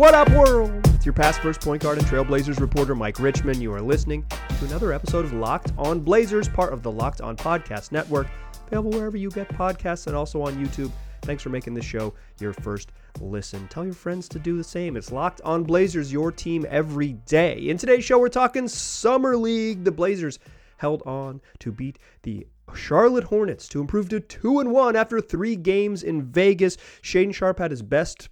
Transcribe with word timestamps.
What 0.00 0.14
up, 0.14 0.30
world? 0.30 0.70
It's 0.94 1.04
your 1.04 1.12
past 1.12 1.42
first 1.42 1.60
point 1.60 1.82
guard 1.82 1.98
and 1.98 2.06
Trailblazers 2.06 2.58
reporter, 2.58 2.94
Mike 2.94 3.20
Richman. 3.20 3.60
You 3.60 3.70
are 3.74 3.82
listening 3.82 4.24
to 4.58 4.64
another 4.64 4.94
episode 4.94 5.26
of 5.26 5.34
Locked 5.34 5.74
On 5.76 6.00
Blazers, 6.00 6.48
part 6.48 6.72
of 6.72 6.82
the 6.82 6.90
Locked 6.90 7.20
On 7.20 7.36
Podcast 7.36 7.92
Network, 7.92 8.26
available 8.68 8.92
wherever 8.92 9.18
you 9.18 9.28
get 9.28 9.46
podcasts 9.50 10.06
and 10.06 10.16
also 10.16 10.40
on 10.40 10.54
YouTube. 10.54 10.90
Thanks 11.20 11.42
for 11.42 11.50
making 11.50 11.74
this 11.74 11.84
show 11.84 12.14
your 12.38 12.54
first 12.54 12.92
listen. 13.20 13.68
Tell 13.68 13.84
your 13.84 13.92
friends 13.92 14.26
to 14.30 14.38
do 14.38 14.56
the 14.56 14.64
same. 14.64 14.96
It's 14.96 15.12
Locked 15.12 15.42
On 15.42 15.64
Blazers, 15.64 16.10
your 16.10 16.32
team 16.32 16.64
every 16.70 17.12
day. 17.26 17.68
In 17.68 17.76
today's 17.76 18.02
show, 18.02 18.18
we're 18.18 18.30
talking 18.30 18.68
Summer 18.68 19.36
League. 19.36 19.84
The 19.84 19.92
Blazers 19.92 20.38
held 20.78 21.02
on 21.02 21.42
to 21.58 21.72
beat 21.72 21.98
the 22.22 22.46
Charlotte 22.74 23.24
Hornets 23.24 23.68
to 23.68 23.82
improve 23.82 24.08
to 24.08 24.20
2 24.20 24.60
and 24.60 24.72
1 24.72 24.96
after 24.96 25.20
3 25.20 25.56
games 25.56 26.02
in 26.02 26.22
Vegas. 26.22 26.78
Shaedon 27.02 27.34
Sharpe 27.34 27.58
had 27.58 27.70
his 27.70 27.82
best 27.82 28.30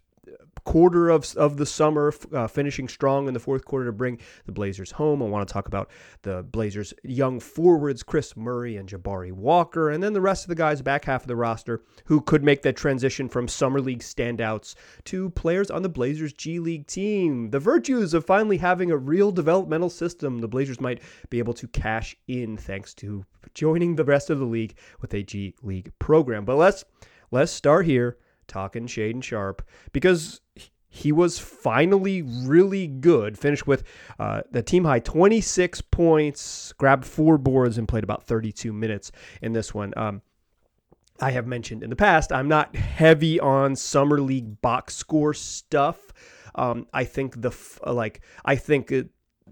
quarter 0.69 1.09
of, 1.09 1.35
of 1.37 1.57
the 1.57 1.65
summer, 1.65 2.13
uh, 2.35 2.47
finishing 2.47 2.89
strong 2.89 3.27
in 3.27 3.33
the 3.33 3.41
fourth 3.41 3.65
quarter 3.65 3.87
to 3.87 3.93
bring 3.93 4.19
the 4.45 4.53
Blazers 4.53 4.91
home. 4.91 5.23
I 5.23 5.25
want 5.25 5.49
to 5.49 5.51
talk 5.51 5.67
about 5.67 5.89
the 6.21 6.43
Blazers' 6.43 6.93
young 7.03 7.41
forwards, 7.41 8.03
Kris 8.03 8.37
Murray 8.37 8.77
and 8.77 8.87
Jabari 8.87 9.33
Walker, 9.33 9.89
and 9.89 10.03
then 10.03 10.13
the 10.13 10.21
rest 10.21 10.45
of 10.45 10.51
the 10.51 10.55
guys 10.55 10.83
back 10.83 11.07
half 11.07 11.23
of 11.23 11.27
the 11.27 11.37
roster 11.37 11.81
who 12.05 12.21
could 12.21 12.45
make 12.45 12.61
that 12.61 12.77
transition 12.77 13.31
from 13.31 13.49
Summer 13.49 13.81
League 13.81 14.01
standouts 14.01 14.75
to 15.05 15.31
players 15.31 15.71
on 15.71 15.81
the 15.81 15.89
Blazers' 15.89 16.35
G 16.35 16.59
League 16.59 16.87
team. 16.87 17.49
The 17.49 17.59
virtues 17.59 18.13
of 18.13 18.27
finally 18.27 18.59
having 18.59 18.91
a 18.91 18.97
real 18.99 19.33
developmental 19.33 19.89
system 19.89 20.39
the 20.39 20.49
Blazers 20.49 20.83
might 20.83 21.01
be 21.31 21.39
able 21.39 21.55
to 21.55 21.69
cash 21.69 22.15
in 22.27 22.59
thanks 22.59 22.93
to 22.97 23.25
joining 23.55 23.97
the 23.97 24.05
rest 24.05 24.29
of 24.29 24.39
the 24.39 24.45
league 24.45 24.77
with 25.01 25.15
a 25.15 25.23
G 25.23 25.55
League 25.63 25.93
program. 25.99 26.45
But 26.45 26.57
let's 26.57 26.85
let's 27.31 27.53
start 27.53 27.87
here 27.87 28.19
talking 28.49 28.87
Shaedon 28.87 29.23
Sharpe 29.23 29.63
because 29.93 30.41
he 30.89 31.13
was 31.13 31.39
finally 31.39 32.23
really 32.23 32.87
good. 32.87 33.39
Finished 33.39 33.67
with 33.67 33.85
uh, 34.19 34.43
the 34.51 34.63
team 34.63 34.85
high 34.85 35.01
26 35.01 35.81
points, 35.83 36.73
grabbed 36.73 37.05
four 37.05 37.39
boards, 37.39 37.79
and 37.79 37.87
played 37.87 38.05
about 38.05 38.25
32 38.25 38.73
minutes 38.73 39.13
in 39.43 39.53
this 39.53 39.75
one. 39.75 39.93
Um, 39.97 40.23
I 41.21 41.33
have 41.33 41.47
mentioned 41.47 41.83
in 41.83 41.91
the 41.91 41.97
past, 41.97 42.33
I'm 42.33 42.49
not 42.49 42.75
heavy 42.77 43.41
on 43.41 43.77
summer 43.77 44.21
league 44.21 44.61
box 44.61 44.97
score 44.97 45.35
stuff. 45.35 45.99
Um, 46.55 46.87
I 46.93 47.05
think 47.05 47.41
the 47.41 47.53
like 47.87 48.21
I 48.45 48.57
think 48.57 48.91
it, 48.91 49.11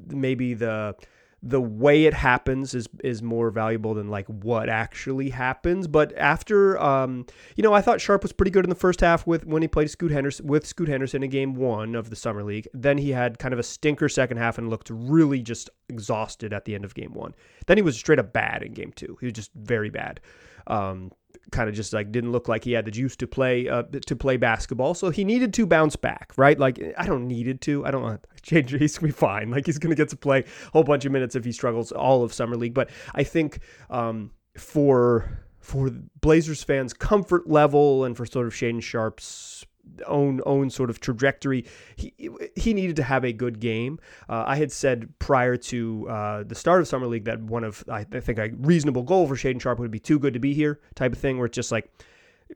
maybe 0.08 0.54
the 0.54 0.94
the 1.42 1.60
way 1.60 2.06
it 2.06 2.14
happens 2.14 2.74
is 2.74 2.88
is 3.04 3.22
more 3.22 3.50
valuable 3.50 3.94
than 3.94 4.08
like 4.08 4.26
what 4.26 4.68
actually 4.68 5.30
happens. 5.30 5.86
But 5.86 6.16
after, 6.16 6.80
um, 6.80 7.26
you 7.56 7.62
know, 7.62 7.72
I 7.72 7.80
thought 7.80 8.00
Sharpe 8.00 8.22
was 8.22 8.32
pretty 8.32 8.50
good 8.50 8.64
in 8.64 8.70
the 8.70 8.74
first 8.74 9.00
half 9.00 9.26
with 9.26 9.46
when 9.46 9.62
he 9.62 9.68
played 9.68 9.90
Scoot 9.90 10.10
Henderson 10.10 10.46
with 10.46 10.66
Scoot 10.66 10.88
Henderson 10.88 11.22
in 11.22 11.30
Game 11.30 11.54
One 11.54 11.94
of 11.94 12.10
the 12.10 12.16
Summer 12.16 12.42
League. 12.42 12.68
Then 12.72 12.98
he 12.98 13.10
had 13.10 13.38
kind 13.38 13.52
of 13.52 13.60
a 13.60 13.62
stinker 13.62 14.08
second 14.08 14.38
half 14.38 14.58
and 14.58 14.70
looked 14.70 14.90
really 14.90 15.42
just 15.42 15.70
exhausted 15.88 16.52
at 16.52 16.64
the 16.64 16.74
end 16.74 16.84
of 16.84 16.94
Game 16.94 17.12
One. 17.12 17.34
Then 17.66 17.76
he 17.76 17.82
was 17.82 17.96
straight 17.96 18.18
up 18.18 18.32
bad 18.32 18.62
in 18.62 18.72
Game 18.72 18.92
Two. 18.96 19.16
He 19.20 19.26
was 19.26 19.34
just 19.34 19.52
very 19.54 19.90
bad. 19.90 20.20
Um, 20.66 21.12
kind 21.50 21.68
of 21.68 21.74
just 21.74 21.92
like 21.92 22.10
didn't 22.10 22.32
look 22.32 22.48
like 22.48 22.64
he 22.64 22.72
had 22.72 22.84
the 22.84 22.90
juice 22.90 23.16
to 23.16 23.26
play 23.26 23.68
uh, 23.68 23.84
to 24.06 24.16
play 24.16 24.36
basketball. 24.36 24.94
So 24.94 25.10
he 25.10 25.24
needed 25.24 25.54
to 25.54 25.66
bounce 25.66 25.96
back, 25.96 26.32
right? 26.36 26.58
Like 26.58 26.80
I 26.98 27.06
don't 27.06 27.26
needed 27.26 27.60
to. 27.62 27.84
I 27.86 27.90
don't 27.90 28.02
want 28.02 28.22
to 28.22 28.42
change. 28.42 28.72
He's 28.72 28.98
gonna 28.98 29.08
be 29.08 29.12
fine. 29.12 29.50
Like 29.50 29.66
he's 29.66 29.78
gonna 29.78 29.94
get 29.94 30.08
to 30.10 30.16
play 30.16 30.40
a 30.40 30.70
whole 30.72 30.84
bunch 30.84 31.04
of 31.04 31.12
minutes 31.12 31.34
if 31.34 31.44
he 31.44 31.52
struggles 31.52 31.92
all 31.92 32.22
of 32.22 32.32
summer 32.32 32.56
league. 32.56 32.74
But 32.74 32.90
I 33.14 33.22
think 33.22 33.60
um, 33.90 34.30
for 34.56 35.46
for 35.60 35.90
Blazers 36.20 36.62
fans' 36.62 36.92
comfort 36.92 37.48
level 37.48 38.04
and 38.04 38.16
for 38.16 38.26
sort 38.26 38.46
of 38.46 38.52
Shaedon 38.52 38.82
Sharpe's 38.82 39.66
own 40.06 40.40
own 40.46 40.70
sort 40.70 40.90
of 40.90 41.00
trajectory. 41.00 41.64
He 41.96 42.12
he 42.54 42.74
needed 42.74 42.96
to 42.96 43.02
have 43.02 43.24
a 43.24 43.32
good 43.32 43.60
game. 43.60 43.98
Uh, 44.28 44.44
I 44.46 44.56
had 44.56 44.72
said 44.72 45.08
prior 45.18 45.56
to 45.56 46.08
uh, 46.08 46.42
the 46.44 46.54
start 46.54 46.80
of 46.80 46.88
summer 46.88 47.06
league 47.06 47.24
that 47.24 47.40
one 47.40 47.64
of 47.64 47.84
I, 47.88 48.04
think 48.04 48.38
a 48.38 48.50
reasonable 48.58 49.02
goal 49.02 49.26
for 49.26 49.36
Shaedon 49.36 49.60
Sharpe 49.60 49.78
would 49.78 49.90
be 49.90 50.00
too 50.00 50.18
good 50.18 50.34
to 50.34 50.40
be 50.40 50.54
here 50.54 50.80
type 50.94 51.12
of 51.12 51.18
thing, 51.18 51.38
where 51.38 51.46
it's 51.46 51.54
just 51.54 51.72
like 51.72 51.90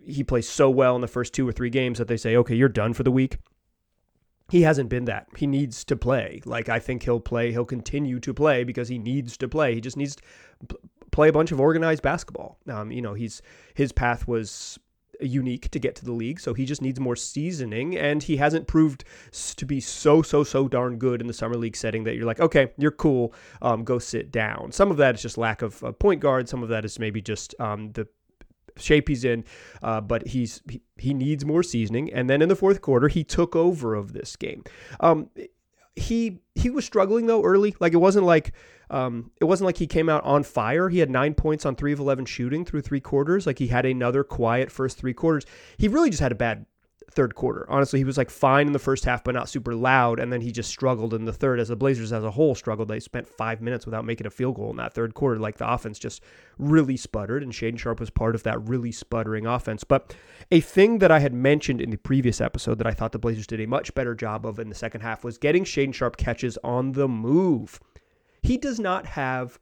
he 0.04 0.22
plays 0.22 0.48
so 0.48 0.70
well 0.70 0.94
in 0.94 1.00
the 1.00 1.08
first 1.08 1.34
two 1.34 1.48
or 1.48 1.52
three 1.52 1.70
games 1.70 1.98
that 1.98 2.08
they 2.08 2.16
say, 2.16 2.36
okay, 2.36 2.54
you're 2.54 2.68
done 2.68 2.92
for 2.92 3.02
the 3.02 3.10
week. 3.10 3.38
He 4.48 4.62
hasn't 4.62 4.88
been 4.88 5.04
that. 5.04 5.28
He 5.36 5.46
needs 5.46 5.84
to 5.84 5.96
play. 5.96 6.40
Like 6.44 6.68
I 6.68 6.78
think 6.78 7.04
he'll 7.04 7.20
play. 7.20 7.52
He'll 7.52 7.64
continue 7.64 8.18
to 8.20 8.34
play 8.34 8.64
because 8.64 8.88
he 8.88 8.98
needs 8.98 9.36
to 9.38 9.48
play. 9.48 9.74
He 9.74 9.80
just 9.80 9.96
needs 9.96 10.16
to 10.16 10.76
play 11.12 11.28
a 11.28 11.32
bunch 11.32 11.52
of 11.52 11.60
organized 11.60 12.02
basketball. 12.02 12.58
Um, 12.68 12.90
you 12.90 13.02
know, 13.02 13.14
he's 13.14 13.42
his 13.74 13.92
path 13.92 14.26
was 14.26 14.78
unique 15.20 15.70
to 15.70 15.78
get 15.78 15.94
to 15.96 16.04
the 16.04 16.12
league, 16.12 16.40
so 16.40 16.54
he 16.54 16.64
just 16.64 16.82
needs 16.82 17.00
more 17.00 17.16
seasoning. 17.16 17.96
And 17.96 18.22
he 18.22 18.36
hasn't 18.36 18.66
proved 18.66 19.04
to 19.56 19.66
be 19.66 19.80
so, 19.80 20.22
so, 20.22 20.44
so 20.44 20.68
darn 20.68 20.98
good 20.98 21.20
in 21.20 21.26
the 21.26 21.32
summer 21.32 21.56
league 21.56 21.76
setting 21.76 22.04
that 22.04 22.16
you're 22.16 22.26
like, 22.26 22.40
okay, 22.40 22.72
you're 22.78 22.90
cool, 22.90 23.34
um, 23.62 23.84
go 23.84 23.98
sit 23.98 24.30
down. 24.30 24.72
Some 24.72 24.90
of 24.90 24.96
that 24.98 25.14
is 25.14 25.22
just 25.22 25.38
lack 25.38 25.62
of 25.62 25.82
a 25.82 25.92
point 25.92 26.20
guard. 26.20 26.48
Some 26.48 26.62
of 26.62 26.68
that 26.68 26.84
is 26.84 26.98
maybe 26.98 27.20
just 27.20 27.54
um, 27.58 27.92
the 27.92 28.06
shape 28.76 29.08
he's 29.08 29.24
in, 29.24 29.44
uh, 29.82 30.00
but 30.00 30.26
he's 30.28 30.62
he, 30.68 30.80
he, 30.96 31.14
needs 31.14 31.44
more 31.44 31.62
seasoning. 31.62 32.12
And 32.12 32.28
then 32.28 32.42
in 32.42 32.48
the 32.48 32.56
fourth 32.56 32.80
quarter, 32.80 33.08
he 33.08 33.24
took 33.24 33.54
over 33.54 33.94
of 33.94 34.12
this 34.12 34.36
game. 34.36 34.64
Um, 35.00 35.30
he 35.96 36.38
he 36.54 36.70
was 36.70 36.84
struggling 36.84 37.26
though 37.26 37.42
early. 37.42 37.74
Like 37.80 37.92
it 37.92 37.98
wasn't 37.98 38.26
like 38.26 38.52
um, 38.90 39.30
it 39.40 39.44
wasn't 39.44 39.66
like 39.66 39.78
he 39.78 39.86
came 39.86 40.08
out 40.08 40.24
on 40.24 40.42
fire. 40.42 40.88
He 40.88 40.98
had 40.98 41.10
nine 41.10 41.34
points 41.34 41.64
on 41.64 41.76
three 41.76 41.92
of 41.92 42.00
eleven 42.00 42.24
shooting 42.24 42.64
through 42.64 42.82
three 42.82 43.00
quarters. 43.00 43.46
Like 43.46 43.58
he 43.58 43.68
had 43.68 43.86
another 43.86 44.24
quiet 44.24 44.70
first 44.70 44.98
three 44.98 45.14
quarters. 45.14 45.46
He 45.78 45.88
really 45.88 46.10
just 46.10 46.22
had 46.22 46.32
a 46.32 46.36
bad 46.36 46.66
third 47.12 47.34
quarter. 47.34 47.66
Honestly, 47.68 47.98
he 47.98 48.04
was 48.04 48.16
like 48.16 48.30
fine 48.30 48.66
in 48.66 48.72
the 48.72 48.78
first 48.78 49.04
half, 49.04 49.24
but 49.24 49.34
not 49.34 49.48
super 49.48 49.74
loud. 49.74 50.20
And 50.20 50.32
then 50.32 50.40
he 50.40 50.52
just 50.52 50.70
struggled 50.70 51.12
in 51.12 51.24
the 51.24 51.32
third 51.32 51.58
as 51.58 51.68
the 51.68 51.76
Blazers 51.76 52.12
as 52.12 52.24
a 52.24 52.30
whole 52.30 52.54
struggled. 52.54 52.88
They 52.88 53.00
spent 53.00 53.26
five 53.26 53.60
minutes 53.60 53.84
without 53.84 54.04
making 54.04 54.26
a 54.26 54.30
field 54.30 54.56
goal 54.56 54.70
in 54.70 54.76
that 54.76 54.94
third 54.94 55.14
quarter. 55.14 55.38
Like 55.38 55.58
the 55.58 55.70
offense 55.70 55.98
just 55.98 56.22
really 56.58 56.96
sputtered, 56.96 57.42
and 57.42 57.52
Shaedon 57.52 57.78
Sharpe 57.78 58.00
was 58.00 58.10
part 58.10 58.34
of 58.34 58.42
that 58.44 58.60
really 58.68 58.92
sputtering 58.92 59.46
offense. 59.46 59.84
But 59.84 60.14
a 60.50 60.60
thing 60.60 60.98
that 60.98 61.10
I 61.10 61.18
had 61.18 61.34
mentioned 61.34 61.80
in 61.80 61.90
the 61.90 61.96
previous 61.96 62.40
episode 62.40 62.78
that 62.78 62.86
I 62.86 62.92
thought 62.92 63.12
the 63.12 63.18
Blazers 63.18 63.46
did 63.46 63.60
a 63.60 63.66
much 63.66 63.94
better 63.94 64.14
job 64.14 64.46
of 64.46 64.58
in 64.58 64.68
the 64.68 64.74
second 64.74 65.00
half 65.00 65.24
was 65.24 65.38
getting 65.38 65.64
Shaedon 65.64 65.94
Sharpe 65.94 66.16
catches 66.16 66.58
on 66.62 66.92
the 66.92 67.08
move. 67.08 67.80
He 68.42 68.56
does 68.56 68.78
not 68.78 69.06
have 69.06 69.58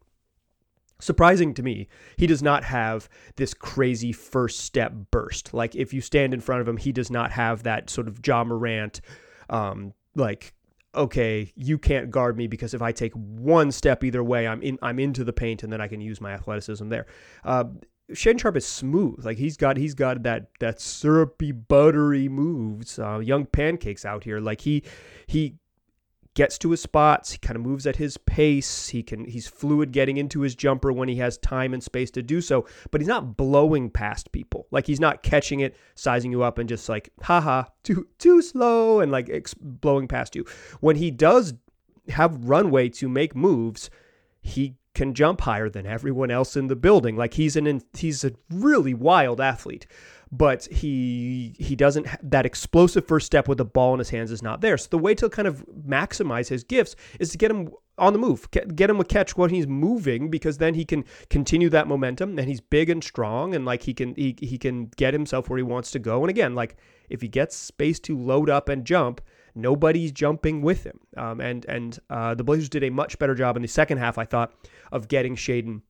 surprising 1.00 1.54
to 1.54 1.62
me, 1.62 1.88
he 2.16 2.26
does 2.26 2.42
not 2.42 2.64
have 2.64 3.08
this 3.36 3.54
crazy 3.54 4.12
first 4.12 4.60
step 4.60 4.92
burst. 5.10 5.54
Like 5.54 5.76
if 5.76 5.92
you 5.94 6.00
stand 6.00 6.34
in 6.34 6.40
front 6.40 6.60
of 6.60 6.68
him, 6.68 6.76
he 6.76 6.92
does 6.92 7.10
not 7.10 7.30
have 7.30 7.62
that 7.62 7.88
sort 7.88 8.08
of 8.08 8.18
Ja 8.26 8.44
Morant, 8.44 9.00
um, 9.48 9.94
like 10.14 10.54
okay, 10.94 11.52
you 11.54 11.78
can't 11.78 12.10
guard 12.10 12.36
me 12.36 12.46
because 12.46 12.74
if 12.74 12.82
I 12.82 12.92
take 12.92 13.12
one 13.12 13.70
step 13.70 14.02
either 14.02 14.24
way, 14.24 14.48
I'm 14.48 14.60
in, 14.62 14.78
I'm 14.82 14.98
into 14.98 15.22
the 15.22 15.32
paint, 15.32 15.62
and 15.62 15.72
then 15.72 15.80
I 15.80 15.86
can 15.86 16.00
use 16.00 16.20
my 16.20 16.32
athleticism 16.32 16.88
there. 16.88 17.06
Uh, 17.44 17.64
Shaedon 18.10 18.40
Sharpe 18.40 18.56
is 18.56 18.66
smooth. 18.66 19.24
Like 19.24 19.36
he's 19.38 19.56
got 19.56 19.76
he's 19.76 19.94
got 19.94 20.22
that 20.22 20.48
that 20.60 20.80
syrupy 20.80 21.52
buttery 21.52 22.28
moves. 22.28 22.98
Uh, 22.98 23.18
young 23.18 23.44
pancakes 23.44 24.04
out 24.04 24.24
here. 24.24 24.40
Like 24.40 24.62
he 24.62 24.82
he 25.26 25.56
gets 26.34 26.58
to 26.58 26.70
his 26.70 26.82
spots, 26.82 27.32
he 27.32 27.38
kind 27.38 27.56
of 27.56 27.62
moves 27.62 27.86
at 27.86 27.96
his 27.96 28.16
pace, 28.16 28.88
he 28.88 29.02
can 29.02 29.24
he's 29.24 29.48
fluid 29.48 29.92
getting 29.92 30.16
into 30.16 30.40
his 30.40 30.54
jumper 30.54 30.92
when 30.92 31.08
he 31.08 31.16
has 31.16 31.38
time 31.38 31.74
and 31.74 31.82
space 31.82 32.10
to 32.12 32.22
do 32.22 32.40
so, 32.40 32.66
but 32.90 33.00
he's 33.00 33.08
not 33.08 33.36
blowing 33.36 33.90
past 33.90 34.32
people. 34.32 34.66
Like 34.70 34.86
he's 34.86 35.00
not 35.00 35.22
catching 35.22 35.60
it, 35.60 35.76
sizing 35.94 36.30
you 36.30 36.42
up 36.42 36.58
and 36.58 36.68
just 36.68 36.88
like 36.88 37.10
haha, 37.22 37.64
too 37.82 38.08
too 38.18 38.42
slow 38.42 39.00
and 39.00 39.10
like 39.10 39.28
ex- 39.30 39.54
blowing 39.54 40.08
past 40.08 40.36
you. 40.36 40.44
When 40.80 40.96
he 40.96 41.10
does 41.10 41.54
have 42.08 42.44
runway 42.44 42.88
to 42.88 43.08
make 43.08 43.34
moves, 43.34 43.90
he 44.40 44.76
can 44.94 45.14
jump 45.14 45.42
higher 45.42 45.68
than 45.68 45.86
everyone 45.86 46.30
else 46.30 46.56
in 46.56 46.66
the 46.66 46.74
building. 46.74 47.16
Like 47.16 47.34
he's 47.34 47.56
an 47.56 47.82
he's 47.96 48.24
a 48.24 48.32
really 48.50 48.94
wild 48.94 49.40
athlete 49.40 49.86
but 50.30 50.66
he 50.66 51.54
he 51.58 51.74
doesn't 51.74 52.06
that 52.22 52.44
explosive 52.44 53.06
first 53.06 53.26
step 53.26 53.48
with 53.48 53.58
the 53.58 53.64
ball 53.64 53.94
in 53.94 53.98
his 53.98 54.10
hands 54.10 54.30
is 54.30 54.42
not 54.42 54.60
there. 54.60 54.76
So 54.76 54.88
the 54.90 54.98
way 54.98 55.14
to 55.14 55.28
kind 55.28 55.48
of 55.48 55.64
maximize 55.86 56.48
his 56.48 56.64
gifts 56.64 56.96
is 57.18 57.30
to 57.30 57.38
get 57.38 57.50
him 57.50 57.70
on 57.96 58.12
the 58.12 58.18
move, 58.18 58.48
get 58.50 58.90
him 58.90 59.00
a 59.00 59.04
catch 59.04 59.36
when 59.36 59.50
he's 59.50 59.66
moving 59.66 60.30
because 60.30 60.58
then 60.58 60.74
he 60.74 60.84
can 60.84 61.04
continue 61.30 61.68
that 61.70 61.88
momentum 61.88 62.38
and 62.38 62.48
he's 62.48 62.60
big 62.60 62.88
and 62.90 63.02
strong 63.02 63.54
and 63.54 63.64
like 63.64 63.82
he 63.82 63.94
can 63.94 64.14
he, 64.14 64.36
he 64.38 64.58
can 64.58 64.86
get 64.96 65.12
himself 65.12 65.48
where 65.48 65.56
he 65.56 65.62
wants 65.62 65.90
to 65.92 65.98
go. 65.98 66.20
And 66.22 66.30
again, 66.30 66.54
like 66.54 66.76
if 67.08 67.20
he 67.20 67.28
gets 67.28 67.56
space 67.56 67.98
to 68.00 68.16
load 68.16 68.50
up 68.50 68.68
and 68.68 68.84
jump, 68.84 69.20
nobody's 69.54 70.12
jumping 70.12 70.62
with 70.62 70.84
him. 70.84 71.00
Um, 71.16 71.40
and 71.40 71.64
and 71.66 71.98
uh, 72.10 72.34
the 72.34 72.44
Blazers 72.44 72.68
did 72.68 72.84
a 72.84 72.90
much 72.90 73.18
better 73.18 73.34
job 73.34 73.56
in 73.56 73.62
the 73.62 73.68
second 73.68 73.98
half, 73.98 74.18
I 74.18 74.24
thought, 74.24 74.52
of 74.92 75.08
getting 75.08 75.34
Shaedon 75.36 75.82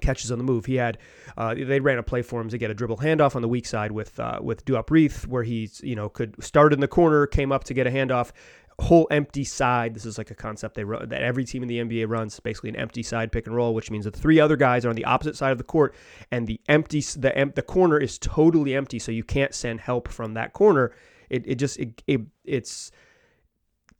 catches 0.00 0.32
on 0.32 0.38
the 0.38 0.44
move. 0.44 0.66
He 0.66 0.76
had 0.76 0.98
uh, 1.36 1.54
they 1.54 1.80
ran 1.80 1.98
a 1.98 2.02
play 2.02 2.22
for 2.22 2.40
him 2.40 2.48
to 2.48 2.58
get 2.58 2.70
a 2.70 2.74
dribble 2.74 2.98
handoff 2.98 3.36
on 3.36 3.42
the 3.42 3.48
weak 3.48 3.66
side 3.66 3.92
with 3.92 4.18
uh, 4.18 4.38
with 4.42 4.64
Duop 4.64 4.90
Reath, 4.90 5.26
where 5.26 5.42
he's 5.42 5.80
you 5.82 5.94
know 5.94 6.08
could 6.08 6.42
start 6.42 6.72
in 6.72 6.80
the 6.80 6.88
corner, 6.88 7.26
came 7.26 7.52
up 7.52 7.64
to 7.64 7.74
get 7.74 7.86
a 7.86 7.90
handoff, 7.90 8.32
whole 8.78 9.06
empty 9.10 9.44
side. 9.44 9.94
This 9.94 10.04
is 10.04 10.18
like 10.18 10.30
a 10.30 10.34
concept 10.34 10.74
they 10.74 10.84
run 10.84 11.08
that 11.08 11.22
every 11.22 11.44
team 11.44 11.62
in 11.62 11.68
the 11.68 11.78
NBA 11.78 12.08
runs, 12.08 12.38
basically 12.40 12.70
an 12.70 12.76
empty 12.76 13.02
side 13.02 13.32
pick 13.32 13.46
and 13.46 13.54
roll, 13.54 13.74
which 13.74 13.90
means 13.90 14.04
that 14.04 14.14
the 14.14 14.20
three 14.20 14.40
other 14.40 14.56
guys 14.56 14.84
are 14.84 14.90
on 14.90 14.96
the 14.96 15.04
opposite 15.04 15.36
side 15.36 15.52
of 15.52 15.58
the 15.58 15.64
court, 15.64 15.94
and 16.30 16.46
the 16.46 16.60
empty 16.68 17.00
the 17.00 17.52
the 17.54 17.62
corner 17.62 17.98
is 17.98 18.18
totally 18.18 18.74
empty, 18.74 18.98
so 18.98 19.12
you 19.12 19.24
can't 19.24 19.54
send 19.54 19.80
help 19.80 20.08
from 20.08 20.34
that 20.34 20.52
corner. 20.52 20.92
It 21.30 21.44
it 21.46 21.54
just 21.56 21.78
it, 21.78 22.02
it 22.06 22.20
it's 22.44 22.90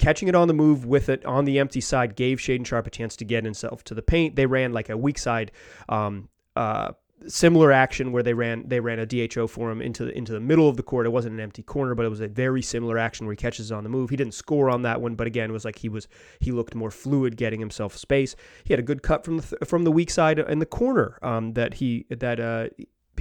catching 0.03 0.29
it 0.29 0.35
on 0.35 0.49
the 0.49 0.55
move 0.55 0.85
with 0.85 1.09
it 1.09 1.25
on 1.25 1.45
the 1.45 1.61
empty 1.61 1.81
side 1.81 2.17
gave 2.17 2.39
Shaedon 2.39 2.67
Sharpe 2.67 2.89
a 2.89 2.91
chance 2.91 3.15
to 3.17 3.25
get 3.25 3.45
himself 3.45 3.85
to 3.85 3.95
the 3.95 4.03
paint. 4.03 4.35
They 4.35 4.47
ran 4.47 4.73
like 4.73 4.89
a 4.89 4.97
weak 4.97 5.17
side 5.17 5.53
um, 5.89 6.29
uh, 6.57 6.93
similar 7.29 7.71
action 7.71 8.11
where 8.11 8.25
they 8.25 8.35
ran 8.35 8.67
they 8.67 8.81
ran 8.81 8.99
a 8.99 9.07
DHO 9.07 9.47
for 9.47 9.71
him 9.71 9.81
into 9.81 10.05
the 10.07 10.19
into 10.19 10.33
the 10.33 10.41
middle 10.41 10.69
of 10.69 10.77
the 10.77 10.83
court. 10.83 11.07
It 11.07 11.11
wasn't 11.11 11.35
an 11.35 11.41
empty 11.41 11.63
corner, 11.63 11.95
but 11.95 12.05
it 12.05 12.09
was 12.09 12.21
a 12.21 12.27
very 12.27 12.63
similar 12.63 12.99
action 12.99 13.27
where 13.27 13.33
he 13.33 13.37
catches 13.37 13.71
on 13.71 13.85
the 13.85 13.89
move. 13.89 14.11
He 14.11 14.17
didn't 14.17 14.35
score 14.35 14.69
on 14.69 14.83
that 14.83 15.01
one, 15.01 15.15
but 15.15 15.29
again, 15.29 15.51
it 15.51 15.53
was 15.53 15.65
like 15.65 15.79
he 15.79 15.89
was 15.89 16.09
he 16.41 16.51
looked 16.51 16.75
more 16.75 16.91
fluid, 16.91 17.37
getting 17.37 17.61
himself 17.61 17.97
space. 17.97 18.35
He 18.65 18.73
had 18.73 18.81
a 18.81 18.83
good 18.83 19.03
cut 19.03 19.25
from 19.25 19.39
the 19.39 19.57
from 19.65 19.85
the 19.85 19.93
weak 19.93 20.11
side 20.11 20.41
in 20.41 20.59
the 20.59 20.67
corner 20.67 21.19
um, 21.23 21.53
that 21.53 21.75
he 21.75 22.07
that 22.11 22.41
uh, 22.41 22.69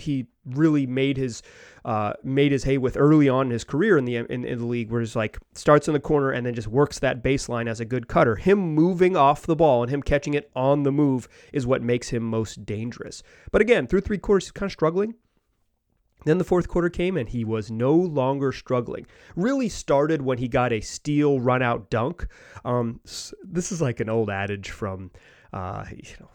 he 0.01 0.27
really 0.45 0.85
made 0.85 1.17
his 1.17 1.41
uh, 1.83 2.13
made 2.23 2.51
his 2.51 2.63
hay 2.63 2.77
with 2.77 2.97
early 2.97 3.27
on 3.29 3.47
in 3.47 3.51
his 3.51 3.63
career 3.63 3.97
in 3.97 4.05
the 4.05 4.17
in, 4.17 4.45
in 4.45 4.59
the 4.59 4.65
league, 4.65 4.91
where 4.91 5.01
he's 5.01 5.15
like 5.15 5.39
starts 5.53 5.87
in 5.87 5.93
the 5.93 5.99
corner 5.99 6.31
and 6.31 6.45
then 6.45 6.53
just 6.53 6.67
works 6.67 6.99
that 6.99 7.23
baseline 7.23 7.67
as 7.67 7.79
a 7.79 7.85
good 7.85 8.07
cutter. 8.07 8.35
Him 8.35 8.59
moving 8.59 9.15
off 9.15 9.45
the 9.45 9.55
ball 9.55 9.83
and 9.83 9.91
him 9.91 10.03
catching 10.03 10.33
it 10.33 10.51
on 10.55 10.83
the 10.83 10.91
move 10.91 11.27
is 11.53 11.65
what 11.65 11.81
makes 11.81 12.09
him 12.09 12.23
most 12.23 12.65
dangerous. 12.65 13.23
But 13.51 13.61
again, 13.61 13.87
through 13.87 14.01
three 14.01 14.17
quarters, 14.17 14.45
he's 14.45 14.51
kind 14.51 14.67
of 14.67 14.73
struggling. 14.73 15.15
Then 16.23 16.37
the 16.37 16.43
fourth 16.43 16.67
quarter 16.67 16.89
came 16.89 17.17
and 17.17 17.27
he 17.27 17.43
was 17.43 17.71
no 17.71 17.95
longer 17.95 18.51
struggling. 18.51 19.07
Really 19.35 19.69
started 19.69 20.21
when 20.21 20.37
he 20.37 20.47
got 20.47 20.71
a 20.71 20.81
steal 20.81 21.39
run 21.39 21.63
out 21.63 21.89
dunk. 21.89 22.27
Um, 22.63 22.99
this 23.43 23.71
is 23.71 23.81
like 23.81 23.99
an 23.99 24.09
old 24.09 24.29
adage 24.29 24.69
from, 24.69 25.09
uh, 25.51 25.85
you 25.89 26.13
know, 26.19 26.29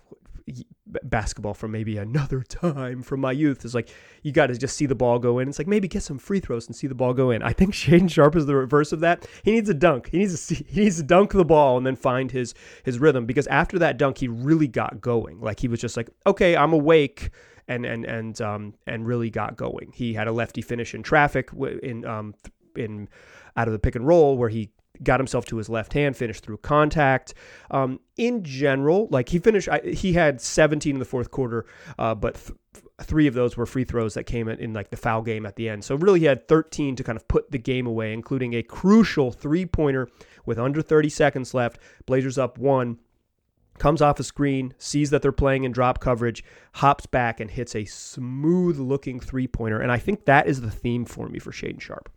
basketball 1.02 1.54
from 1.54 1.72
maybe 1.72 1.96
another 1.96 2.42
time 2.48 3.02
from 3.02 3.20
my 3.20 3.32
youth 3.32 3.64
is 3.64 3.74
like 3.74 3.88
you 4.22 4.32
got 4.32 4.46
to 4.46 4.56
just 4.56 4.76
see 4.76 4.86
the 4.86 4.94
ball 4.94 5.18
go 5.18 5.38
in. 5.38 5.48
It's 5.48 5.58
like 5.58 5.66
maybe 5.66 5.88
get 5.88 6.02
some 6.02 6.18
free 6.18 6.40
throws 6.40 6.66
and 6.66 6.76
see 6.76 6.86
the 6.86 6.94
ball 6.94 7.14
go 7.14 7.30
in. 7.30 7.42
I 7.42 7.52
think 7.52 7.74
Shaedon 7.74 8.10
Sharpe 8.10 8.36
is 8.36 8.46
the 8.46 8.54
reverse 8.54 8.92
of 8.92 9.00
that. 9.00 9.26
He 9.42 9.52
needs 9.52 9.68
a 9.68 9.74
dunk. 9.74 10.08
He 10.10 10.18
needs 10.18 10.32
to 10.32 10.38
see, 10.38 10.66
he 10.68 10.82
needs 10.82 10.96
to 10.98 11.02
dunk 11.02 11.32
the 11.32 11.44
ball 11.44 11.76
and 11.76 11.86
then 11.86 11.96
find 11.96 12.30
his 12.30 12.54
his 12.84 12.98
rhythm 12.98 13.26
because 13.26 13.46
after 13.48 13.78
that 13.80 13.98
dunk 13.98 14.18
he 14.18 14.28
really 14.28 14.68
got 14.68 15.00
going. 15.00 15.40
Like 15.40 15.60
he 15.60 15.68
was 15.68 15.80
just 15.80 15.96
like, 15.96 16.10
okay, 16.26 16.56
I'm 16.56 16.72
awake. 16.72 17.30
And 17.68 17.84
and 17.84 18.04
and 18.04 18.40
um 18.40 18.74
and 18.86 19.04
really 19.04 19.28
got 19.28 19.56
going. 19.56 19.90
He 19.92 20.14
had 20.14 20.28
a 20.28 20.32
lefty 20.32 20.62
finish 20.62 20.94
in 20.94 21.02
traffic 21.02 21.50
in 21.82 22.04
um 22.04 22.34
in 22.76 23.08
out 23.56 23.66
of 23.66 23.72
the 23.72 23.78
pick 23.80 23.96
and 23.96 24.06
roll 24.06 24.36
where 24.36 24.48
he 24.48 24.70
got 25.02 25.20
himself 25.20 25.44
to 25.46 25.56
his 25.56 25.68
left 25.68 25.92
hand, 25.92 26.16
finished 26.16 26.44
through 26.44 26.58
contact. 26.58 27.34
Um, 27.70 28.00
in 28.16 28.42
general, 28.44 29.08
like 29.10 29.28
he 29.28 29.38
finished, 29.38 29.68
I, 29.68 29.80
he 29.80 30.12
had 30.12 30.40
17 30.40 30.94
in 30.94 30.98
the 30.98 31.04
fourth 31.04 31.30
quarter, 31.30 31.66
uh, 31.98 32.14
but 32.14 32.34
th- 32.34 32.84
three 33.02 33.26
of 33.26 33.34
those 33.34 33.56
were 33.56 33.66
free 33.66 33.84
throws 33.84 34.14
that 34.14 34.24
came 34.24 34.48
in, 34.48 34.58
in 34.58 34.72
like 34.72 34.90
the 34.90 34.96
foul 34.96 35.22
game 35.22 35.46
at 35.46 35.56
the 35.56 35.68
end. 35.68 35.84
So 35.84 35.96
really, 35.96 36.20
he 36.20 36.26
had 36.26 36.48
13 36.48 36.96
to 36.96 37.04
kind 37.04 37.16
of 37.16 37.26
put 37.28 37.50
the 37.50 37.58
game 37.58 37.86
away, 37.86 38.12
including 38.12 38.54
a 38.54 38.62
crucial 38.62 39.30
three 39.30 39.66
pointer 39.66 40.08
with 40.44 40.58
under 40.58 40.82
30 40.82 41.08
seconds 41.08 41.54
left. 41.54 41.78
Blazers 42.06 42.38
up 42.38 42.58
one. 42.58 42.98
Comes 43.78 44.00
off 44.00 44.18
a 44.18 44.24
screen, 44.24 44.72
sees 44.78 45.10
that 45.10 45.20
they're 45.20 45.32
playing 45.32 45.64
in 45.64 45.72
drop 45.72 46.00
coverage, 46.00 46.42
hops 46.76 47.04
back 47.04 47.40
and 47.40 47.50
hits 47.50 47.76
a 47.76 47.84
smooth 47.84 48.78
looking 48.78 49.20
three 49.20 49.46
pointer. 49.46 49.78
And 49.78 49.92
I 49.92 49.98
think 49.98 50.24
that 50.24 50.46
is 50.46 50.62
the 50.62 50.70
theme 50.70 51.04
for 51.04 51.28
me 51.28 51.38
for 51.38 51.52
Shaedon 51.52 51.82
Sharpe 51.82 52.08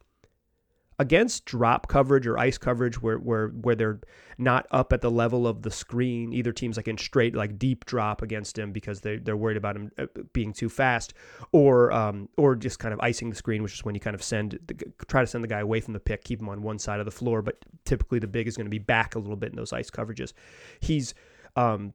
against 1.00 1.46
drop 1.46 1.88
coverage 1.88 2.28
or 2.28 2.38
ice 2.38 2.57
coverage 2.57 3.01
where 3.01 3.18
where 3.18 3.48
where 3.48 3.74
they're 3.74 4.01
not 4.38 4.68
up 4.72 4.92
at 4.92 5.00
the 5.00 5.10
level 5.10 5.48
of 5.48 5.62
the 5.62 5.72
screen 5.72 6.34
either 6.34 6.51
team's 6.51 6.75
like 6.75 6.90
in 6.90 6.98
straight 6.98 7.34
like 7.34 7.57
deep 7.57 7.86
drop 7.86 8.22
against 8.22 8.60
him 8.60 8.74
because 8.74 9.00
they 9.00 9.16
they're 9.18 9.38
worried 9.38 9.56
about 9.56 9.78
him 9.78 9.92
uh, 9.98 10.06
being 10.34 10.51
too 10.51 10.68
fast 10.68 11.13
or 11.54 11.92
um 11.94 12.28
or 12.38 12.54
just 12.54 12.80
kind 12.80 12.94
of 12.94 13.00
icing 13.00 13.30
the 13.30 13.36
screen 13.36 13.63
which 13.63 13.74
is 13.74 13.86
when 13.86 13.96
you 13.96 14.01
kind 14.01 14.13
of 14.13 14.22
send 14.22 14.60
the, 14.68 14.75
try 15.07 15.22
to 15.22 15.28
send 15.28 15.42
the 15.42 15.48
guy 15.48 15.60
away 15.60 15.80
from 15.80 15.94
the 15.94 16.00
pick 16.00 16.24
keep 16.24 16.42
him 16.42 16.50
on 16.50 16.62
one 16.62 16.78
side 16.78 17.00
of 17.00 17.06
the 17.06 17.12
floor 17.12 17.42
but 17.42 17.57
typically 17.86 18.19
the 18.19 18.28
big 18.28 18.48
is 18.48 18.57
going 18.57 18.66
to 18.66 18.72
be 18.72 18.78
back 18.78 19.16
a 19.16 19.19
little 19.19 19.38
bit 19.38 19.52
in 19.52 19.56
those 19.56 19.74
ice 19.74 19.90
coverages. 19.90 20.34
He's 20.81 21.13
um 21.56 21.94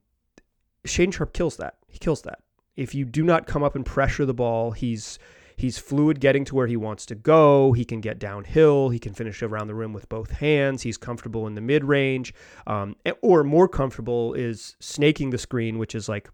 Shane 0.87 1.11
Sharpe 1.11 1.33
kills 1.33 1.57
that. 1.59 1.77
He 1.89 1.99
kills 1.99 2.23
that. 2.23 2.41
If 2.77 2.95
you 2.95 3.05
do 3.05 3.23
not 3.23 3.47
come 3.47 3.63
up 3.63 3.77
and 3.77 3.85
pressure 3.85 4.25
the 4.25 4.35
ball 4.35 4.71
he's 4.71 5.19
He's 5.57 5.79
fluid 5.79 6.21
getting 6.21 6.45
to 6.47 6.55
where 6.55 6.67
he 6.67 6.77
wants 6.77 7.07
to 7.07 7.15
go. 7.15 7.73
He 7.73 7.85
can 7.85 8.01
get 8.01 8.19
downhill. 8.19 8.89
He 8.89 8.99
can 8.99 9.15
finish 9.15 9.43
around 9.43 9.69
the 9.69 9.75
rim 9.75 9.93
with 9.93 10.09
both 10.09 10.31
hands. 10.31 10.83
He's 10.83 10.97
comfortable 10.97 11.47
in 11.47 11.55
the 11.55 11.61
mid 11.61 11.85
range. 11.85 12.35
Um, 12.67 12.97
or 13.23 13.45
more 13.45 13.69
comfortable 13.69 14.35
is 14.35 14.77
snaking 14.81 15.31
the 15.31 15.39
screen, 15.39 15.79
which 15.79 15.95
is 15.95 16.09
like 16.09 16.29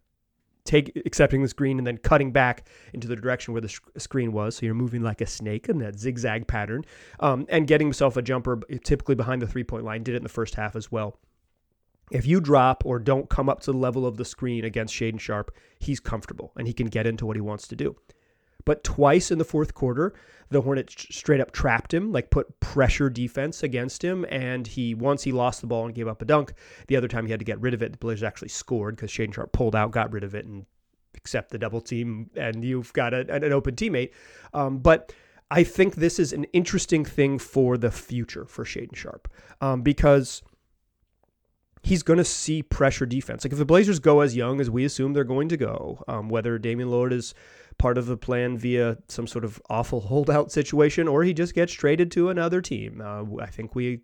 take 0.64 0.92
accepting 1.06 1.42
the 1.42 1.48
screen 1.48 1.78
and 1.78 1.86
then 1.86 1.96
cutting 1.98 2.32
back 2.32 2.68
into 2.92 3.08
the 3.08 3.16
direction 3.16 3.52
where 3.52 3.60
the 3.60 3.68
sh- 3.68 3.80
screen 3.96 4.32
was. 4.32 4.56
So 4.56 4.66
you're 4.66 4.74
moving 4.74 5.02
like 5.02 5.20
a 5.20 5.26
snake 5.26 5.68
in 5.68 5.78
that 5.78 5.98
zigzag 5.98 6.46
pattern 6.46 6.84
um, 7.18 7.46
and 7.48 7.66
getting 7.66 7.86
himself 7.86 8.16
a 8.16 8.22
jumper, 8.22 8.60
typically 8.84 9.14
behind 9.14 9.42
the 9.42 9.46
three 9.46 9.64
point 9.64 9.84
line. 9.84 10.02
Did 10.02 10.14
it 10.14 10.18
in 10.18 10.22
the 10.22 10.28
first 10.28 10.54
half 10.54 10.76
as 10.76 10.90
well. 10.90 11.18
If 12.10 12.26
you 12.26 12.40
drop 12.40 12.82
or 12.84 12.98
don't 12.98 13.28
come 13.28 13.48
up 13.48 13.60
to 13.60 13.72
the 13.72 13.78
level 13.78 14.04
of 14.04 14.16
the 14.16 14.24
screen 14.24 14.64
against 14.64 14.94
Shaedon 14.94 15.20
Sharpe, 15.20 15.52
he's 15.78 16.00
comfortable 16.00 16.52
and 16.56 16.66
he 16.66 16.72
can 16.72 16.88
get 16.88 17.06
into 17.06 17.24
what 17.24 17.36
he 17.36 17.40
wants 17.40 17.68
to 17.68 17.76
do. 17.76 17.96
But 18.64 18.84
twice 18.84 19.30
in 19.30 19.38
the 19.38 19.44
fourth 19.44 19.74
quarter, 19.74 20.14
the 20.50 20.62
Hornets 20.62 21.06
straight 21.10 21.40
up 21.40 21.52
trapped 21.52 21.94
him, 21.94 22.12
like 22.12 22.30
put 22.30 22.60
pressure 22.60 23.08
defense 23.08 23.62
against 23.62 24.02
him. 24.02 24.26
And 24.28 24.66
he 24.66 24.94
once 24.94 25.22
he 25.22 25.32
lost 25.32 25.60
the 25.60 25.66
ball 25.66 25.86
and 25.86 25.94
gave 25.94 26.08
up 26.08 26.22
a 26.22 26.24
dunk. 26.24 26.52
The 26.88 26.96
other 26.96 27.08
time 27.08 27.26
he 27.26 27.30
had 27.30 27.40
to 27.40 27.44
get 27.44 27.60
rid 27.60 27.74
of 27.74 27.82
it. 27.82 27.92
The 27.92 27.98
Blazers 27.98 28.22
actually 28.22 28.48
scored 28.48 28.96
because 28.96 29.10
Shaedon 29.10 29.34
Sharpe 29.34 29.52
pulled 29.52 29.76
out, 29.76 29.90
got 29.90 30.12
rid 30.12 30.24
of 30.24 30.34
it, 30.34 30.44
and 30.44 30.66
accept 31.16 31.50
the 31.50 31.58
double 31.58 31.80
team, 31.80 32.30
and 32.36 32.64
you've 32.64 32.92
got 32.92 33.14
a, 33.14 33.32
an 33.32 33.52
open 33.52 33.74
teammate. 33.76 34.10
Um, 34.54 34.78
but 34.78 35.12
I 35.50 35.64
think 35.64 35.96
this 35.96 36.18
is 36.18 36.32
an 36.32 36.44
interesting 36.52 37.04
thing 37.04 37.38
for 37.38 37.76
the 37.76 37.90
future 37.90 38.44
for 38.44 38.64
Shaedon 38.64 38.94
Sharpe 38.94 39.28
um, 39.60 39.82
because 39.82 40.42
he's 41.82 42.02
going 42.02 42.18
to 42.18 42.24
see 42.24 42.62
pressure 42.62 43.06
defense. 43.06 43.44
Like 43.44 43.52
if 43.52 43.58
the 43.58 43.64
Blazers 43.64 43.98
go 43.98 44.20
as 44.20 44.36
young 44.36 44.60
as 44.60 44.70
we 44.70 44.84
assume 44.84 45.12
they're 45.12 45.24
going 45.24 45.48
to 45.48 45.56
go, 45.56 46.04
um, 46.06 46.28
whether 46.28 46.58
Damian 46.58 46.88
Lillard 46.88 47.12
is 47.12 47.34
part 47.80 47.96
of 47.96 48.04
the 48.06 48.16
plan 48.16 48.58
via 48.58 48.98
some 49.08 49.26
sort 49.26 49.42
of 49.44 49.60
awful 49.70 50.02
holdout 50.02 50.52
situation, 50.52 51.08
or 51.08 51.24
he 51.24 51.32
just 51.32 51.54
gets 51.54 51.72
traded 51.72 52.10
to 52.12 52.28
another 52.28 52.60
team. 52.60 53.00
Uh, 53.02 53.24
I 53.40 53.46
think 53.46 53.74
we 53.74 54.02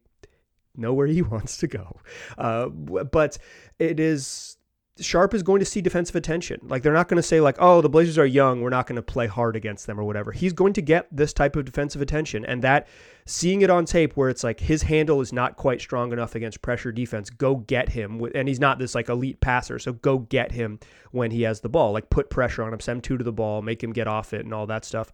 know 0.74 0.94
where 0.94 1.06
he 1.06 1.22
wants 1.34 1.58
to 1.58 1.66
go. 1.66 2.00
Uh, 2.38 2.68
but 2.68 3.36
it 3.78 4.00
is 4.00 4.55
Sharpe 4.98 5.34
is 5.34 5.42
going 5.42 5.60
to 5.60 5.66
see 5.66 5.82
defensive 5.82 6.16
attention. 6.16 6.60
Like 6.62 6.82
they're 6.82 6.92
not 6.92 7.08
going 7.08 7.16
to 7.16 7.22
say 7.22 7.40
like, 7.40 7.56
"Oh, 7.58 7.80
the 7.80 7.88
Blazers 7.88 8.16
are 8.18 8.26
young, 8.26 8.62
we're 8.62 8.70
not 8.70 8.86
going 8.86 8.96
to 8.96 9.02
play 9.02 9.26
hard 9.26 9.54
against 9.54 9.86
them 9.86 10.00
or 10.00 10.04
whatever." 10.04 10.32
He's 10.32 10.52
going 10.52 10.72
to 10.74 10.82
get 10.82 11.06
this 11.14 11.32
type 11.32 11.54
of 11.56 11.66
defensive 11.66 12.00
attention 12.00 12.44
and 12.46 12.62
that 12.62 12.88
seeing 13.26 13.60
it 13.60 13.68
on 13.68 13.84
tape 13.84 14.16
where 14.16 14.30
it's 14.30 14.42
like 14.42 14.60
his 14.60 14.82
handle 14.82 15.20
is 15.20 15.32
not 15.32 15.56
quite 15.56 15.80
strong 15.80 16.12
enough 16.12 16.34
against 16.34 16.62
pressure 16.62 16.92
defense, 16.92 17.28
go 17.28 17.56
get 17.56 17.90
him 17.90 18.24
and 18.34 18.48
he's 18.48 18.60
not 18.60 18.78
this 18.78 18.94
like 18.94 19.08
elite 19.08 19.40
passer, 19.40 19.78
so 19.78 19.92
go 19.92 20.18
get 20.18 20.52
him 20.52 20.78
when 21.10 21.30
he 21.30 21.42
has 21.42 21.60
the 21.60 21.68
ball. 21.68 21.92
Like 21.92 22.08
put 22.08 22.30
pressure 22.30 22.62
on 22.62 22.72
him, 22.72 22.80
send 22.80 23.04
two 23.04 23.18
to 23.18 23.24
the 23.24 23.32
ball, 23.32 23.60
make 23.62 23.82
him 23.82 23.92
get 23.92 24.08
off 24.08 24.32
it 24.32 24.44
and 24.44 24.54
all 24.54 24.66
that 24.66 24.84
stuff. 24.84 25.12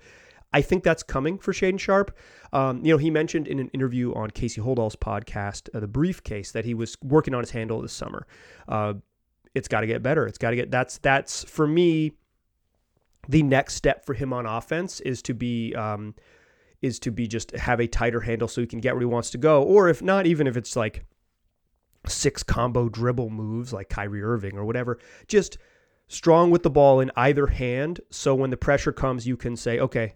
I 0.52 0.60
think 0.62 0.84
that's 0.84 1.02
coming 1.02 1.38
for 1.38 1.52
Shaedon 1.52 1.80
Sharpe. 1.80 2.16
Um, 2.52 2.84
you 2.84 2.92
know, 2.92 2.98
he 2.98 3.10
mentioned 3.10 3.48
in 3.48 3.58
an 3.58 3.68
interview 3.68 4.12
on 4.14 4.30
Casey 4.30 4.60
Holdahl's 4.60 4.96
podcast, 4.96 5.74
uh, 5.74 5.80
The 5.80 5.88
Briefcase, 5.88 6.52
that 6.52 6.64
he 6.64 6.74
was 6.74 6.96
working 7.02 7.34
on 7.34 7.40
his 7.40 7.50
handle 7.50 7.80
this 7.80 7.92
summer. 7.92 8.26
Uh, 8.68 8.94
it's 9.54 9.68
got 9.68 9.80
to 9.80 9.86
get 9.86 10.02
better. 10.02 10.26
It's 10.26 10.38
got 10.38 10.50
to 10.50 10.56
get 10.56 10.70
that's 10.70 10.98
that's 10.98 11.44
for 11.44 11.66
me 11.66 12.12
the 13.28 13.42
next 13.42 13.74
step 13.74 14.04
for 14.04 14.14
him 14.14 14.32
on 14.32 14.46
offense 14.46 15.00
is 15.00 15.22
to 15.22 15.34
be 15.34 15.74
um, 15.74 16.14
is 16.80 16.98
to 17.00 17.10
be 17.10 17.26
just 17.26 17.52
have 17.52 17.80
a 17.80 17.86
tighter 17.86 18.20
handle 18.20 18.48
so 18.48 18.60
he 18.60 18.66
can 18.66 18.80
get 18.80 18.94
where 18.94 19.00
he 19.00 19.06
wants 19.06 19.30
to 19.30 19.38
go. 19.38 19.62
Or 19.62 19.88
if 19.88 20.02
not, 20.02 20.26
even 20.26 20.46
if 20.46 20.56
it's 20.56 20.74
like 20.74 21.04
six 22.08 22.42
combo 22.42 22.88
dribble 22.88 23.30
moves 23.30 23.72
like 23.72 23.88
Kyrie 23.88 24.22
Irving 24.22 24.56
or 24.56 24.64
whatever, 24.64 24.98
just 25.28 25.58
strong 26.12 26.50
with 26.50 26.62
the 26.62 26.70
ball 26.70 27.00
in 27.00 27.10
either 27.16 27.46
hand. 27.46 28.00
So 28.10 28.34
when 28.34 28.50
the 28.50 28.56
pressure 28.56 28.92
comes, 28.92 29.26
you 29.26 29.36
can 29.36 29.56
say, 29.56 29.78
okay, 29.80 30.14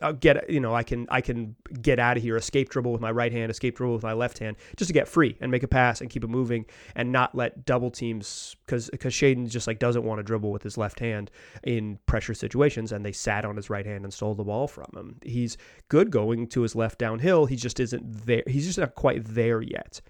I'll 0.00 0.08
uh, 0.08 0.12
get 0.12 0.50
you 0.50 0.58
know 0.58 0.74
I 0.74 0.82
can 0.82 1.06
I 1.08 1.20
can 1.20 1.54
get 1.80 2.00
out 2.00 2.16
of 2.16 2.22
here, 2.22 2.36
escape 2.36 2.68
dribble 2.68 2.90
with 2.90 3.00
my 3.00 3.12
right 3.12 3.30
hand, 3.30 3.48
escape 3.48 3.76
dribble 3.76 3.94
with 3.94 4.02
my 4.02 4.12
left 4.12 4.40
hand, 4.40 4.56
just 4.76 4.88
to 4.88 4.92
get 4.92 5.06
free 5.06 5.36
and 5.40 5.52
make 5.52 5.62
a 5.62 5.68
pass 5.68 6.00
and 6.00 6.10
keep 6.10 6.24
it 6.24 6.30
moving 6.30 6.66
and 6.96 7.12
not 7.12 7.36
let 7.36 7.64
double 7.64 7.88
teams 7.88 8.56
because 8.66 8.90
because 8.90 9.14
Shaedon 9.14 9.48
just 9.48 9.68
like 9.68 9.78
doesn't 9.78 10.02
want 10.02 10.18
to 10.18 10.24
dribble 10.24 10.50
with 10.50 10.64
his 10.64 10.76
left 10.76 10.98
hand 10.98 11.30
in 11.62 12.00
pressure 12.06 12.34
situations 12.34 12.90
and 12.90 13.04
they 13.04 13.12
sat 13.12 13.44
on 13.44 13.54
his 13.54 13.70
right 13.70 13.86
hand 13.86 14.02
and 14.02 14.12
stole 14.12 14.34
the 14.34 14.42
ball 14.42 14.66
from 14.66 14.90
him. 14.96 15.16
He's 15.22 15.56
good 15.88 16.10
going 16.10 16.48
to 16.48 16.62
his 16.62 16.74
left 16.74 16.98
downhill. 16.98 17.46
He 17.46 17.54
just 17.54 17.78
isn't 17.78 18.26
there. 18.26 18.42
He's 18.48 18.66
just 18.66 18.78
not 18.80 18.96
quite 18.96 19.24
there 19.24 19.62
yet. 19.62 20.00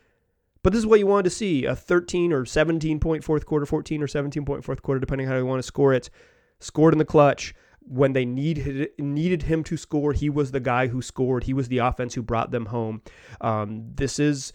But 0.62 0.72
this 0.72 0.78
is 0.78 0.86
what 0.86 1.00
you 1.00 1.06
wanted 1.06 1.24
to 1.24 1.30
see 1.30 1.64
a 1.64 1.74
13 1.74 2.32
or 2.32 2.44
17 2.44 3.00
point 3.00 3.24
fourth 3.24 3.46
quarter, 3.46 3.66
14 3.66 4.02
or 4.02 4.06
17 4.06 4.44
point 4.44 4.64
fourth 4.64 4.82
quarter, 4.82 5.00
depending 5.00 5.26
how 5.26 5.36
you 5.36 5.46
want 5.46 5.58
to 5.58 5.66
score 5.66 5.92
it. 5.92 6.10
Scored 6.60 6.94
in 6.94 6.98
the 6.98 7.04
clutch. 7.04 7.54
When 7.84 8.12
they 8.12 8.24
needed 8.24 8.90
needed 8.96 9.42
him 9.42 9.64
to 9.64 9.76
score, 9.76 10.12
he 10.12 10.30
was 10.30 10.52
the 10.52 10.60
guy 10.60 10.86
who 10.86 11.02
scored. 11.02 11.44
He 11.44 11.52
was 11.52 11.66
the 11.66 11.78
offense 11.78 12.14
who 12.14 12.22
brought 12.22 12.52
them 12.52 12.66
home. 12.66 13.02
Um, 13.40 13.90
this 13.96 14.20
is 14.20 14.52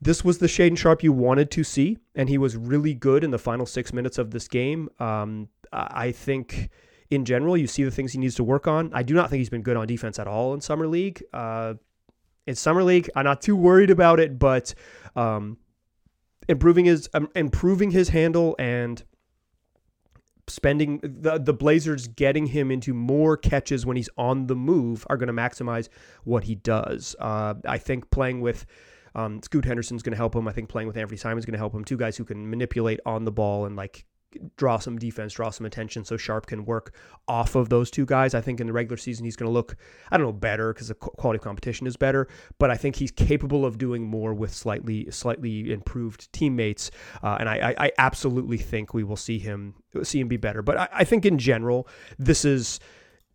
this 0.00 0.22
was 0.22 0.38
the 0.38 0.46
Shaedon 0.46 0.76
Sharpe 0.76 1.02
you 1.02 1.12
wanted 1.12 1.50
to 1.52 1.64
see, 1.64 1.96
and 2.14 2.28
he 2.28 2.36
was 2.36 2.54
really 2.54 2.92
good 2.92 3.24
in 3.24 3.30
the 3.30 3.38
final 3.38 3.64
six 3.64 3.94
minutes 3.94 4.18
of 4.18 4.30
this 4.30 4.46
game. 4.46 4.90
Um, 5.00 5.48
I 5.72 6.12
think 6.12 6.68
in 7.10 7.24
general, 7.24 7.56
you 7.56 7.66
see 7.66 7.82
the 7.82 7.90
things 7.90 8.12
he 8.12 8.18
needs 8.18 8.34
to 8.36 8.44
work 8.44 8.66
on. 8.66 8.90
I 8.92 9.02
do 9.02 9.14
not 9.14 9.30
think 9.30 9.38
he's 9.38 9.48
been 9.48 9.62
good 9.62 9.76
on 9.76 9.86
defense 9.86 10.18
at 10.18 10.28
all 10.28 10.52
in 10.54 10.60
summer 10.60 10.86
league. 10.86 11.22
Uh, 11.32 11.74
In 12.48 12.54
summer 12.54 12.82
league, 12.82 13.10
I'm 13.14 13.24
not 13.24 13.42
too 13.42 13.54
worried 13.54 13.90
about 13.90 14.18
it, 14.18 14.38
but 14.38 14.72
um, 15.14 15.58
improving 16.48 16.86
his 16.86 17.06
um, 17.12 17.28
improving 17.36 17.90
his 17.90 18.08
handle 18.08 18.56
and 18.58 19.04
spending 20.46 20.98
the 21.02 21.38
the 21.38 21.52
Blazers 21.52 22.08
getting 22.08 22.46
him 22.46 22.70
into 22.70 22.94
more 22.94 23.36
catches 23.36 23.84
when 23.84 23.98
he's 23.98 24.08
on 24.16 24.46
the 24.46 24.56
move 24.56 25.06
are 25.10 25.18
going 25.18 25.26
to 25.26 25.34
maximize 25.34 25.90
what 26.24 26.44
he 26.44 26.54
does. 26.54 27.14
Uh, 27.20 27.52
I 27.66 27.76
think 27.76 28.10
playing 28.10 28.40
with 28.40 28.64
um, 29.14 29.42
Scoot 29.42 29.66
Henderson's 29.66 30.02
going 30.02 30.12
to 30.12 30.16
help 30.16 30.34
him. 30.34 30.48
I 30.48 30.52
think 30.52 30.70
playing 30.70 30.88
with 30.88 30.96
Anthony 30.96 31.18
Simons 31.18 31.44
going 31.44 31.52
to 31.52 31.58
help 31.58 31.74
him. 31.74 31.84
Two 31.84 31.98
guys 31.98 32.16
who 32.16 32.24
can 32.24 32.48
manipulate 32.48 33.00
on 33.04 33.26
the 33.26 33.32
ball 33.32 33.66
and 33.66 33.76
like 33.76 34.06
draw 34.56 34.78
some 34.78 34.98
defense, 34.98 35.32
draw 35.32 35.50
some 35.50 35.66
attention 35.66 36.04
so 36.04 36.16
Sharpe 36.16 36.46
can 36.46 36.64
work 36.64 36.94
off 37.26 37.54
of 37.54 37.68
those 37.68 37.90
two 37.90 38.06
guys. 38.06 38.34
I 38.34 38.40
think 38.40 38.60
in 38.60 38.66
the 38.66 38.72
regular 38.72 38.96
season 38.96 39.24
he's 39.24 39.36
going 39.36 39.48
to 39.48 39.52
look, 39.52 39.76
I 40.10 40.16
don't 40.16 40.26
know, 40.26 40.32
better 40.32 40.72
because 40.72 40.88
the 40.88 40.94
quality 40.94 41.38
of 41.38 41.42
competition 41.42 41.86
is 41.86 41.96
better, 41.96 42.28
but 42.58 42.70
I 42.70 42.76
think 42.76 42.96
he's 42.96 43.10
capable 43.10 43.64
of 43.64 43.78
doing 43.78 44.04
more 44.04 44.34
with 44.34 44.52
slightly 44.52 45.10
slightly 45.10 45.72
improved 45.72 46.32
teammates. 46.32 46.90
Uh, 47.22 47.36
and 47.40 47.48
I, 47.48 47.74
I, 47.78 47.92
absolutely 47.98 48.58
think 48.58 48.94
we 48.94 49.04
will 49.04 49.16
see 49.16 49.38
him 49.38 49.74
see 50.02 50.20
him 50.20 50.28
be 50.28 50.36
better. 50.36 50.62
But 50.62 50.76
I, 50.78 50.88
I 50.92 51.04
think 51.04 51.24
in 51.26 51.38
general, 51.38 51.88
this 52.18 52.44
is 52.44 52.80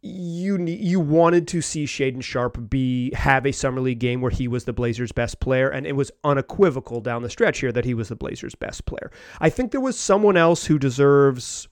you 0.04 0.58
you 0.66 1.00
wanted 1.00 1.48
to 1.48 1.62
see 1.62 1.86
Shaedon 1.86 2.22
Sharpe 2.22 2.70
be 2.70 3.14
have 3.16 3.46
a 3.46 3.54
summer 3.54 3.80
league 3.80 4.00
game 4.00 4.20
where 4.20 4.32
he 4.32 4.50
was 4.50 4.66
the 4.66 4.74
Blazers' 4.74 5.14
best 5.14 5.40
player, 5.40 5.70
and 5.70 5.88
it 5.88 5.96
was 5.96 6.12
unequivocal 6.26 7.00
down 7.00 7.24
the 7.24 7.30
stretch 7.30 7.60
here 7.60 7.72
that 7.72 7.86
he 7.86 7.94
was 7.94 8.10
the 8.10 8.16
Blazers' 8.16 8.56
best 8.56 8.86
player. 8.86 9.12
I 9.40 9.50
think 9.50 9.72
there 9.72 9.82
was 9.82 9.98
someone 9.98 10.36
else 10.36 10.66
who 10.66 10.78
deserves 10.78 11.70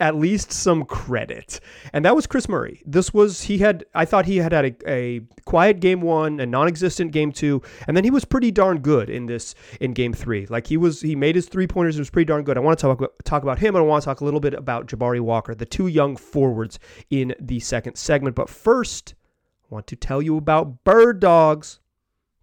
at 0.00 0.14
least 0.14 0.52
some 0.52 0.84
credit. 0.84 1.60
And 1.92 2.04
that 2.04 2.14
was 2.14 2.26
Kris 2.26 2.48
Murray. 2.48 2.82
This 2.86 3.12
was, 3.12 3.42
he 3.42 3.58
had, 3.58 3.84
I 3.94 4.04
thought 4.04 4.26
he 4.26 4.38
had 4.38 4.52
had 4.52 4.64
a, 4.64 4.90
a 4.90 5.20
quiet 5.44 5.80
game 5.80 6.00
one, 6.00 6.40
a 6.40 6.46
non 6.46 6.68
existent 6.68 7.12
game 7.12 7.32
two, 7.32 7.62
and 7.86 7.96
then 7.96 8.04
he 8.04 8.10
was 8.10 8.24
pretty 8.24 8.50
darn 8.50 8.78
good 8.78 9.10
in 9.10 9.26
this, 9.26 9.54
in 9.80 9.92
game 9.92 10.12
three. 10.12 10.46
Like 10.46 10.66
he 10.66 10.76
was, 10.76 11.00
he 11.00 11.16
made 11.16 11.34
his 11.34 11.48
three 11.48 11.66
pointers, 11.66 11.96
it 11.96 12.00
was 12.00 12.10
pretty 12.10 12.26
darn 12.26 12.44
good. 12.44 12.56
I 12.56 12.60
want 12.60 12.78
to 12.78 12.82
talk, 12.82 13.14
talk 13.24 13.42
about 13.42 13.58
him, 13.58 13.74
and 13.74 13.84
I 13.84 13.86
want 13.86 14.02
to 14.02 14.06
talk 14.06 14.20
a 14.20 14.24
little 14.24 14.40
bit 14.40 14.54
about 14.54 14.86
Jabari 14.86 15.20
Walker, 15.20 15.54
the 15.54 15.66
two 15.66 15.86
young 15.86 16.16
forwards 16.16 16.78
in 17.10 17.34
the 17.40 17.60
second 17.60 17.96
segment. 17.96 18.36
But 18.36 18.48
first, 18.48 19.14
I 19.70 19.74
want 19.74 19.86
to 19.88 19.96
tell 19.96 20.22
you 20.22 20.36
about 20.36 20.84
Bird 20.84 21.20
Dogs. 21.20 21.80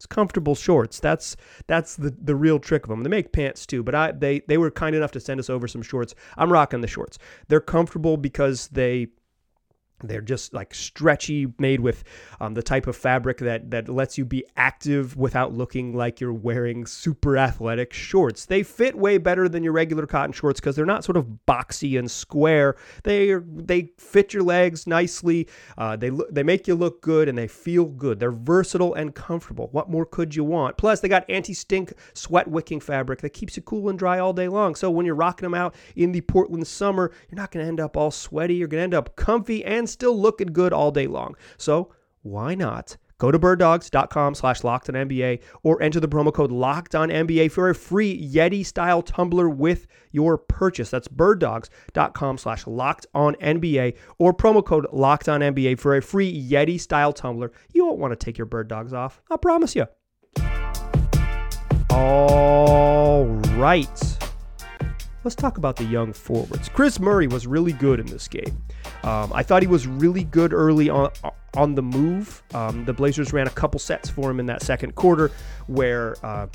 It's 0.03 0.07
comfortable 0.13 0.53
shorts. 0.53 0.99
That's 0.99 1.37
that's 1.65 1.95
the 1.95 2.13
the 2.21 2.35
real 2.35 2.59
trick 2.59 2.83
of 2.83 2.89
them. 2.89 3.03
They 3.03 3.09
make 3.09 3.31
pants 3.31 3.65
too, 3.65 3.83
but 3.83 3.95
I 3.95 4.11
they 4.11 4.41
they 4.49 4.57
were 4.57 4.69
kind 4.69 4.97
enough 4.97 5.13
to 5.13 5.21
send 5.21 5.39
us 5.39 5.49
over 5.49 5.65
some 5.65 5.81
shorts. 5.81 6.13
I'm 6.35 6.51
rocking 6.51 6.81
the 6.81 6.87
shorts. 6.87 7.17
They're 7.47 7.61
comfortable 7.61 8.17
because 8.17 8.67
they 8.67 9.07
they're 10.03 10.21
just 10.21 10.53
like 10.53 10.73
stretchy, 10.73 11.53
made 11.59 11.79
with 11.79 12.03
um, 12.39 12.53
the 12.53 12.63
type 12.63 12.87
of 12.87 12.95
fabric 12.95 13.37
that 13.37 13.71
that 13.71 13.87
lets 13.87 14.17
you 14.17 14.25
be 14.25 14.43
active 14.57 15.15
without 15.15 15.53
looking 15.53 15.95
like 15.95 16.19
you're 16.19 16.33
wearing 16.33 16.85
super 16.85 17.37
athletic 17.37 17.93
shorts. 17.93 18.45
They 18.45 18.63
fit 18.63 18.95
way 18.95 19.17
better 19.17 19.47
than 19.47 19.63
your 19.63 19.73
regular 19.73 20.05
cotton 20.05 20.33
shorts 20.33 20.59
because 20.59 20.75
they're 20.75 20.85
not 20.85 21.03
sort 21.03 21.17
of 21.17 21.27
boxy 21.47 21.97
and 21.97 22.09
square. 22.11 22.75
They 23.03 23.33
they 23.35 23.91
fit 23.97 24.33
your 24.33 24.43
legs 24.43 24.87
nicely. 24.87 25.47
Uh, 25.77 25.95
they 25.95 26.11
they 26.29 26.43
make 26.43 26.67
you 26.67 26.75
look 26.75 27.01
good 27.01 27.29
and 27.29 27.37
they 27.37 27.47
feel 27.47 27.85
good. 27.85 28.19
They're 28.19 28.31
versatile 28.31 28.93
and 28.93 29.15
comfortable. 29.15 29.69
What 29.71 29.89
more 29.89 30.05
could 30.05 30.35
you 30.35 30.43
want? 30.43 30.77
Plus, 30.77 30.99
they 30.99 31.07
got 31.07 31.29
anti-stink, 31.29 31.93
sweat-wicking 32.13 32.81
fabric 32.81 33.21
that 33.21 33.31
keeps 33.31 33.55
you 33.55 33.63
cool 33.63 33.89
and 33.89 33.97
dry 33.97 34.19
all 34.19 34.33
day 34.33 34.47
long. 34.47 34.75
So 34.75 34.91
when 34.91 35.05
you're 35.05 35.15
rocking 35.15 35.45
them 35.45 35.53
out 35.53 35.75
in 35.95 36.11
the 36.11 36.21
Portland 36.21 36.67
summer, 36.67 37.11
you're 37.29 37.37
not 37.37 37.51
going 37.51 37.63
to 37.63 37.67
end 37.67 37.79
up 37.79 37.95
all 37.95 38.11
sweaty. 38.11 38.55
You're 38.55 38.67
going 38.67 38.79
to 38.79 38.83
end 38.83 38.93
up 38.93 39.15
comfy 39.15 39.63
and 39.63 39.82
still 39.87 40.19
looking 40.19 40.47
good 40.47 40.73
all 40.73 40.91
day 40.91 41.07
long. 41.07 41.35
So 41.57 41.93
why 42.21 42.55
not? 42.55 42.97
Go 43.23 43.31
to 43.31 43.39
birddogs.com 43.39 44.35
slash 44.35 44.65
locked 44.65 44.89
on 44.89 44.95
NBA 44.95 45.41
or 45.63 45.81
enter 45.81 46.01
the 46.01 46.09
promo 46.09 46.33
code 46.33 46.51
locked 46.51 46.93
on 46.93 47.07
NBA 47.07 47.51
for 47.51 47.69
a 47.69 47.75
free 47.75 48.21
Yeti 48.21 48.65
style 48.65 49.01
tumbler 49.01 49.49
with 49.49 49.87
your 50.11 50.37
purchase. 50.37 50.89
That's 50.89 51.07
birddogs.com 51.07 52.37
slash 52.37 52.67
locked 52.67 53.05
on 53.13 53.35
NBA 53.35 53.95
or 54.17 54.33
promo 54.33 54.65
code 54.65 54.87
locked 54.91 55.29
on 55.29 55.39
NBA 55.39 55.79
for 55.79 55.95
a 55.95 56.01
free 56.01 56.33
Yeti 56.49 56.77
style 56.77 57.13
tumbler. 57.13 57.53
You 57.71 57.85
won't 57.85 57.99
want 57.99 58.11
to 58.11 58.17
take 58.17 58.37
your 58.37 58.45
bird 58.45 58.67
dogs 58.67 58.91
off. 58.91 59.21
I 59.31 59.37
promise 59.37 59.73
you. 59.73 59.85
All 61.89 63.25
right. 63.55 64.17
Let's 65.23 65.35
talk 65.35 65.57
about 65.57 65.77
the 65.77 65.85
young 65.85 66.11
forwards. 66.11 66.67
Kris 66.69 66.99
Murray 66.99 67.27
was 67.27 67.47
really 67.47 67.71
good 67.71 67.99
in 67.99 68.05
this 68.05 68.27
game. 68.27 68.61
Um, 69.03 69.31
I 69.33 69.41
thought 69.41 69.61
he 69.61 69.67
was 69.67 69.87
really 69.87 70.25
good 70.25 70.53
early 70.53 70.89
on 70.89 71.11
on 71.55 71.75
the 71.75 71.81
move. 71.81 72.43
Um, 72.53 72.83
the 72.83 72.93
Blazers 72.93 73.31
ran 73.31 73.47
a 73.47 73.51
couple 73.51 73.79
sets 73.79 74.09
for 74.09 74.29
him 74.29 74.39
in 74.39 74.45
that 74.47 74.61
second 74.61 74.95
quarter, 74.95 75.31
where 75.67 76.15
uh, 76.25 76.47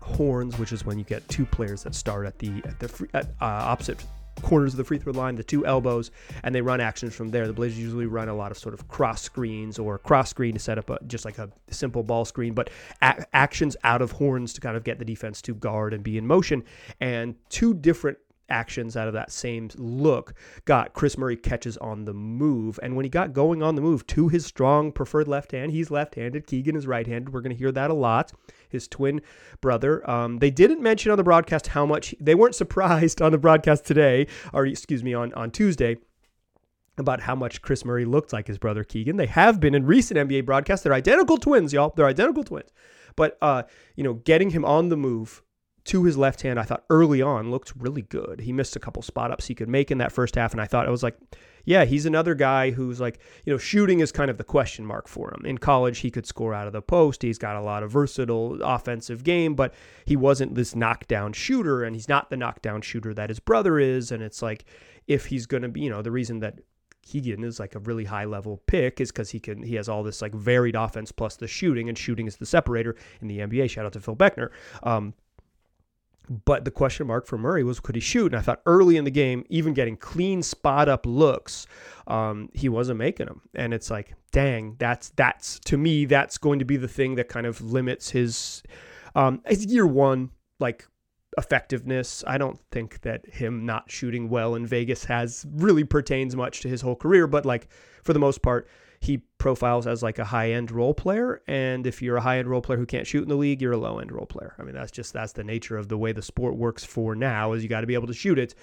horns, 0.00 0.58
which 0.58 0.72
is 0.72 0.86
when 0.86 0.98
you 0.98 1.04
get 1.04 1.28
two 1.28 1.44
players 1.44 1.82
that 1.82 1.94
start 1.94 2.26
at 2.26 2.38
the 2.38 2.62
at 2.64 2.80
the 2.80 2.88
free, 2.88 3.08
at, 3.12 3.26
uh, 3.40 3.44
opposite 3.44 4.02
corners 4.42 4.72
of 4.72 4.78
the 4.78 4.84
free 4.84 4.98
throw 4.98 5.12
line, 5.12 5.34
the 5.34 5.44
two 5.44 5.66
elbows, 5.66 6.10
and 6.42 6.54
they 6.54 6.60
run 6.60 6.80
actions 6.80 7.14
from 7.14 7.28
there. 7.30 7.46
The 7.46 7.52
Blazers 7.52 7.78
usually 7.78 8.06
run 8.06 8.28
a 8.28 8.34
lot 8.34 8.50
of 8.50 8.58
sort 8.58 8.74
of 8.74 8.88
cross 8.88 9.22
screens 9.22 9.78
or 9.78 9.98
cross 9.98 10.30
screen 10.30 10.54
to 10.54 10.60
set 10.60 10.78
up 10.78 10.90
a, 10.90 10.98
just 11.06 11.24
like 11.24 11.38
a 11.38 11.50
simple 11.70 12.02
ball 12.02 12.24
screen, 12.24 12.54
but 12.54 12.70
a- 13.02 13.24
actions 13.34 13.76
out 13.84 14.02
of 14.02 14.12
horns 14.12 14.52
to 14.54 14.60
kind 14.60 14.76
of 14.76 14.84
get 14.84 14.98
the 14.98 15.04
defense 15.04 15.42
to 15.42 15.54
guard 15.54 15.94
and 15.94 16.02
be 16.02 16.18
in 16.18 16.26
motion. 16.26 16.64
And 17.00 17.34
two 17.48 17.74
different 17.74 18.18
actions 18.48 18.96
out 18.96 19.08
of 19.08 19.14
that 19.14 19.30
same 19.30 19.68
look 19.76 20.34
got 20.64 20.94
Kris 20.94 21.18
Murray 21.18 21.36
catches 21.36 21.76
on 21.78 22.04
the 22.04 22.14
move. 22.14 22.78
And 22.82 22.96
when 22.96 23.04
he 23.04 23.08
got 23.08 23.32
going 23.32 23.62
on 23.62 23.74
the 23.74 23.82
move 23.82 24.06
to 24.08 24.28
his 24.28 24.46
strong 24.46 24.92
preferred 24.92 25.28
left 25.28 25.52
hand, 25.52 25.72
he's 25.72 25.90
left 25.90 26.14
handed. 26.14 26.46
Keegan 26.46 26.76
is 26.76 26.86
right 26.86 27.06
handed. 27.06 27.32
We're 27.32 27.40
going 27.40 27.54
to 27.54 27.58
hear 27.58 27.72
that 27.72 27.90
a 27.90 27.94
lot. 27.94 28.32
His 28.68 28.88
twin 28.88 29.20
brother. 29.60 30.08
Um, 30.08 30.38
they 30.38 30.50
didn't 30.50 30.82
mention 30.82 31.10
on 31.10 31.18
the 31.18 31.24
broadcast 31.24 31.68
how 31.68 31.86
much 31.86 32.14
they 32.20 32.34
weren't 32.34 32.54
surprised 32.54 33.22
on 33.22 33.32
the 33.32 33.38
broadcast 33.38 33.84
today, 33.84 34.26
or 34.52 34.66
excuse 34.66 35.02
me, 35.02 35.14
on, 35.14 35.32
on 35.34 35.50
Tuesday 35.50 35.96
about 36.98 37.20
how 37.20 37.34
much 37.34 37.62
Kris 37.62 37.84
Murray 37.84 38.04
looked 38.04 38.32
like 38.32 38.48
his 38.48 38.58
brother 38.58 38.84
Keegan. 38.84 39.16
They 39.16 39.26
have 39.26 39.60
been 39.60 39.74
in 39.74 39.86
recent 39.86 40.18
NBA 40.28 40.44
broadcasts. 40.44 40.82
They're 40.82 40.92
identical 40.92 41.36
twins, 41.36 41.72
y'all. 41.72 41.92
They're 41.94 42.06
identical 42.06 42.44
twins. 42.44 42.70
But 43.16 43.38
uh, 43.42 43.64
you 43.96 44.04
know, 44.04 44.14
getting 44.14 44.50
him 44.50 44.64
on 44.64 44.88
the 44.88 44.96
move 44.96 45.42
to 45.88 46.04
his 46.04 46.16
left 46.16 46.42
hand, 46.42 46.58
I 46.58 46.62
thought 46.62 46.84
early 46.90 47.22
on 47.22 47.50
looked 47.50 47.72
really 47.76 48.02
good. 48.02 48.40
He 48.40 48.52
missed 48.52 48.76
a 48.76 48.80
couple 48.80 49.02
spot 49.02 49.30
ups 49.30 49.46
he 49.46 49.54
could 49.54 49.68
make 49.68 49.90
in 49.90 49.98
that 49.98 50.12
first 50.12 50.34
half, 50.34 50.52
and 50.52 50.60
I 50.60 50.66
thought 50.66 50.86
I 50.86 50.90
was 50.90 51.02
like, 51.02 51.16
yeah, 51.64 51.84
he's 51.84 52.06
another 52.06 52.34
guy 52.34 52.70
who's 52.70 53.00
like, 53.00 53.18
you 53.44 53.52
know, 53.52 53.58
shooting 53.58 54.00
is 54.00 54.12
kind 54.12 54.30
of 54.30 54.38
the 54.38 54.44
question 54.44 54.86
mark 54.86 55.08
for 55.08 55.34
him. 55.34 55.44
In 55.44 55.58
college, 55.58 55.98
he 55.98 56.10
could 56.10 56.26
score 56.26 56.54
out 56.54 56.66
of 56.66 56.72
the 56.72 56.80
post. 56.80 57.22
He's 57.22 57.38
got 57.38 57.56
a 57.56 57.60
lot 57.60 57.82
of 57.82 57.90
versatile 57.90 58.62
offensive 58.62 59.24
game, 59.24 59.54
but 59.54 59.74
he 60.04 60.16
wasn't 60.16 60.54
this 60.54 60.74
knockdown 60.74 61.32
shooter, 61.32 61.84
and 61.84 61.94
he's 61.94 62.08
not 62.08 62.30
the 62.30 62.36
knockdown 62.36 62.80
shooter 62.80 63.12
that 63.14 63.28
his 63.28 63.40
brother 63.40 63.78
is. 63.78 64.12
And 64.12 64.22
it's 64.22 64.40
like, 64.40 64.64
if 65.06 65.26
he's 65.26 65.46
going 65.46 65.62
to 65.62 65.68
be, 65.68 65.80
you 65.80 65.90
know, 65.90 66.02
the 66.02 66.10
reason 66.10 66.40
that 66.40 66.58
Keegan 67.02 67.44
is 67.44 67.58
like 67.58 67.74
a 67.74 67.80
really 67.80 68.04
high 68.04 68.26
level 68.26 68.62
pick 68.66 69.00
is 69.00 69.10
because 69.10 69.30
he 69.30 69.40
can 69.40 69.62
he 69.62 69.74
has 69.76 69.88
all 69.88 70.02
this 70.02 70.20
like 70.20 70.34
varied 70.34 70.74
offense 70.74 71.12
plus 71.12 71.36
the 71.36 71.48
shooting, 71.48 71.88
and 71.88 71.96
shooting 71.96 72.26
is 72.26 72.36
the 72.36 72.46
separator 72.46 72.96
in 73.20 73.28
the 73.28 73.38
NBA. 73.38 73.70
Shout 73.70 73.86
out 73.86 73.94
to 73.94 74.00
Phil 74.00 74.16
Beckner. 74.16 74.50
Um, 74.82 75.14
but 76.28 76.64
the 76.64 76.70
question 76.70 77.06
mark 77.06 77.26
for 77.26 77.38
Murray 77.38 77.64
was 77.64 77.80
could 77.80 77.94
he 77.94 78.00
shoot? 78.00 78.32
And 78.32 78.36
I 78.36 78.42
thought 78.42 78.62
early 78.66 78.96
in 78.96 79.04
the 79.04 79.10
game, 79.10 79.44
even 79.48 79.74
getting 79.74 79.96
clean 79.96 80.42
spot 80.42 80.88
up 80.88 81.06
looks, 81.06 81.66
um, 82.06 82.50
he 82.54 82.68
wasn't 82.68 82.98
making 82.98 83.26
them. 83.26 83.42
And 83.54 83.72
it's 83.72 83.90
like, 83.90 84.14
dang, 84.32 84.76
that's 84.78 85.10
that's 85.10 85.58
to 85.60 85.76
me, 85.76 86.04
that's 86.04 86.38
going 86.38 86.58
to 86.58 86.64
be 86.64 86.76
the 86.76 86.88
thing 86.88 87.14
that 87.16 87.28
kind 87.28 87.46
of 87.46 87.60
limits 87.60 88.10
his 88.10 88.62
um, 89.14 89.42
his 89.46 89.66
year 89.66 89.86
one 89.86 90.30
like 90.60 90.86
effectiveness. 91.36 92.24
I 92.26 92.38
don't 92.38 92.58
think 92.70 93.00
that 93.02 93.26
him 93.26 93.64
not 93.64 93.90
shooting 93.90 94.28
well 94.28 94.54
in 94.54 94.66
Vegas 94.66 95.04
has 95.04 95.46
really 95.54 95.84
pertains 95.84 96.36
much 96.36 96.60
to 96.60 96.68
his 96.68 96.80
whole 96.80 96.96
career, 96.96 97.26
but 97.26 97.46
like 97.46 97.68
for 98.02 98.12
the 98.12 98.18
most 98.18 98.42
part, 98.42 98.68
he 99.00 99.18
profiles 99.38 99.86
as 99.86 100.02
like 100.02 100.18
a 100.18 100.24
high 100.24 100.50
end 100.52 100.70
role 100.70 100.94
player. 100.94 101.42
And 101.46 101.86
if 101.86 102.02
you're 102.02 102.16
a 102.16 102.20
high 102.20 102.38
end 102.38 102.48
role 102.48 102.60
player 102.60 102.78
who 102.78 102.86
can't 102.86 103.06
shoot 103.06 103.22
in 103.22 103.28
the 103.28 103.36
league, 103.36 103.62
you're 103.62 103.72
a 103.72 103.78
low 103.78 103.98
end 103.98 104.12
role 104.12 104.26
player. 104.26 104.54
I 104.58 104.62
mean, 104.62 104.74
that's 104.74 104.90
just 104.90 105.12
that's 105.12 105.32
the 105.32 105.44
nature 105.44 105.76
of 105.76 105.88
the 105.88 105.98
way 105.98 106.12
the 106.12 106.22
sport 106.22 106.56
works 106.56 106.84
for 106.84 107.14
now. 107.14 107.52
Is 107.52 107.62
you 107.62 107.68
got 107.68 107.82
to 107.82 107.86
be 107.86 107.94
able 107.94 108.08
to 108.08 108.14
shoot 108.14 108.38
it 108.38 108.54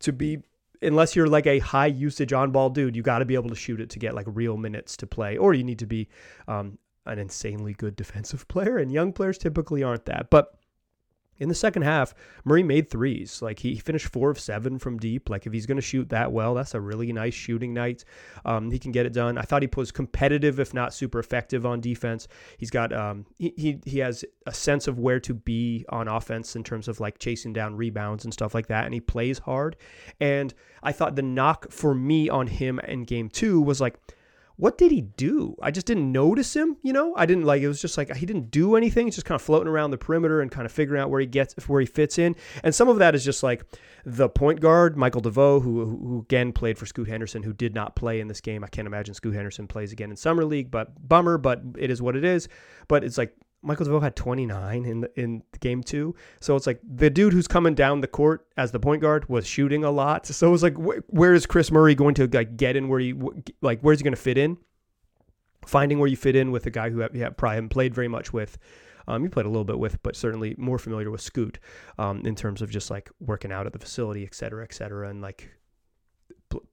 to 0.00 0.12
be 0.12 0.42
unless 0.82 1.16
you're 1.16 1.28
like 1.28 1.46
a 1.46 1.58
high 1.58 1.86
usage 1.86 2.32
on 2.32 2.50
ball 2.50 2.70
dude, 2.70 2.94
you 2.94 3.02
got 3.02 3.18
to 3.18 3.24
be 3.24 3.34
able 3.34 3.50
to 3.50 3.56
shoot 3.56 3.80
it 3.80 3.90
to 3.90 3.98
get 3.98 4.14
like 4.14 4.26
real 4.28 4.56
minutes 4.56 4.96
to 4.98 5.06
play, 5.06 5.36
or 5.36 5.54
you 5.54 5.64
need 5.64 5.78
to 5.78 5.86
be 5.86 6.08
um, 6.46 6.78
an 7.06 7.18
insanely 7.18 7.74
good 7.74 7.96
defensive 7.96 8.46
player. 8.48 8.78
And 8.78 8.92
young 8.92 9.12
players 9.12 9.38
typically 9.38 9.82
aren't 9.82 10.04
that, 10.06 10.30
but 10.30 10.57
in 11.38 11.48
the 11.48 11.54
second 11.54 11.82
half, 11.82 12.14
Murray 12.44 12.62
made 12.62 12.90
threes. 12.90 13.40
Like 13.40 13.60
he 13.60 13.76
finished 13.76 14.08
four 14.08 14.30
of 14.30 14.40
seven 14.40 14.78
from 14.78 14.98
deep. 14.98 15.30
Like 15.30 15.46
if 15.46 15.52
he's 15.52 15.66
going 15.66 15.76
to 15.76 15.82
shoot 15.82 16.08
that 16.10 16.32
well, 16.32 16.54
that's 16.54 16.74
a 16.74 16.80
really 16.80 17.12
nice 17.12 17.34
shooting 17.34 17.72
night. 17.72 18.04
Um, 18.44 18.70
he 18.70 18.78
can 18.78 18.92
get 18.92 19.06
it 19.06 19.12
done. 19.12 19.38
I 19.38 19.42
thought 19.42 19.62
he 19.62 19.68
was 19.76 19.92
competitive, 19.92 20.58
if 20.58 20.74
not 20.74 20.92
super 20.92 21.18
effective 21.18 21.64
on 21.64 21.80
defense. 21.80 22.28
He's 22.56 22.70
got 22.70 22.92
um, 22.92 23.26
he, 23.38 23.52
he 23.56 23.78
he 23.84 23.98
has 24.00 24.24
a 24.46 24.52
sense 24.52 24.88
of 24.88 24.98
where 24.98 25.20
to 25.20 25.34
be 25.34 25.84
on 25.90 26.08
offense 26.08 26.56
in 26.56 26.64
terms 26.64 26.88
of 26.88 27.00
like 27.00 27.18
chasing 27.18 27.52
down 27.52 27.76
rebounds 27.76 28.24
and 28.24 28.32
stuff 28.32 28.54
like 28.54 28.66
that. 28.68 28.84
And 28.84 28.94
he 28.94 29.00
plays 29.00 29.38
hard. 29.38 29.76
And 30.20 30.52
I 30.82 30.92
thought 30.92 31.16
the 31.16 31.22
knock 31.22 31.70
for 31.70 31.94
me 31.94 32.28
on 32.28 32.46
him 32.46 32.78
in 32.80 33.04
game 33.04 33.28
two 33.28 33.60
was 33.60 33.80
like 33.80 33.98
what 34.58 34.76
did 34.76 34.90
he 34.90 35.02
do? 35.02 35.54
I 35.62 35.70
just 35.70 35.86
didn't 35.86 36.10
notice 36.10 36.54
him, 36.54 36.78
you 36.82 36.92
know? 36.92 37.14
I 37.16 37.26
didn't 37.26 37.44
like 37.44 37.62
it 37.62 37.68
was 37.68 37.80
just 37.80 37.96
like 37.96 38.14
he 38.16 38.26
didn't 38.26 38.50
do 38.50 38.74
anything. 38.74 39.06
He's 39.06 39.14
just 39.14 39.24
kind 39.24 39.36
of 39.36 39.42
floating 39.42 39.68
around 39.68 39.92
the 39.92 39.98
perimeter 39.98 40.40
and 40.40 40.50
kind 40.50 40.66
of 40.66 40.72
figuring 40.72 41.00
out 41.00 41.10
where 41.10 41.20
he 41.20 41.28
gets 41.28 41.54
where 41.68 41.80
he 41.80 41.86
fits 41.86 42.18
in. 42.18 42.34
And 42.64 42.74
some 42.74 42.88
of 42.88 42.98
that 42.98 43.14
is 43.14 43.24
just 43.24 43.44
like 43.44 43.64
the 44.04 44.28
point 44.28 44.60
guard, 44.60 44.96
Michael 44.96 45.20
DeVoe, 45.20 45.60
who 45.60 45.84
who 45.84 46.18
again 46.22 46.52
played 46.52 46.76
for 46.76 46.86
Scoot 46.86 47.08
Henderson, 47.08 47.44
who 47.44 47.52
did 47.52 47.72
not 47.72 47.94
play 47.94 48.18
in 48.18 48.26
this 48.26 48.40
game. 48.40 48.64
I 48.64 48.66
can't 48.66 48.88
imagine 48.88 49.14
Scoot 49.14 49.34
Henderson 49.34 49.68
plays 49.68 49.92
again 49.92 50.10
in 50.10 50.16
summer 50.16 50.44
league, 50.44 50.72
but 50.72 51.08
bummer, 51.08 51.38
but 51.38 51.62
it 51.78 51.88
is 51.88 52.02
what 52.02 52.16
it 52.16 52.24
is. 52.24 52.48
But 52.88 53.04
it's 53.04 53.16
like 53.16 53.32
Michael 53.62 53.86
DeVoe 53.86 54.00
had 54.00 54.14
29 54.14 54.84
in 54.84 55.00
the, 55.00 55.20
in 55.20 55.42
game 55.60 55.82
two, 55.82 56.14
so 56.40 56.54
it's 56.54 56.66
like 56.66 56.80
the 56.82 57.10
dude 57.10 57.32
who's 57.32 57.48
coming 57.48 57.74
down 57.74 58.00
the 58.00 58.06
court 58.06 58.46
as 58.56 58.70
the 58.70 58.78
point 58.78 59.02
guard 59.02 59.28
was 59.28 59.46
shooting 59.46 59.84
a 59.84 59.90
lot. 59.90 60.26
So 60.26 60.48
it 60.48 60.50
was 60.50 60.62
like, 60.62 60.76
wh- 60.76 61.02
where 61.12 61.34
is 61.34 61.44
Kris 61.46 61.72
Murray 61.72 61.94
going 61.94 62.14
to 62.14 62.28
like 62.28 62.56
get 62.56 62.76
in? 62.76 62.88
Where 62.88 63.00
he 63.00 63.14
like 63.60 63.80
where's 63.80 63.98
he 63.98 64.04
going 64.04 64.14
to 64.14 64.20
fit 64.20 64.38
in? 64.38 64.58
Finding 65.66 65.98
where 65.98 66.08
you 66.08 66.16
fit 66.16 66.36
in 66.36 66.52
with 66.52 66.66
a 66.66 66.70
guy 66.70 66.90
who 66.90 67.06
you 67.12 67.22
have 67.22 67.36
probably 67.36 67.56
haven't 67.56 67.70
played 67.70 67.94
very 67.94 68.08
much 68.08 68.32
with. 68.32 68.58
Um, 69.08 69.24
you 69.24 69.30
played 69.30 69.46
a 69.46 69.48
little 69.48 69.64
bit 69.64 69.78
with, 69.78 70.02
but 70.02 70.14
certainly 70.16 70.54
more 70.58 70.78
familiar 70.78 71.10
with 71.10 71.22
Scoot 71.22 71.58
um, 71.98 72.20
in 72.26 72.34
terms 72.34 72.60
of 72.60 72.70
just 72.70 72.90
like 72.90 73.10
working 73.20 73.50
out 73.50 73.66
at 73.66 73.72
the 73.72 73.78
facility, 73.78 74.22
et 74.24 74.34
cetera, 74.34 74.62
et 74.62 74.74
cetera, 74.74 75.08
and 75.08 75.22
like 75.22 75.50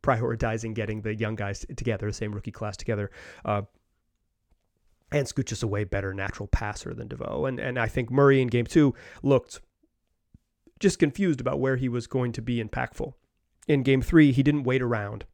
prioritizing 0.04 0.74
getting 0.74 1.01
the 1.01 1.15
young 1.15 1.36
guys 1.36 1.65
together, 1.75 2.08
the 2.08 2.13
same 2.13 2.34
rookie 2.34 2.51
class 2.51 2.77
together. 2.77 3.10
Uh, 3.44 3.62
and 5.12 5.28
Scoot 5.28 5.48
just 5.48 5.64
a 5.64 5.68
way 5.68 5.84
better 5.84 6.14
natural 6.14 6.48
passer 6.48 6.94
than 6.94 7.08
DeVoe. 7.08 7.46
And 7.46 7.60
and 7.60 7.80
I 7.80 7.88
think 7.88 8.12
Murray 8.12 8.42
in 8.42 8.48
game 8.48 8.66
two 8.66 8.94
looked 9.24 9.62
just 10.80 11.00
confused 11.00 11.40
about 11.40 11.60
where 11.60 11.78
he 11.78 11.90
was 11.90 12.08
going 12.08 12.32
to 12.34 12.42
be 12.42 12.64
impactful. 12.64 13.14
In 13.68 13.82
game 13.82 14.02
three, 14.02 14.32
he 14.32 14.44
didn't 14.44 14.64
wait 14.64 14.82
around. 14.82 15.26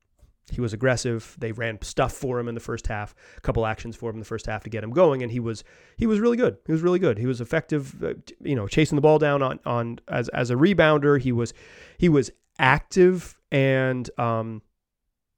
He 0.51 0.62
was 0.62 0.74
aggressive. 0.74 1.36
They 1.40 1.51
ran 1.51 1.82
stuff 1.82 2.13
for 2.13 2.40
him 2.40 2.48
in 2.48 2.56
the 2.56 2.62
first 2.62 2.88
half, 2.88 3.16
a 3.38 3.42
couple 3.42 3.66
actions 3.66 3.96
for 3.96 4.10
him 4.10 4.18
in 4.18 4.20
the 4.20 4.25
first 4.25 4.46
half 4.46 4.63
to 4.63 4.70
get 4.70 4.84
him 4.84 4.92
going, 4.92 5.24
and 5.24 5.32
he 5.32 5.40
was 5.40 5.63
he 5.98 6.06
was 6.06 6.20
really 6.20 6.38
good. 6.38 6.58
He 6.66 6.72
was 6.72 6.82
really 6.82 7.00
good. 7.00 7.18
He 7.18 7.25
was 7.25 7.40
effective, 7.42 8.04
uh, 8.04 8.13
you 8.42 8.56
know, 8.56 8.68
chasing 8.68 8.96
the 8.96 9.01
ball 9.01 9.18
down 9.18 9.42
on 9.42 9.60
on 9.66 10.00
as 10.08 10.30
as 10.30 10.51
a 10.51 10.56
rebounder. 10.56 11.20
He 11.20 11.32
was 11.32 11.54
he 11.98 12.10
was 12.10 12.32
active 12.60 13.38
and 13.51 14.10
um, 14.20 14.62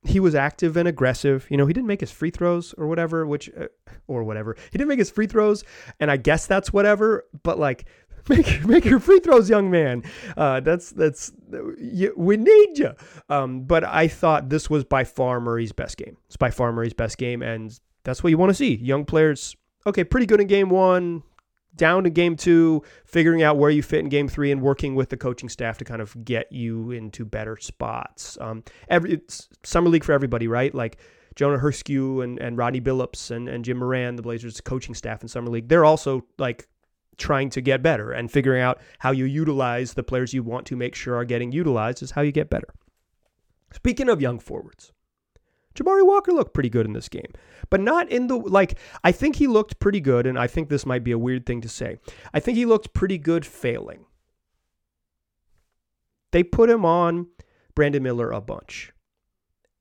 he 0.06 0.20
was 0.20 0.36
active 0.36 0.78
and 0.78 0.88
aggressive. 0.88 1.48
You 1.50 1.58
know, 1.58 1.66
he 1.66 1.74
didn't 1.74 1.88
make 1.88 2.02
his 2.02 2.12
free 2.12 2.30
throws 2.30 2.74
or 2.78 2.88
whatever, 2.88 3.26
which 3.26 3.50
uh, 3.58 3.68
or 4.08 4.24
whatever. 4.24 4.56
He 4.72 4.78
didn't 4.78 4.90
make 4.90 5.00
his 5.00 5.10
free 5.10 5.28
throws, 5.28 5.64
and 6.00 6.12
I 6.12 6.18
guess 6.18 6.46
that's 6.46 6.74
whatever. 6.74 7.26
But 7.44 7.60
like, 7.60 7.86
make 8.30 8.66
make 8.66 8.86
your 8.86 9.00
free 9.00 9.20
throws, 9.20 9.50
young 9.50 9.72
man. 9.72 10.04
Uh, 10.36 10.60
that's 10.60 10.92
that's 10.92 11.32
you, 11.78 12.14
we 12.18 12.38
need 12.38 12.78
you. 12.78 12.94
Um, 13.30 13.64
but 13.64 13.84
I 13.84 14.08
thought 14.08 14.50
this 14.50 14.70
was 14.70 14.84
by 14.84 15.04
far 15.04 15.40
Murray's 15.40 15.72
best 15.72 15.98
game. 15.98 16.18
It's 16.28 16.38
by 16.38 16.52
far 16.52 16.72
Murray's 16.72 16.94
best 16.94 17.18
game, 17.18 17.42
and 17.42 17.78
that's 18.04 18.24
what 18.24 18.30
you 18.30 18.38
want 18.38 18.50
to 18.50 18.56
see. 18.56 18.76
Young 18.76 19.06
players, 19.06 19.56
okay, 19.88 20.04
pretty 20.04 20.26
good 20.26 20.42
in 20.42 20.48
game 20.48 20.70
one, 20.70 21.24
down 21.76 22.04
to 22.04 22.10
game 22.10 22.36
two, 22.36 22.84
figuring 23.06 23.44
out 23.44 23.58
where 23.58 23.70
you 23.70 23.82
fit 23.82 24.00
in 24.00 24.10
game 24.10 24.28
three, 24.28 24.52
and 24.52 24.62
working 24.62 24.96
with 24.96 25.10
the 25.10 25.18
coaching 25.18 25.50
staff 25.50 25.78
to 25.80 25.86
kind 25.86 26.02
of 26.02 26.24
get 26.24 26.52
you 26.52 26.92
into 26.92 27.26
better 27.26 27.58
spots. 27.58 28.38
Um, 28.40 28.64
every 28.90 29.14
it's 29.14 29.50
summer 29.64 29.90
league 29.90 30.04
for 30.04 30.12
everybody, 30.12 30.48
right? 30.48 30.74
Like 30.74 30.98
Jonah 31.36 31.58
Herscu 31.58 32.24
and, 32.24 32.40
and 32.40 32.58
Rodney 32.58 32.82
Billups 32.82 33.32
and, 33.32 33.50
and 33.50 33.66
Jim 33.66 33.78
Moran, 33.78 34.16
the 34.16 34.22
Blazers 34.22 34.62
coaching 34.62 34.96
staff 34.96 35.22
in 35.22 35.28
summer 35.28 35.50
league, 35.50 35.68
they're 35.68 35.86
also 35.86 36.26
like 36.38 36.68
trying 37.18 37.50
to 37.52 37.62
get 37.62 37.82
better 37.82 38.12
and 38.12 38.32
figuring 38.32 38.62
out 38.62 38.82
how 39.00 39.12
you 39.12 39.26
utilize 39.26 39.94
the 39.94 40.04
players 40.04 40.34
you 40.34 40.44
want 40.44 40.66
to 40.68 40.76
make 40.76 40.96
sure 40.96 41.16
are 41.16 41.26
getting 41.26 41.52
utilized 41.52 42.02
is 42.02 42.12
how 42.12 42.22
you 42.22 42.32
get 42.32 42.50
better. 42.50 42.68
Speaking 43.72 44.10
of 44.10 44.22
young 44.22 44.40
forwards, 44.40 44.92
Jabari 45.76 46.06
Walker 46.06 46.32
looked 46.32 46.54
pretty 46.54 46.70
good 46.70 46.86
in 46.86 46.94
this 46.94 47.10
game, 47.10 47.32
but 47.70 47.80
not 47.80 48.10
in 48.10 48.28
the 48.28 48.38
like. 48.38 48.78
I 49.04 49.12
think 49.12 49.38
he 49.38 49.48
looked 49.48 49.80
pretty 49.80 50.00
good, 50.00 50.28
and 50.28 50.38
I 50.38 50.48
think 50.48 50.70
this 50.70 50.86
might 50.86 51.04
be 51.04 51.12
a 51.12 51.18
weird 51.18 51.46
thing 51.46 51.62
to 51.62 51.70
say. 51.70 51.98
I 52.34 52.40
think 52.40 52.58
he 52.58 52.66
looked 52.66 52.94
pretty 52.94 53.18
good 53.18 53.46
failing. 53.46 54.06
They 56.32 56.44
put 56.44 56.70
him 56.70 56.84
on 56.86 57.28
Brandon 57.76 58.04
Miller 58.04 58.32
a 58.32 58.42
bunch. 58.42 58.92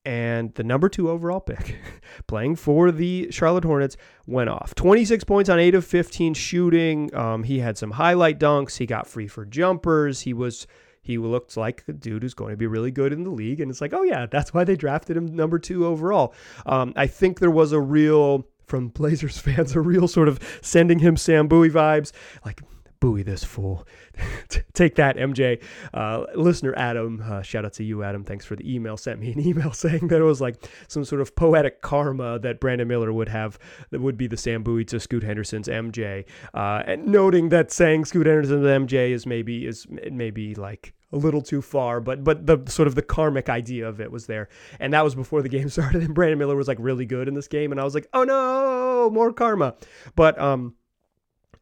And 0.05 0.53
the 0.55 0.65
number 0.65 0.89
two 0.89 1.09
overall 1.09 1.41
pick, 1.41 1.77
playing 2.27 2.57
for 2.57 2.91
the 2.91 3.29
Charlotte 3.31 3.65
Hornets, 3.65 3.97
went 4.27 4.51
off. 4.51 4.75
26 4.75 5.23
points 5.25 5.49
on 5.49 5.61
8 5.61 5.77
of 5.77 5.85
15 5.85 6.35
shooting. 6.35 7.15
Um, 7.15 7.45
he 7.45 7.61
had 7.61 7.79
some 7.79 7.93
highlight 7.93 8.41
dunks. 8.41 8.79
He 8.79 8.87
got 8.87 9.07
free 9.07 9.29
for 9.29 9.47
jumpers. 9.47 10.23
He 10.23 10.33
was 10.33 10.67
he 11.03 11.19
looked 11.19 11.57
like 11.57 11.83
a 11.89 11.93
dude 11.93 12.23
who's 12.23 12.33
going 12.33 12.53
to 12.53 12.57
be 12.57 12.67
really 12.67 12.93
good 12.93 13.13
in 13.13 13.25
the 13.25 13.31
league. 13.31 13.61
And 13.61 13.71
it's 13.71 13.81
like, 13.81 13.93
oh, 13.93 14.03
yeah, 14.03 14.27
that's 14.27 14.55
why 14.55 14.63
they 14.63 14.77
drafted 14.77 15.17
him 15.17 15.35
number 15.35 15.59
two 15.59 15.85
overall. 15.85 16.33
Um, 16.65 16.93
I 16.95 17.09
think 17.09 17.41
there 17.41 17.51
was 17.51 17.73
a 17.73 17.81
real, 17.81 18.47
from 18.67 18.89
Blazers 18.89 19.37
fans, 19.39 19.75
a 19.75 19.81
real 19.81 20.07
sort 20.07 20.29
of 20.29 20.39
sending 20.63 21.01
him 21.01 21.17
Sam 21.17 21.49
Bowie 21.49 21.71
vibes. 21.71 22.13
Like, 22.45 22.63
buoy 23.03 23.25
this 23.25 23.43
fool. 23.43 23.85
Take 24.75 24.95
that, 24.95 25.17
MJ. 25.17 25.61
Uh, 25.93 26.25
listener 26.37 26.73
Adam, 26.77 27.21
uh, 27.27 27.43
shout 27.43 27.65
out 27.65 27.73
to 27.73 27.83
you, 27.83 28.05
Adam. 28.05 28.23
Thanks 28.23 28.45
for 28.45 28.55
the 28.55 28.73
email. 28.73 28.97
Sent 28.97 29.19
me 29.19 29.33
an 29.33 29.41
email 29.47 29.73
saying 29.73 30.07
that 30.07 30.21
it 30.21 30.25
was 30.25 30.41
like 30.41 30.71
some 30.87 31.05
sort 31.05 31.21
of 31.21 31.35
poetic 31.35 31.83
karma 31.83 32.39
that 32.39 32.61
Brandon 32.61 32.87
Miller 32.87 33.13
would 33.13 33.29
have 33.29 33.59
that 33.91 34.01
would 34.01 34.17
be 34.17 34.29
the 34.29 34.37
Sam 34.37 34.63
Bowie 34.63 34.85
to 34.85 35.01
Scoot 35.01 35.25
Henderson's 35.25 35.67
MJ. 35.67 36.25
Uh, 36.55 36.85
and 36.87 37.09
noting 37.09 37.49
that 37.49 37.73
saying 37.73 38.05
Scoot 38.05 38.27
Henderson's 38.27 38.65
MJ 38.65 39.11
is 39.11 39.27
maybe 39.27 39.67
is 39.67 39.85
maybe 39.91 40.55
like 40.55 40.95
a 41.13 41.17
little 41.17 41.43
too 41.43 41.61
far, 41.61 42.01
but 42.01 42.23
but 42.23 42.47
the 42.47 42.63
sort 42.69 42.87
of 42.87 42.95
the 42.95 43.03
karmic 43.03 43.49
idea 43.49 43.89
of 43.89 44.01
it 44.01 44.13
was 44.13 44.27
there, 44.27 44.49
and 44.79 44.93
that 44.93 45.03
was 45.03 45.17
before 45.17 45.43
the 45.43 45.49
game 45.49 45.69
started. 45.71 46.03
And 46.03 46.15
Brandon 46.15 46.39
Miller 46.39 46.55
was 46.55 46.69
like 46.69 46.79
really 46.81 47.05
good 47.05 47.27
in 47.27 47.35
this 47.35 47.49
game, 47.49 47.73
and 47.73 47.81
I 47.81 47.85
was 47.85 47.95
like, 47.95 48.07
oh 48.13 48.23
no, 48.23 49.11
more 49.11 49.33
karma. 49.33 49.75
But 50.15 50.41
um, 50.41 50.77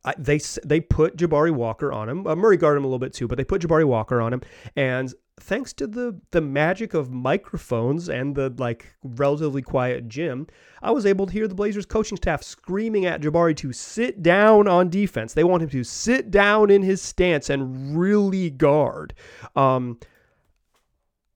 I, 0.05 0.15
they 0.19 0.39
they 0.65 0.81
put 0.81 1.17
Jabari 1.17 1.51
Walker 1.51 1.93
on 1.93 2.09
him. 2.09 2.27
Uh, 2.27 2.35
Murray 2.35 2.57
guarded 2.57 2.79
him 2.79 2.85
a 2.85 2.87
little 2.87 2.99
bit 2.99 3.13
too, 3.13 3.29
but 3.29 3.37
they 3.37 3.45
put 3.45 3.63
Jabari 3.63 3.85
Walker 3.85 4.21
on 4.21 4.33
him, 4.33 4.41
and 4.75 5.13
thanks 5.39 5.73
to 5.75 5.87
the 5.87 6.19
the 6.31 6.41
magic 6.41 6.95
of 6.95 7.11
microphones 7.11 8.09
and 8.09 8.35
the 8.35 8.55
like 8.57 8.95
relatively 9.03 9.61
quiet 9.61 10.09
gym, 10.09 10.47
I 10.83 10.91
was 10.91 11.05
able 11.05 11.27
to 11.27 11.33
hear 11.33 11.49
the 11.49 11.55
Blazers 11.55 11.87
coaching 11.87 12.17
staff 12.17 12.43
screaming 12.43 13.05
at 13.07 13.21
Jabari 13.21 13.57
to 13.59 13.73
sit 13.73 14.23
down 14.23 14.69
on 14.69 14.89
defense. 14.89 15.35
They 15.35 15.45
want 15.45 15.63
him 15.63 15.69
to 15.71 15.85
sit 15.85 16.31
down 16.31 16.71
in 16.71 16.83
his 16.83 17.03
stance 17.03 17.51
and 17.51 17.99
really 17.99 18.51
guard. 18.51 19.13
Um, 19.55 19.99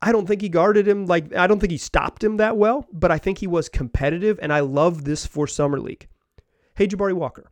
I 0.00 0.12
don't 0.12 0.26
think 0.26 0.42
he 0.42 0.48
guarded 0.48 0.88
him 0.88 1.04
like 1.04 1.34
I 1.34 1.46
don't 1.46 1.60
think 1.60 1.70
he 1.70 1.78
stopped 1.78 2.24
him 2.24 2.38
that 2.38 2.56
well, 2.56 2.86
but 2.92 3.10
I 3.10 3.18
think 3.18 3.38
he 3.38 3.46
was 3.46 3.68
competitive, 3.68 4.38
and 4.40 4.52
I 4.52 4.60
love 4.60 5.04
this 5.04 5.26
for 5.26 5.46
summer 5.46 5.78
league. 5.80 6.08
Hey, 6.76 6.86
Jabari 6.86 7.12
Walker 7.12 7.50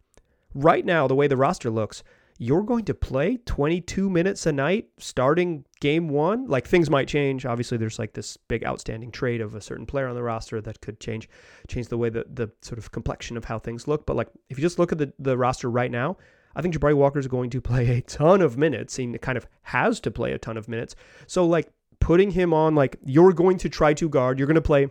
right 0.55 0.85
now, 0.85 1.07
the 1.07 1.15
way 1.15 1.27
the 1.27 1.37
roster 1.37 1.71
looks, 1.71 2.03
you're 2.39 2.63
going 2.63 2.85
to 2.85 2.95
play 2.95 3.37
22 3.47 4.11
minutes 4.11 4.47
a 4.47 4.53
night 4.53 4.89
starting 4.99 5.65
game 5.81 6.09
one. 6.09 6.47
Like 6.47 6.67
things 6.67 6.91
might 6.91 7.07
change. 7.07 7.47
Obviously, 7.47 7.79
there's 7.79 7.99
like 7.99 8.15
this 8.15 8.37
big 8.37 8.65
outstanding 8.65 9.13
trade 9.13 9.41
of 9.41 9.55
a 9.55 9.61
certain 9.61 9.87
player 9.87 10.09
on 10.09 10.15
the 10.15 10.23
roster 10.23 10.61
that 10.61 10.81
could 10.81 10.99
change 10.99 11.29
change 11.69 11.89
the 11.89 11.99
way 11.99 12.11
that 12.11 12.35
the 12.35 12.51
sort 12.63 12.79
of 12.79 12.91
complexion 12.91 13.37
of 13.37 13.45
how 13.45 13.59
things 13.59 13.87
look. 13.87 14.07
But 14.07 14.17
like 14.17 14.29
if 14.51 14.59
you 14.59 14.63
just 14.63 14.79
look 14.79 14.93
at 14.93 14.99
the, 14.99 15.13
the 15.19 15.37
roster 15.37 15.71
right 15.71 15.91
now, 15.91 16.17
I 16.57 16.63
think 16.63 16.75
Jabari 16.75 16.95
Walker 16.95 17.19
is 17.19 17.29
going 17.29 17.51
to 17.51 17.61
play 17.61 17.99
a 17.99 18.01
ton 18.03 18.43
of 18.43 18.59
minutes. 18.59 18.97
He 18.97 19.07
kind 19.19 19.39
of 19.39 19.47
has 19.63 20.01
to 20.01 20.11
play 20.11 20.33
a 20.33 20.39
ton 20.39 20.57
of 20.57 20.69
minutes. 20.69 20.97
So 21.27 21.47
like 21.47 21.71
putting 22.01 22.33
him 22.33 22.53
on 22.53 22.75
like 22.75 22.97
you're 23.05 23.33
going 23.33 23.59
to 23.59 23.69
try 23.69 23.95
to 23.95 24.09
guard, 24.09 24.39
you're 24.39 24.49
going 24.49 24.55
to 24.57 24.61
play 24.61 24.89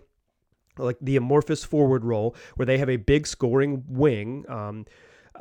like 0.77 0.97
the 1.01 1.17
amorphous 1.17 1.63
forward 1.63 2.05
role 2.05 2.35
where 2.55 2.65
they 2.65 2.77
have 2.77 2.89
a 2.89 2.95
big 2.95 3.27
scoring 3.27 3.83
wing. 3.87 4.45
Um, 4.47 4.85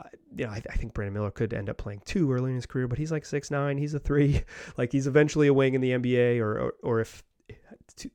uh, 0.00 0.08
you 0.36 0.46
know, 0.46 0.50
I, 0.52 0.62
I, 0.70 0.76
think 0.76 0.94
Brandon 0.94 1.14
Miller 1.14 1.30
could 1.30 1.52
end 1.52 1.68
up 1.68 1.76
playing 1.76 2.02
two 2.04 2.32
early 2.32 2.50
in 2.50 2.56
his 2.56 2.66
career, 2.66 2.88
but 2.88 2.98
he's 2.98 3.12
like 3.12 3.26
six 3.26 3.50
nine. 3.50 3.78
He's 3.78 3.94
a 3.94 3.98
three. 3.98 4.42
Like 4.76 4.92
he's 4.92 5.06
eventually 5.06 5.48
a 5.48 5.54
wing 5.54 5.74
in 5.74 5.80
the 5.80 5.90
NBA, 5.90 6.40
or 6.40 6.58
or, 6.58 6.74
or 6.82 7.00
if 7.00 7.22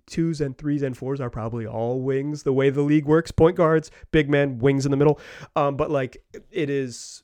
twos 0.08 0.42
and 0.42 0.58
threes 0.58 0.82
and 0.82 0.98
fours 0.98 1.20
are 1.20 1.30
probably 1.30 1.66
all 1.66 2.02
wings. 2.02 2.44
The 2.44 2.54
way 2.54 2.70
the 2.70 2.82
league 2.82 3.06
works, 3.06 3.32
point 3.32 3.58
guards, 3.58 3.92
big 4.12 4.30
men, 4.30 4.60
wings 4.60 4.86
in 4.86 4.92
the 4.92 4.98
middle. 4.98 5.20
Um, 5.56 5.76
but 5.76 5.92
like 5.92 6.18
it 6.52 6.70
is 6.70 7.24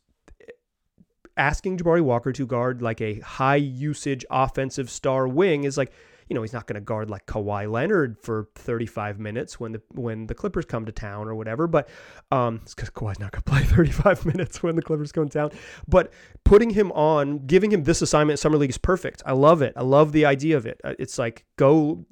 asking 1.37 1.77
Jabari 1.77 2.01
Walker 2.01 2.31
to 2.31 2.45
guard 2.45 2.81
like 2.81 3.01
a 3.01 3.19
high 3.19 3.55
usage 3.55 4.25
offensive 4.29 4.89
star 4.89 5.27
wing 5.27 5.63
is 5.63 5.77
like 5.77 5.91
you 6.31 6.35
know, 6.35 6.43
he's 6.43 6.53
not 6.53 6.65
going 6.65 6.75
to 6.75 6.81
guard 6.81 7.09
like 7.09 7.25
Kawhi 7.25 7.69
Leonard 7.69 8.17
for 8.17 8.47
35 8.55 9.19
minutes 9.19 9.59
when 9.59 9.73
the 9.73 9.81
when 9.89 10.27
the 10.27 10.33
Clippers 10.33 10.63
come 10.63 10.85
to 10.85 10.91
town 10.93 11.27
or 11.27 11.35
whatever. 11.35 11.67
But 11.67 11.89
um, 12.31 12.61
it's 12.63 12.73
because 12.73 12.89
Kawhi's 12.89 13.19
not 13.19 13.33
going 13.33 13.43
to 13.45 13.51
play 13.51 13.63
35 13.63 14.25
minutes 14.25 14.63
when 14.63 14.77
the 14.77 14.81
Clippers 14.81 15.11
come 15.11 15.27
to 15.27 15.37
town. 15.37 15.51
But 15.89 16.13
putting 16.45 16.69
him 16.69 16.89
on, 16.93 17.45
giving 17.47 17.69
him 17.69 17.83
this 17.83 18.01
assignment, 18.01 18.39
summer 18.39 18.57
league 18.57 18.69
is 18.69 18.77
perfect. 18.77 19.21
I 19.25 19.33
love 19.33 19.61
it. 19.61 19.73
I 19.75 19.83
love 19.83 20.13
the 20.13 20.25
idea 20.25 20.55
of 20.55 20.65
it. 20.65 20.79
Uh, 20.85 20.93
it's 20.97 21.19
like 21.19 21.43
go. 21.57 22.05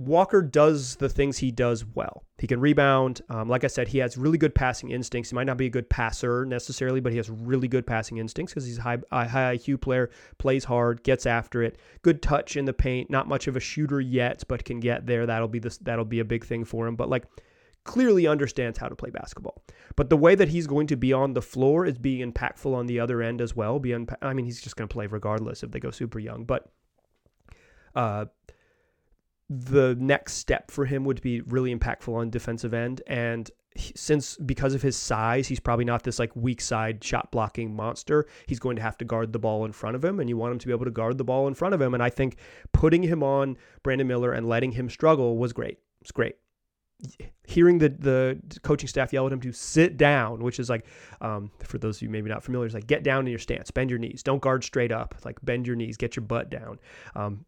Walker 0.00 0.40
does 0.40 0.96
the 0.96 1.10
things 1.10 1.36
he 1.36 1.50
does 1.50 1.84
well. 1.84 2.24
He 2.38 2.46
can 2.46 2.58
rebound. 2.58 3.20
Um, 3.28 3.50
like 3.50 3.64
I 3.64 3.66
said, 3.66 3.86
he 3.86 3.98
has 3.98 4.16
really 4.16 4.38
good 4.38 4.54
passing 4.54 4.90
instincts. 4.90 5.28
He 5.28 5.34
might 5.34 5.44
not 5.44 5.58
be 5.58 5.66
a 5.66 5.70
good 5.70 5.90
passer 5.90 6.46
necessarily, 6.46 7.00
but 7.00 7.12
he 7.12 7.18
has 7.18 7.28
really 7.28 7.68
good 7.68 7.86
passing 7.86 8.16
instincts 8.16 8.54
because 8.54 8.64
he's 8.64 8.78
a 8.78 8.82
high, 8.82 8.98
high 9.12 9.58
IQ 9.58 9.82
player, 9.82 10.08
plays 10.38 10.64
hard, 10.64 11.02
gets 11.02 11.26
after 11.26 11.62
it. 11.62 11.78
Good 12.00 12.22
touch 12.22 12.56
in 12.56 12.64
the 12.64 12.72
paint. 12.72 13.10
Not 13.10 13.28
much 13.28 13.46
of 13.46 13.56
a 13.56 13.60
shooter 13.60 14.00
yet, 14.00 14.42
but 14.48 14.64
can 14.64 14.80
get 14.80 15.04
there. 15.04 15.26
That'll 15.26 15.48
be 15.48 15.58
this. 15.58 15.76
That'll 15.76 16.06
be 16.06 16.20
a 16.20 16.24
big 16.24 16.46
thing 16.46 16.64
for 16.64 16.86
him. 16.86 16.96
But 16.96 17.10
like 17.10 17.26
clearly 17.84 18.26
understands 18.26 18.78
how 18.78 18.88
to 18.88 18.96
play 18.96 19.10
basketball. 19.10 19.62
But 19.96 20.08
the 20.08 20.16
way 20.16 20.34
that 20.34 20.48
he's 20.48 20.66
going 20.66 20.86
to 20.86 20.96
be 20.96 21.12
on 21.12 21.34
the 21.34 21.42
floor 21.42 21.84
is 21.84 21.98
being 21.98 22.32
impactful 22.32 22.74
on 22.74 22.86
the 22.86 23.00
other 23.00 23.20
end 23.20 23.42
as 23.42 23.54
well. 23.54 23.78
Be 23.78 23.90
unpa- 23.90 24.16
I 24.22 24.32
mean, 24.32 24.46
he's 24.46 24.62
just 24.62 24.76
going 24.76 24.88
to 24.88 24.92
play 24.92 25.06
regardless 25.06 25.62
if 25.62 25.72
they 25.72 25.80
go 25.80 25.90
super 25.90 26.18
young. 26.18 26.44
But 26.44 26.70
uh, 27.94 28.26
the 29.50 29.96
next 29.98 30.34
step 30.34 30.70
for 30.70 30.84
him 30.84 31.04
would 31.04 31.20
be 31.20 31.40
really 31.40 31.74
impactful 31.74 32.14
on 32.14 32.30
defensive 32.30 32.72
end. 32.72 33.02
And 33.08 33.50
since 33.96 34.36
because 34.36 34.74
of 34.74 34.82
his 34.82 34.96
size, 34.96 35.48
he's 35.48 35.58
probably 35.58 35.84
not 35.84 36.04
this 36.04 36.20
like 36.20 36.34
weak 36.36 36.60
side 36.60 37.02
shot 37.02 37.32
blocking 37.32 37.74
monster. 37.74 38.26
He's 38.46 38.60
going 38.60 38.76
to 38.76 38.82
have 38.82 38.96
to 38.98 39.04
guard 39.04 39.32
the 39.32 39.40
ball 39.40 39.64
in 39.64 39.72
front 39.72 39.96
of 39.96 40.04
him, 40.04 40.20
and 40.20 40.28
you 40.28 40.36
want 40.36 40.52
him 40.52 40.58
to 40.60 40.66
be 40.68 40.72
able 40.72 40.84
to 40.84 40.92
guard 40.92 41.18
the 41.18 41.24
ball 41.24 41.48
in 41.48 41.54
front 41.54 41.74
of 41.74 41.82
him. 41.82 41.94
And 41.94 42.02
I 42.02 42.10
think 42.10 42.36
putting 42.72 43.02
him 43.02 43.24
on 43.24 43.56
Brandon 43.82 44.06
Miller 44.06 44.32
and 44.32 44.48
letting 44.48 44.72
him 44.72 44.88
struggle 44.88 45.36
was 45.36 45.52
great. 45.52 45.78
It's 46.00 46.12
great 46.12 46.36
hearing 47.46 47.78
the 47.78 47.88
the 47.88 48.38
coaching 48.62 48.88
staff 48.88 49.12
yell 49.12 49.26
at 49.26 49.32
him 49.32 49.40
to 49.40 49.52
sit 49.52 49.96
down, 49.96 50.42
which 50.42 50.58
is 50.60 50.68
like, 50.68 50.86
um, 51.20 51.50
for 51.60 51.78
those 51.78 51.96
of 51.96 52.02
you 52.02 52.10
maybe 52.10 52.28
not 52.28 52.44
familiar, 52.44 52.66
is 52.66 52.74
like 52.74 52.86
get 52.86 53.02
down 53.02 53.26
in 53.26 53.30
your 53.30 53.38
stance, 53.38 53.70
bend 53.70 53.90
your 53.90 53.98
knees, 53.98 54.22
don't 54.22 54.40
guard 54.40 54.64
straight 54.64 54.92
up, 54.92 55.14
like 55.24 55.38
bend 55.42 55.66
your 55.66 55.76
knees, 55.76 55.96
get 55.96 56.16
your 56.16 56.24
butt 56.24 56.50
down. 56.50 56.78
Um, 57.14 57.44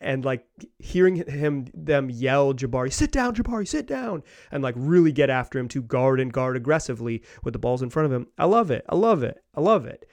and 0.00 0.24
like 0.24 0.46
hearing 0.78 1.16
him 1.16 1.66
them 1.74 2.10
yell 2.10 2.54
Jabari 2.54 2.92
sit 2.92 3.12
down 3.12 3.34
Jabari 3.34 3.66
sit 3.66 3.86
down 3.86 4.22
and 4.50 4.62
like 4.62 4.74
really 4.76 5.12
get 5.12 5.30
after 5.30 5.58
him 5.58 5.68
to 5.68 5.82
guard 5.82 6.20
and 6.20 6.32
guard 6.32 6.56
aggressively 6.56 7.22
with 7.42 7.52
the 7.52 7.58
balls 7.58 7.82
in 7.82 7.90
front 7.90 8.06
of 8.06 8.12
him. 8.12 8.26
I 8.38 8.46
love 8.46 8.70
it. 8.70 8.84
I 8.88 8.96
love 8.96 9.22
it. 9.22 9.42
I 9.54 9.60
love 9.60 9.86
it. 9.86 10.08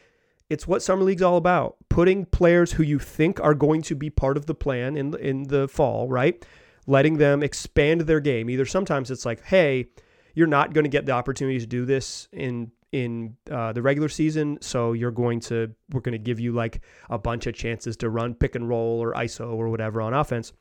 It's 0.50 0.68
what 0.68 0.82
summer 0.82 1.04
league's 1.04 1.22
all 1.22 1.38
about. 1.38 1.78
Putting 1.90 2.26
players 2.26 2.74
who 2.74 2.84
you 2.84 3.00
think 3.00 3.40
are 3.40 3.54
going 3.54 3.82
to 3.84 3.96
be 3.96 4.10
part 4.10 4.38
of 4.38 4.46
the 4.46 4.56
plan 4.56 4.98
in 4.98 5.16
in 5.16 5.44
the 5.44 5.68
fall 5.68 6.10
right? 6.10 6.46
Letting 6.88 7.18
them 7.18 7.44
expand 7.44 8.02
their 8.02 8.20
game. 8.20 8.50
Either 8.50 8.66
sometimes 8.66 9.12
it's 9.12 9.26
like, 9.26 9.44
hey, 9.44 9.88
you're 10.34 10.48
not 10.48 10.74
going 10.74 10.84
to 10.84 10.90
get 10.90 11.06
the 11.06 11.12
opportunity 11.12 11.60
to 11.60 11.66
do 11.66 11.86
this 11.86 12.28
in 12.32 12.72
in 12.92 13.36
uh, 13.50 13.72
the 13.74 13.82
regular 13.82 14.10
season, 14.10 14.58
so 14.62 14.94
you're 14.94 15.12
going 15.12 15.40
to 15.42 15.74
we're 15.92 16.02
going 16.02 16.14
to 16.14 16.20
give 16.20 16.40
you 16.40 16.52
like 16.52 16.82
a 17.10 17.18
bunch 17.18 17.48
of 17.48 17.54
chances 17.54 17.96
to 17.98 18.10
run 18.10 18.34
pick 18.34 18.56
and 18.56 18.68
roll 18.68 19.00
or 19.02 19.14
ISO 19.14 19.54
or 19.54 19.70
whatever 19.70 20.02
on 20.02 20.14
offense. 20.14 20.54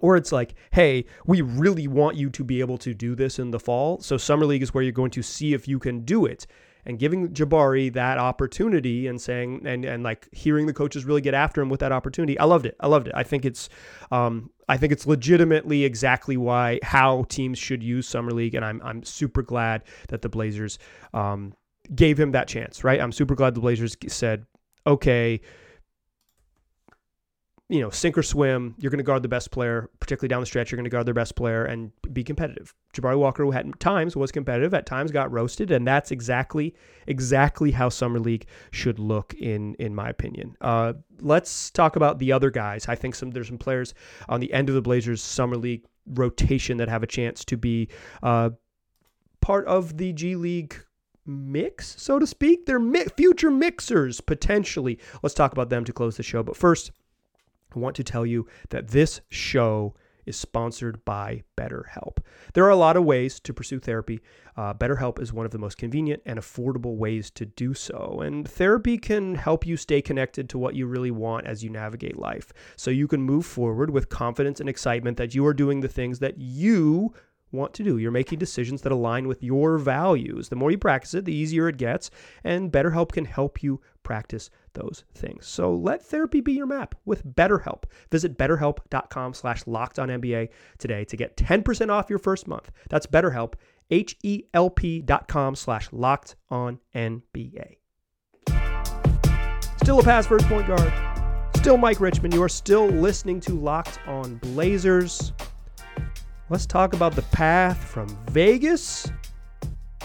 Or 0.00 0.16
it's 0.16 0.30
like, 0.30 0.54
hey, 0.70 1.06
we 1.26 1.40
really 1.40 1.88
want 1.88 2.16
you 2.16 2.30
to 2.30 2.44
be 2.44 2.60
able 2.60 2.78
to 2.78 2.94
do 2.94 3.16
this 3.16 3.40
in 3.40 3.50
the 3.50 3.58
fall. 3.58 4.00
So 4.00 4.16
summer 4.16 4.46
league 4.46 4.62
is 4.62 4.72
where 4.72 4.84
you're 4.84 4.92
going 4.92 5.10
to 5.10 5.22
see 5.22 5.54
if 5.54 5.66
you 5.66 5.80
can 5.80 6.04
do 6.04 6.24
it 6.24 6.46
and 6.88 6.98
giving 6.98 7.28
Jabari 7.28 7.92
that 7.92 8.16
opportunity 8.16 9.06
and 9.06 9.20
saying 9.20 9.62
and 9.66 9.84
and 9.84 10.02
like 10.02 10.26
hearing 10.32 10.66
the 10.66 10.72
coaches 10.72 11.04
really 11.04 11.20
get 11.20 11.34
after 11.34 11.60
him 11.60 11.68
with 11.68 11.80
that 11.80 11.92
opportunity. 11.92 12.38
I 12.38 12.44
loved 12.44 12.64
it. 12.64 12.76
I 12.80 12.86
loved 12.88 13.06
it. 13.06 13.14
I 13.14 13.22
think 13.22 13.44
it's 13.44 13.68
um 14.10 14.50
I 14.68 14.78
think 14.78 14.92
it's 14.92 15.06
legitimately 15.06 15.84
exactly 15.84 16.38
why 16.38 16.80
how 16.82 17.24
teams 17.28 17.58
should 17.58 17.82
use 17.82 18.08
summer 18.08 18.32
league 18.32 18.54
and 18.54 18.64
I'm 18.64 18.80
I'm 18.82 19.04
super 19.04 19.42
glad 19.42 19.84
that 20.08 20.22
the 20.22 20.30
Blazers 20.30 20.78
um 21.12 21.52
gave 21.94 22.18
him 22.18 22.32
that 22.32 22.48
chance, 22.48 22.82
right? 22.82 23.00
I'm 23.00 23.12
super 23.12 23.34
glad 23.34 23.54
the 23.54 23.60
Blazers 23.60 23.96
said, 24.08 24.46
"Okay, 24.86 25.40
you 27.70 27.80
know, 27.80 27.90
sink 27.90 28.16
or 28.16 28.22
swim. 28.22 28.74
You're 28.78 28.90
going 28.90 28.98
to 28.98 29.04
guard 29.04 29.22
the 29.22 29.28
best 29.28 29.50
player, 29.50 29.90
particularly 30.00 30.28
down 30.28 30.40
the 30.40 30.46
stretch. 30.46 30.70
You're 30.70 30.78
going 30.78 30.84
to 30.84 30.90
guard 30.90 31.06
their 31.06 31.14
best 31.14 31.36
player 31.36 31.64
and 31.64 31.92
be 32.14 32.24
competitive. 32.24 32.74
Jabari 32.94 33.18
Walker, 33.18 33.44
who 33.44 33.52
at 33.52 33.78
times 33.78 34.16
was 34.16 34.32
competitive, 34.32 34.72
at 34.72 34.86
times 34.86 35.12
got 35.12 35.30
roasted, 35.30 35.70
and 35.70 35.86
that's 35.86 36.10
exactly 36.10 36.74
exactly 37.06 37.70
how 37.70 37.90
summer 37.90 38.18
league 38.20 38.46
should 38.70 38.98
look 38.98 39.34
in 39.34 39.74
in 39.74 39.94
my 39.94 40.08
opinion. 40.08 40.56
Uh, 40.62 40.94
let's 41.20 41.70
talk 41.70 41.96
about 41.96 42.18
the 42.18 42.32
other 42.32 42.50
guys. 42.50 42.88
I 42.88 42.94
think 42.94 43.14
some 43.14 43.32
there's 43.32 43.48
some 43.48 43.58
players 43.58 43.92
on 44.30 44.40
the 44.40 44.50
end 44.52 44.70
of 44.70 44.74
the 44.74 44.82
Blazers 44.82 45.22
summer 45.22 45.56
league 45.56 45.84
rotation 46.06 46.78
that 46.78 46.88
have 46.88 47.02
a 47.02 47.06
chance 47.06 47.44
to 47.44 47.58
be 47.58 47.88
uh, 48.22 48.48
part 49.42 49.66
of 49.66 49.98
the 49.98 50.14
G 50.14 50.36
League 50.36 50.74
mix, 51.26 52.00
so 52.00 52.18
to 52.18 52.26
speak. 52.26 52.64
They're 52.64 52.78
mi- 52.78 53.04
future 53.14 53.50
mixers 53.50 54.22
potentially. 54.22 54.98
Let's 55.22 55.34
talk 55.34 55.52
about 55.52 55.68
them 55.68 55.84
to 55.84 55.92
close 55.92 56.16
the 56.16 56.22
show. 56.22 56.42
But 56.42 56.56
first. 56.56 56.92
I 57.74 57.78
want 57.78 57.96
to 57.96 58.04
tell 58.04 58.26
you 58.26 58.46
that 58.70 58.88
this 58.88 59.20
show 59.28 59.94
is 60.28 60.36
sponsored 60.36 61.02
by 61.06 61.42
BetterHelp. 61.56 62.18
There 62.52 62.64
are 62.64 62.70
a 62.70 62.76
lot 62.76 62.98
of 62.98 63.04
ways 63.04 63.40
to 63.40 63.54
pursue 63.54 63.80
therapy. 63.80 64.20
Uh, 64.56 64.74
BetterHelp 64.74 65.20
is 65.20 65.32
one 65.32 65.46
of 65.46 65.52
the 65.52 65.58
most 65.58 65.78
convenient 65.78 66.22
and 66.26 66.38
affordable 66.38 66.96
ways 66.96 67.30
to 67.30 67.46
do 67.46 67.72
so. 67.72 68.20
And 68.22 68.46
therapy 68.46 68.98
can 68.98 69.36
help 69.36 69.66
you 69.66 69.78
stay 69.78 70.02
connected 70.02 70.50
to 70.50 70.58
what 70.58 70.74
you 70.74 70.86
really 70.86 71.10
want 71.10 71.46
as 71.46 71.64
you 71.64 71.70
navigate 71.70 72.18
life. 72.18 72.52
So 72.76 72.90
you 72.90 73.08
can 73.08 73.22
move 73.22 73.46
forward 73.46 73.88
with 73.90 74.10
confidence 74.10 74.60
and 74.60 74.68
excitement 74.68 75.16
that 75.16 75.34
you 75.34 75.46
are 75.46 75.54
doing 75.54 75.80
the 75.80 75.88
things 75.88 76.18
that 76.18 76.38
you 76.38 77.14
want 77.52 77.74
to 77.74 77.82
do. 77.82 77.98
You're 77.98 78.10
making 78.10 78.38
decisions 78.38 78.82
that 78.82 78.92
align 78.92 79.28
with 79.28 79.42
your 79.42 79.78
values. 79.78 80.48
The 80.48 80.56
more 80.56 80.70
you 80.70 80.78
practice 80.78 81.14
it, 81.14 81.24
the 81.24 81.34
easier 81.34 81.68
it 81.68 81.76
gets, 81.76 82.10
and 82.44 82.72
BetterHelp 82.72 83.12
can 83.12 83.24
help 83.24 83.62
you 83.62 83.80
practice 84.02 84.50
those 84.74 85.04
things. 85.14 85.46
So 85.46 85.74
let 85.74 86.04
therapy 86.04 86.40
be 86.40 86.52
your 86.52 86.66
map 86.66 86.94
with 87.04 87.26
BetterHelp. 87.26 87.84
Visit 88.10 88.38
betterhelp.com 88.38 89.34
slash 89.34 89.66
locked 89.66 89.98
on 89.98 90.08
NBA 90.08 90.48
today 90.78 91.04
to 91.04 91.16
get 91.16 91.36
10% 91.36 91.90
off 91.90 92.10
your 92.10 92.18
first 92.18 92.46
month. 92.46 92.70
That's 92.88 93.06
BetterHelp, 93.06 93.54
H-E-L-P 93.90 95.02
dot 95.02 95.28
com 95.28 95.54
slash 95.54 95.88
locked 95.92 96.36
on 96.50 96.78
NBA. 96.94 97.76
Still 99.82 100.00
a 100.00 100.02
pass 100.02 100.26
first 100.26 100.46
point 100.48 100.66
guard. 100.66 100.92
Still 101.56 101.76
Mike 101.76 102.00
Richman. 102.00 102.32
You 102.32 102.42
are 102.42 102.48
still 102.48 102.86
listening 102.86 103.40
to 103.40 103.52
Locked 103.52 103.98
on 104.06 104.36
Blazers. 104.36 105.32
Let's 106.50 106.64
talk 106.64 106.94
about 106.94 107.14
the 107.14 107.22
path 107.22 107.76
from 107.84 108.08
Vegas 108.30 109.10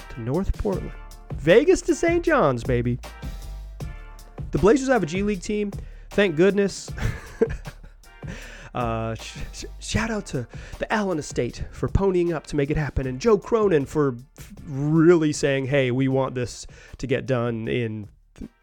to 0.09 0.21
North 0.21 0.51
Portland. 0.57 0.91
Vegas 1.35 1.81
to 1.83 1.95
St. 1.95 2.23
John's, 2.23 2.63
baby. 2.63 2.99
The 4.51 4.57
Blazers 4.57 4.89
have 4.89 5.03
a 5.03 5.05
G 5.05 5.23
League 5.23 5.41
team. 5.41 5.71
Thank 6.09 6.35
goodness. 6.35 6.91
Uh, 8.73 9.13
sh- 9.13 9.37
sh- 9.53 9.65
shout 9.77 10.09
out 10.09 10.25
to 10.25 10.47
the 10.79 10.91
Allen 10.91 11.19
estate 11.19 11.63
for 11.71 11.87
ponying 11.87 12.33
up 12.33 12.47
to 12.47 12.55
make 12.55 12.71
it 12.71 12.77
happen, 12.77 13.05
and 13.05 13.21
Joe 13.21 13.37
Cronin 13.37 13.85
for 13.85 14.17
really 14.65 15.31
saying, 15.31 15.67
"Hey, 15.67 15.91
we 15.91 16.07
want 16.07 16.33
this 16.33 16.65
to 16.97 17.05
get 17.05 17.27
done 17.27 17.67
in 17.67 18.07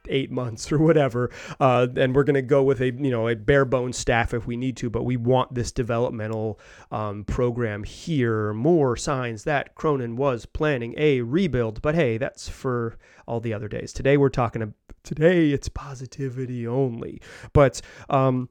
eight 0.09 0.31
months 0.31 0.71
or 0.73 0.79
whatever, 0.79 1.31
uh, 1.61 1.87
and 1.97 2.15
we're 2.15 2.25
going 2.25 2.35
to 2.35 2.43
go 2.43 2.63
with 2.63 2.81
a 2.81 2.87
you 2.87 3.11
know 3.11 3.29
a 3.29 3.37
bare 3.37 3.65
bones 3.65 3.97
staff 3.97 4.35
if 4.35 4.47
we 4.47 4.57
need 4.57 4.77
to, 4.79 4.91
but 4.91 5.05
we 5.05 5.17
want 5.17 5.55
this 5.55 5.73
developmental 5.73 6.59
um, 6.91 7.25
program 7.25 7.85
here. 7.85 8.53
More 8.53 8.97
signs 8.97 9.45
that 9.45 9.75
Cronin 9.75 10.17
was 10.17 10.47
planning 10.47 10.95
a 10.97 11.23
rebuild, 11.23 11.81
but 11.83 11.95
hey, 11.95 12.19
that's 12.19 12.49
for 12.49 12.97
all 13.27 13.41
the 13.41 13.55
other 13.55 13.69
days. 13.69 13.93
Today 13.93 14.17
we're 14.17 14.29
talking. 14.29 14.75
Today 15.03 15.51
it's 15.51 15.69
positivity 15.69 16.67
only, 16.67 17.21
but. 17.53 17.81
Um, 18.09 18.49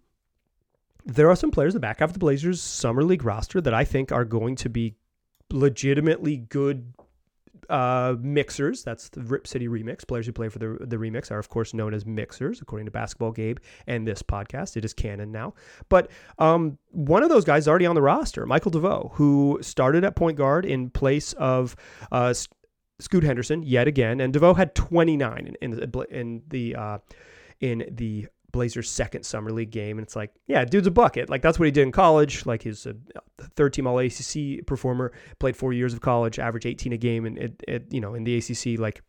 there 1.05 1.29
are 1.29 1.35
some 1.35 1.49
players 1.49 1.73
in 1.73 1.77
the 1.77 1.87
back 1.87 1.99
half 1.99 2.09
of 2.09 2.13
the 2.13 2.19
Blazers 2.19 2.61
summer 2.61 3.03
league 3.03 3.23
roster 3.23 3.59
that 3.61 3.73
I 3.73 3.83
think 3.83 4.11
are 4.11 4.25
going 4.25 4.55
to 4.57 4.69
be 4.69 4.95
legitimately 5.51 6.37
good 6.37 6.93
uh, 7.69 8.15
mixers. 8.19 8.83
That's 8.83 9.09
the 9.09 9.21
Rip 9.21 9.47
City 9.47 9.67
remix. 9.67 10.07
Players 10.07 10.25
who 10.25 10.33
play 10.33 10.49
for 10.49 10.59
the, 10.59 10.77
the 10.81 10.97
remix 10.97 11.31
are, 11.31 11.39
of 11.39 11.49
course, 11.49 11.73
known 11.73 11.93
as 11.93 12.05
mixers, 12.05 12.61
according 12.61 12.85
to 12.85 12.91
Basketball 12.91 13.31
Gabe 13.31 13.57
and 13.87 14.07
this 14.07 14.21
podcast. 14.21 14.77
It 14.77 14.85
is 14.85 14.93
canon 14.93 15.31
now. 15.31 15.53
But 15.89 16.09
um, 16.37 16.77
one 16.91 17.23
of 17.23 17.29
those 17.29 17.45
guys 17.45 17.63
is 17.63 17.67
already 17.67 17.85
on 17.85 17.95
the 17.95 18.01
roster, 18.01 18.45
Michael 18.45 18.71
DeVoe, 18.71 19.11
who 19.13 19.59
started 19.61 20.03
at 20.03 20.15
point 20.15 20.37
guard 20.37 20.65
in 20.65 20.89
place 20.89 21.33
of 21.33 21.75
uh, 22.11 22.33
Scoot 22.99 23.23
Henderson 23.23 23.63
yet 23.63 23.87
again. 23.87 24.19
And 24.19 24.33
DeVoe 24.33 24.53
had 24.53 24.75
29 24.75 25.55
in, 25.61 25.73
in, 25.73 25.91
in 26.09 26.41
the. 26.47 26.75
Uh, 26.75 26.97
in 27.61 27.83
the 27.91 28.25
Blazers' 28.51 28.89
second 28.89 29.23
summer 29.23 29.51
league 29.51 29.71
game, 29.71 29.97
and 29.97 30.05
it's 30.05 30.15
like, 30.15 30.33
yeah, 30.47 30.65
dude's 30.65 30.87
a 30.87 30.91
bucket. 30.91 31.29
Like 31.29 31.41
that's 31.41 31.59
what 31.59 31.65
he 31.65 31.71
did 31.71 31.83
in 31.83 31.91
college. 31.91 32.45
Like 32.45 32.63
he's 32.63 32.85
a 32.85 32.95
third 33.55 33.73
team 33.73 33.87
All 33.87 33.99
ACC 33.99 34.65
performer, 34.65 35.11
played 35.39 35.55
four 35.55 35.73
years 35.73 35.93
of 35.93 36.01
college, 36.01 36.39
average 36.39 36.65
18 36.65 36.93
a 36.93 36.97
game, 36.97 37.25
and 37.25 37.37
it, 37.37 37.63
it, 37.67 37.85
you 37.93 38.01
know 38.01 38.15
in 38.15 38.23
the 38.23 38.37
ACC, 38.37 38.79
like 38.79 39.01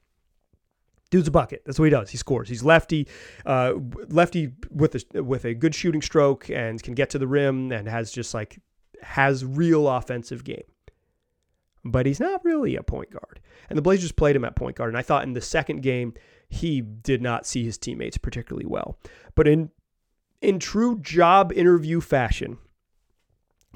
dude's 1.11 1.29
a 1.29 1.31
bucket. 1.31 1.63
That's 1.67 1.79
what 1.79 1.87
he 1.87 1.91
does. 1.91 2.11
He 2.11 2.17
scores. 2.17 2.49
He's 2.49 2.63
lefty, 2.63 3.09
uh, 3.45 3.75
lefty 4.09 4.53
with 4.71 4.95
a 4.95 5.23
with 5.23 5.45
a 5.45 5.55
good 5.55 5.75
shooting 5.75 6.03
stroke 6.03 6.49
and 6.51 6.83
can 6.83 6.95
get 6.95 7.11
to 7.11 7.19
the 7.19 7.27
rim 7.27 7.73
and 7.73 7.89
has 7.89 8.13
just 8.13 8.35
like 8.35 8.61
has 9.03 9.45
real 9.45 9.89
offensive 9.89 10.45
game. 10.45 10.63
But 11.85 12.07
he's 12.07 12.21
not 12.21 12.45
really 12.45 12.77
a 12.77 12.83
point 12.83 13.11
guard. 13.11 13.41
And 13.69 13.79
the 13.79 13.83
Blazers 13.83 14.13
played 14.13 14.37
him 14.37 14.45
at 14.45 14.55
point 14.55 14.77
guard. 14.77 14.91
And 14.91 14.99
I 14.99 15.03
thought 15.03 15.23
in 15.23 15.33
the 15.33 15.41
second 15.41 15.81
game 15.83 16.13
he 16.51 16.81
did 16.81 17.23
not 17.23 17.47
see 17.47 17.65
his 17.65 17.79
teammates 17.79 18.19
particularly 18.19 18.67
well. 18.67 18.99
But 19.35 19.49
in 19.49 19.71
in 20.43 20.59
true 20.59 20.99
job 21.01 21.53
interview 21.53 22.01
fashion, 22.01 22.59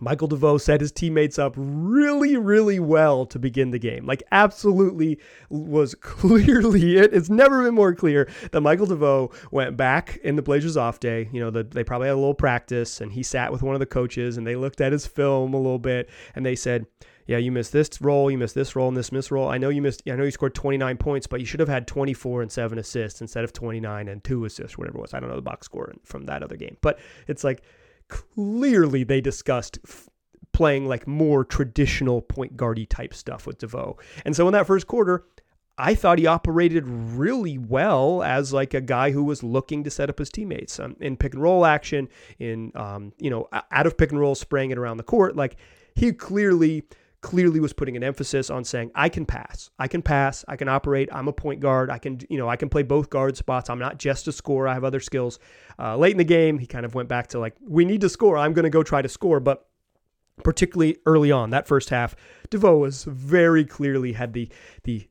Michael 0.01 0.27
DeVoe 0.27 0.59
set 0.59 0.81
his 0.81 0.91
teammates 0.91 1.39
up 1.39 1.55
really, 1.57 2.37
really 2.37 2.81
well 2.81 3.27
to 3.27 3.39
begin 3.39 3.71
the 3.71 3.79
game. 3.79 4.07
Like, 4.07 4.23
absolutely 4.33 5.21
was 5.51 5.95
clearly 6.01 6.97
it. 6.97 7.15
It's 7.15 7.31
never 7.31 7.63
been 7.63 7.75
more 7.75 7.95
clear 7.95 8.29
that 8.51 8.61
Michael 8.61 8.87
DeVoe 8.87 9.31
went 9.53 9.77
back 9.77 10.19
in 10.25 10.37
the 10.37 10.43
Blazers 10.43 10.77
off 10.77 10.99
day. 10.99 11.29
You 11.33 11.41
know, 11.41 11.51
the, 11.51 11.63
they 11.63 11.85
probably 11.85 12.09
had 12.09 12.15
a 12.15 12.17
little 12.17 12.35
practice, 12.35 13.01
and 13.01 13.13
he 13.13 13.23
sat 13.23 13.53
with 13.53 13.63
one 13.63 13.77
of 13.77 13.81
the 13.81 13.87
coaches 13.87 14.37
and 14.37 14.47
they 14.47 14.57
looked 14.57 14.81
at 14.81 14.91
his 14.91 15.07
film 15.07 15.55
a 15.55 15.59
little 15.59 15.79
bit 15.79 16.11
and 16.35 16.45
they 16.45 16.57
said, 16.57 16.87
yeah, 17.27 17.39
you 17.39 17.51
missed 17.51 17.73
this 17.73 18.01
role, 18.01 18.31
you 18.31 18.39
missed 18.39 18.55
this 18.55 18.77
role, 18.77 18.89
and 18.89 18.97
this 18.97 19.11
miss 19.11 19.31
role. 19.31 19.49
I 19.49 19.59
know 19.59 19.71
you 19.71 19.81
missed. 19.81 20.03
I 20.07 20.15
know 20.15 20.25
you 20.25 20.31
scored 20.31 20.55
29 20.55 20.97
points, 20.99 21.27
but 21.27 21.41
you 21.41 21.47
should 21.47 21.61
have 21.61 21.69
had 21.69 21.87
24 21.87 22.43
and 22.43 22.53
seven 22.53 22.79
assists 22.79 23.21
instead 23.21 23.45
of 23.45 23.53
29 23.53 24.09
and 24.09 24.23
two 24.23 24.45
assists, 24.45 24.77
whatever 24.77 24.99
it 24.99 25.01
was. 25.01 25.15
I 25.15 25.21
don't 25.21 25.31
know 25.31 25.37
the 25.37 25.43
box 25.43 25.67
score 25.67 25.93
from 26.05 26.25
that 26.27 26.43
other 26.43 26.57
game, 26.57 26.77
but 26.81 26.99
it's 27.27 27.45
like 27.45 27.63
clearly 28.09 29.05
they 29.05 29.21
discussed 29.21 29.79
f- 29.87 30.09
playing 30.53 30.87
like 30.87 31.07
more 31.07 31.45
traditional 31.45 32.21
point 32.21 32.57
guardy 32.57 32.87
type 32.87 33.15
stuff 33.15 33.47
with 33.47 33.59
DeVoe. 33.59 33.97
And 34.25 34.37
so 34.37 34.47
in 34.47 34.53
that 34.53 34.67
first 34.67 34.87
quarter, 34.87 35.25
I 35.77 35.95
thought 35.95 36.19
he 36.19 36.27
operated 36.27 36.87
really 36.87 37.59
well 37.59 38.23
as 38.23 38.53
like 38.53 38.75
a 38.75 38.81
guy 38.81 39.11
who 39.11 39.25
was 39.25 39.43
looking 39.43 39.83
to 39.85 39.91
set 39.91 40.09
up 40.09 40.19
his 40.19 40.31
teammates 40.31 40.79
um, 40.79 40.95
in 41.01 41.17
pick 41.17 41.35
and 41.35 41.43
roll 41.43 41.67
action, 41.67 42.09
in 42.39 42.71
um, 42.75 43.13
you 43.19 43.31
know 43.31 43.49
out 43.53 43.87
of 43.87 43.97
pick 43.97 44.11
and 44.11 44.21
roll, 44.21 44.35
spraying 44.35 44.71
it 44.71 44.79
around 44.79 44.99
the 44.99 45.03
court. 45.03 45.35
Like 45.35 45.57
he 45.95 46.13
clearly 46.13 46.85
clearly 47.25 47.59
was 47.59 47.73
putting 47.73 47.97
an 47.97 48.05
emphasis 48.05 48.51
on 48.51 48.65
saying 48.65 48.91
I 48.95 49.09
can 49.09 49.25
pass, 49.25 49.71
I 49.79 49.89
can 49.89 50.03
pass, 50.03 50.45
I 50.47 50.57
can 50.57 50.69
operate. 50.69 51.09
I'm 51.11 51.27
a 51.27 51.33
point 51.33 51.59
guard. 51.59 51.89
I 51.89 51.97
can 51.97 52.21
you 52.29 52.37
know 52.37 52.51
I 52.51 52.57
can 52.57 52.69
play 52.69 52.83
both 52.83 53.09
guard 53.09 53.35
spots. 53.39 53.71
I'm 53.71 53.79
not 53.79 53.99
just 53.99 54.29
a 54.29 54.33
scorer. 54.33 54.69
I 54.69 54.75
have 54.75 54.85
other 54.85 55.01
skills. 55.01 55.39
Uh, 55.79 55.97
late 55.97 56.13
in 56.13 56.19
the 56.19 56.25
game, 56.25 56.59
he 56.59 56.67
kind 56.67 56.85
of 56.85 56.95
went 56.95 57.09
back 57.09 57.29
to 57.29 57.39
like 57.39 57.57
we 57.67 57.87
need 57.87 58.03
to 58.03 58.11
score. 58.11 58.37
I'm 58.37 58.53
going 58.53 58.65
to 58.65 58.71
go 58.71 58.83
try 58.83 59.01
to 59.01 59.09
score, 59.09 59.41
but 59.41 59.67
particularly 60.43 60.99
early 61.07 61.33
on 61.33 61.49
that 61.51 61.67
first 61.67 61.89
half, 61.89 62.15
DeVoe 62.51 62.77
was 62.77 63.05
very 63.05 63.65
clearly 63.65 64.13
had 64.13 64.35
the 64.35 64.51
the 64.83 65.09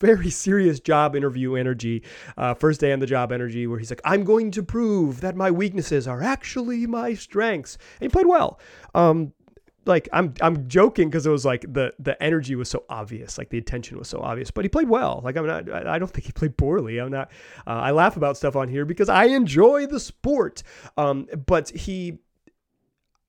very 0.00 0.30
serious 0.30 0.80
job 0.80 1.14
interview 1.14 1.54
energy, 1.54 2.02
uh, 2.36 2.54
first 2.54 2.80
day 2.80 2.92
on 2.92 2.98
the 2.98 3.06
job 3.06 3.30
energy, 3.30 3.68
where 3.68 3.78
he's 3.78 3.90
like, 3.90 4.00
I'm 4.04 4.24
going 4.24 4.50
to 4.52 4.62
prove 4.62 5.20
that 5.20 5.36
my 5.36 5.50
weaknesses 5.52 6.08
are 6.08 6.22
actually 6.22 6.86
my 6.86 7.14
strengths. 7.14 7.78
And 8.00 8.10
he 8.10 8.12
played 8.12 8.26
well. 8.26 8.58
Um, 8.94 9.32
like 9.88 10.08
I'm 10.12 10.34
I'm 10.40 10.68
joking 10.68 11.08
because 11.08 11.26
it 11.26 11.30
was 11.30 11.44
like 11.44 11.62
the 11.72 11.92
the 11.98 12.22
energy 12.22 12.54
was 12.54 12.68
so 12.68 12.84
obvious, 12.88 13.38
like 13.38 13.48
the 13.48 13.58
attention 13.58 13.98
was 13.98 14.08
so 14.08 14.20
obvious. 14.20 14.50
But 14.50 14.64
he 14.64 14.68
played 14.68 14.88
well. 14.88 15.20
Like 15.24 15.36
I'm 15.36 15.46
not. 15.46 15.70
I 15.70 15.98
don't 15.98 16.10
think 16.10 16.26
he 16.26 16.32
played 16.32 16.56
poorly. 16.56 16.98
I'm 16.98 17.10
not. 17.10 17.30
Uh, 17.66 17.70
I 17.70 17.90
laugh 17.90 18.16
about 18.16 18.36
stuff 18.36 18.54
on 18.54 18.68
here 18.68 18.84
because 18.84 19.08
I 19.08 19.24
enjoy 19.24 19.86
the 19.86 19.98
sport. 19.98 20.62
Um, 20.96 21.26
but 21.46 21.70
he 21.70 22.18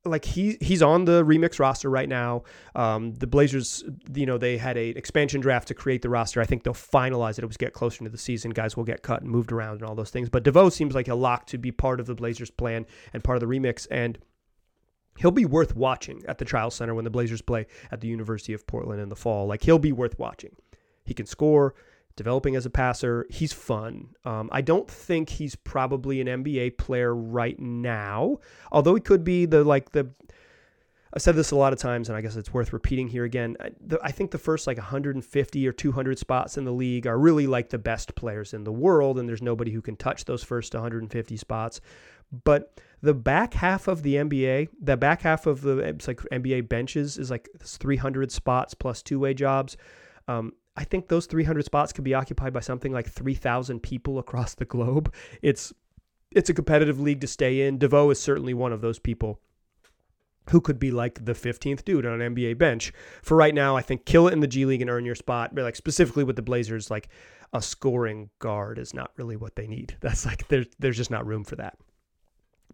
like 0.06 0.26
he 0.26 0.58
he's 0.62 0.82
on 0.82 1.06
the 1.06 1.24
remix 1.24 1.60
roster 1.60 1.90
right 1.90 2.08
now. 2.08 2.44
Um, 2.76 3.14
the 3.16 3.28
Blazers, 3.28 3.84
you 4.14 4.26
know, 4.26 4.38
they 4.38 4.58
had 4.58 4.78
a 4.78 4.90
expansion 4.90 5.42
draft 5.42 5.68
to 5.70 5.74
create 5.74 6.02
the 6.02 6.10
roster. 6.10 6.42
I 6.42 6.46
think 6.46 6.64
they'll 6.64 6.74
finalize 6.74 7.38
it. 7.38 7.44
It 7.44 7.48
was 7.48 7.58
get 7.58 7.74
closer 7.74 8.04
to 8.04 8.10
the 8.10 8.18
season. 8.18 8.52
Guys 8.52 8.78
will 8.78 8.86
get 8.86 9.02
cut 9.02 9.22
and 9.22 9.30
moved 9.30 9.52
around 9.52 9.82
and 9.82 9.84
all 9.84 9.96
those 9.96 10.10
things. 10.10 10.30
But 10.30 10.44
DeVoe 10.44 10.70
seems 10.70 10.96
like 10.96 11.08
a 11.08 11.16
lock 11.16 11.48
to 11.48 11.58
be 11.58 11.72
part 11.72 12.00
of 12.00 12.06
the 12.06 12.16
Blazers 12.16 12.52
plan 12.52 12.86
and 13.14 13.24
part 13.24 13.42
of 13.42 13.48
the 13.48 13.54
remix. 13.54 13.88
And 13.92 14.18
he'll 15.20 15.32
be 15.32 15.46
worth 15.46 15.76
watching 15.76 16.24
at 16.28 16.38
the 16.38 16.46
Chiles 16.46 16.76
Center 16.76 16.96
when 16.96 17.04
the 17.04 17.12
Blazers 17.12 17.42
play 17.42 17.68
at 17.92 18.02
the 18.02 18.08
University 18.08 18.54
of 18.54 18.66
Portland 18.66 19.02
in 19.02 19.10
the 19.10 19.16
fall. 19.16 19.46
Like 19.48 19.64
he'll 19.64 19.80
be 19.80 19.92
worth 19.92 20.18
watching. 20.18 20.56
He 21.06 21.14
can 21.14 21.26
score, 21.26 21.76
developing 22.16 22.56
as 22.56 22.66
a 22.66 22.70
passer. 22.70 23.26
He's 23.30 23.54
fun. 23.54 24.16
Um, 24.26 24.50
I 24.52 24.62
don't 24.62 24.90
think 24.90 25.30
he's 25.30 25.56
probably 25.56 26.22
an 26.22 26.28
NBA 26.28 26.78
player 26.78 27.14
right 27.14 27.60
now, 27.60 28.38
although 28.72 28.96
he 28.96 29.02
could 29.02 29.24
be 29.24 29.46
the 29.46 29.64
like 29.64 29.92
the. 29.92 30.10
I've 31.12 31.24
said 31.24 31.36
this 31.36 31.50
a 31.50 31.56
lot 31.56 31.74
of 31.74 31.80
times, 31.80 32.08
and 32.08 32.16
I 32.16 32.22
guess 32.22 32.36
it's 32.36 32.54
worth 32.54 32.72
repeating 32.72 33.08
here 33.08 33.24
again. 33.24 33.58
I, 33.60 33.72
the, 33.82 34.00
I 34.04 34.12
think 34.12 34.30
the 34.30 34.38
first 34.38 34.68
like 34.68 34.78
150 34.78 35.68
or 35.68 35.72
200 35.72 36.20
spots 36.20 36.56
in 36.56 36.66
the 36.66 36.72
league 36.72 37.08
are 37.08 37.18
really 37.18 37.48
like 37.48 37.70
the 37.70 37.80
best 37.80 38.14
players 38.14 38.54
in 38.54 38.64
the 38.64 38.72
world, 38.72 39.18
and 39.18 39.28
there's 39.28 39.42
nobody 39.42 39.72
who 39.72 39.82
can 39.82 39.96
touch 39.96 40.26
those 40.26 40.44
first 40.44 40.76
150 40.76 41.36
spots. 41.36 41.82
But 42.44 42.80
the 43.02 43.14
back 43.14 43.54
half 43.54 43.88
of 43.88 44.04
the 44.04 44.16
NBA, 44.16 44.70
the 44.82 44.98
back 44.98 45.22
half 45.22 45.46
of 45.46 45.62
the 45.62 45.78
it's 45.78 46.08
like 46.08 46.20
NBA 46.32 46.68
benches 46.70 47.18
is 47.18 47.32
like 47.32 47.50
300 47.60 48.32
spots 48.32 48.74
plus 48.74 49.02
two 49.02 49.20
way 49.20 49.34
jobs. 49.34 49.78
Um, 50.28 50.54
I 50.76 50.84
think 50.84 51.08
those 51.08 51.26
300 51.26 51.66
spots 51.66 51.92
could 51.92 52.04
be 52.04 52.14
occupied 52.14 52.54
by 52.54 52.60
something 52.62 52.94
like 52.94 53.10
3,000 53.10 53.82
people 53.82 54.20
across 54.20 54.56
the 54.56 54.66
globe. 54.66 55.14
It's 55.42 55.74
it's 56.32 56.50
a 56.50 56.54
competitive 56.54 57.00
league 57.00 57.22
to 57.22 57.28
stay 57.28 57.68
in. 57.68 57.80
DeVoe 57.80 58.12
is 58.12 58.22
certainly 58.22 58.54
one 58.54 58.72
of 58.72 58.82
those 58.82 59.00
people 59.00 59.40
who 60.52 60.62
could 60.62 60.80
be 60.80 60.92
like 60.92 61.26
the 61.26 61.34
15th 61.34 61.84
dude 61.84 62.06
on 62.06 62.22
an 62.22 62.36
NBA 62.36 62.58
bench. 62.58 62.94
For 63.24 63.36
right 63.36 63.54
now, 63.54 63.76
I 63.76 63.82
think 63.82 64.06
kill 64.06 64.28
it 64.28 64.34
in 64.34 64.40
the 64.40 64.48
G 64.48 64.66
League 64.66 64.82
and 64.82 64.90
earn 64.90 65.06
your 65.06 65.16
spot. 65.16 65.56
But 65.56 65.64
like 65.64 65.76
specifically 65.76 66.24
with 66.24 66.36
the 66.36 66.42
Blazers, 66.42 66.92
like 66.92 67.10
a 67.54 67.62
scoring 67.62 68.30
guard 68.40 68.78
is 68.78 68.94
not 68.94 69.12
really 69.18 69.38
what 69.38 69.56
they 69.56 69.68
need. 69.68 69.98
That's 70.02 70.26
like 70.26 70.48
there's 70.50 70.68
there's 70.78 70.98
just 70.98 71.12
not 71.12 71.26
room 71.26 71.44
for 71.44 71.56
that 71.56 71.78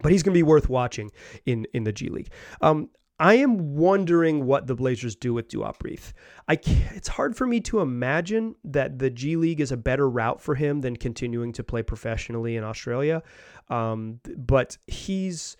but 0.01 0.11
he's 0.11 0.23
going 0.23 0.33
to 0.33 0.37
be 0.37 0.43
worth 0.43 0.69
watching 0.69 1.11
in 1.45 1.65
in 1.73 1.83
the 1.83 1.91
G 1.91 2.09
League. 2.09 2.29
Um, 2.61 2.89
I 3.17 3.35
am 3.35 3.75
wondering 3.75 4.45
what 4.45 4.67
the 4.67 4.75
Blazers 4.75 5.15
do 5.15 5.33
with 5.33 5.47
Duop 5.47 5.81
Reath. 5.83 6.11
I 6.49 6.59
it's 6.93 7.07
hard 7.07 7.37
for 7.37 7.47
me 7.47 7.61
to 7.61 7.79
imagine 7.79 8.55
that 8.65 8.99
the 8.99 9.09
G 9.09 9.37
League 9.37 9.61
is 9.61 9.71
a 9.71 9.77
better 9.77 10.09
route 10.09 10.41
for 10.41 10.55
him 10.55 10.81
than 10.81 10.97
continuing 10.97 11.53
to 11.53 11.63
play 11.63 11.81
professionally 11.81 12.57
in 12.57 12.63
Australia. 12.63 13.23
Um, 13.69 14.19
but 14.35 14.77
he's 14.87 15.55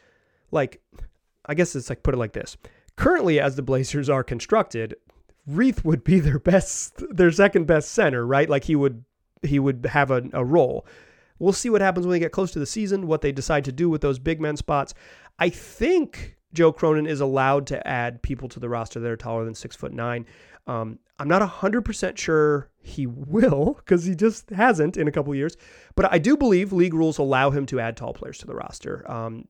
like, 0.52 0.82
I 1.46 1.54
guess 1.54 1.76
it's 1.76 1.90
like 1.90 2.04
put 2.04 2.14
it 2.14 2.18
like 2.18 2.34
this. 2.34 2.58
Currently, 2.98 3.40
as 3.40 3.56
the 3.56 3.62
Blazers 3.62 4.10
are 4.10 4.24
constructed, 4.24 4.96
Reath 5.48 5.86
would 5.86 6.04
be 6.04 6.20
their 6.20 6.40
best, 6.40 7.04
their 7.10 7.32
second 7.32 7.68
best 7.68 7.92
center, 7.92 8.26
right? 8.26 8.50
Like 8.50 8.66
he 8.66 8.76
would 8.76 9.06
he 9.42 9.60
would 9.60 9.86
have 9.86 10.12
a, 10.12 10.24
a 10.34 10.44
role. 10.44 10.86
We'll 11.40 11.54
see 11.54 11.70
what 11.70 11.82
happens 11.82 12.06
when 12.06 12.14
they 12.14 12.20
get 12.20 12.32
close 12.32 12.52
to 12.52 12.60
the 12.60 12.66
season, 12.66 13.08
what 13.08 13.22
they 13.22 13.32
decide 13.32 13.66
to 13.66 13.72
do 13.72 13.90
with 13.90 14.02
those 14.02 14.20
big 14.20 14.40
men 14.40 14.58
spots. 14.58 14.94
I 15.38 15.50
think 15.50 16.38
Joe 16.54 16.72
Cronin 16.72 17.08
is 17.08 17.20
allowed 17.20 17.68
to 17.68 17.86
add 17.88 18.22
people 18.22 18.48
to 18.50 18.60
the 18.60 18.70
roster 18.70 19.00
that 19.00 19.12
are 19.12 19.18
taller 19.18 19.44
than 19.46 19.56
six 19.56 19.76
foot 19.76 19.94
nine. 19.94 20.26
Um, 20.68 21.00
I'm 21.20 21.28
not 21.28 21.42
100% 21.42 22.18
sure 22.18 22.70
he 22.86 23.08
will 23.08 23.74
because 23.74 24.06
he 24.06 24.14
just 24.14 24.52
hasn't 24.52 24.96
in 24.96 25.08
a 25.08 25.12
couple 25.12 25.34
years. 25.34 25.58
But 25.96 26.14
I 26.14 26.20
do 26.20 26.38
believe 26.38 26.72
league 26.72 26.94
rules 26.94 27.18
allow 27.18 27.50
him 27.50 27.66
to 27.68 27.80
add 27.80 27.98
tall 27.98 28.14
players 28.14 28.38
to 28.40 28.46
the 28.46 28.54
roster. 28.54 29.10
Um, 29.10 29.48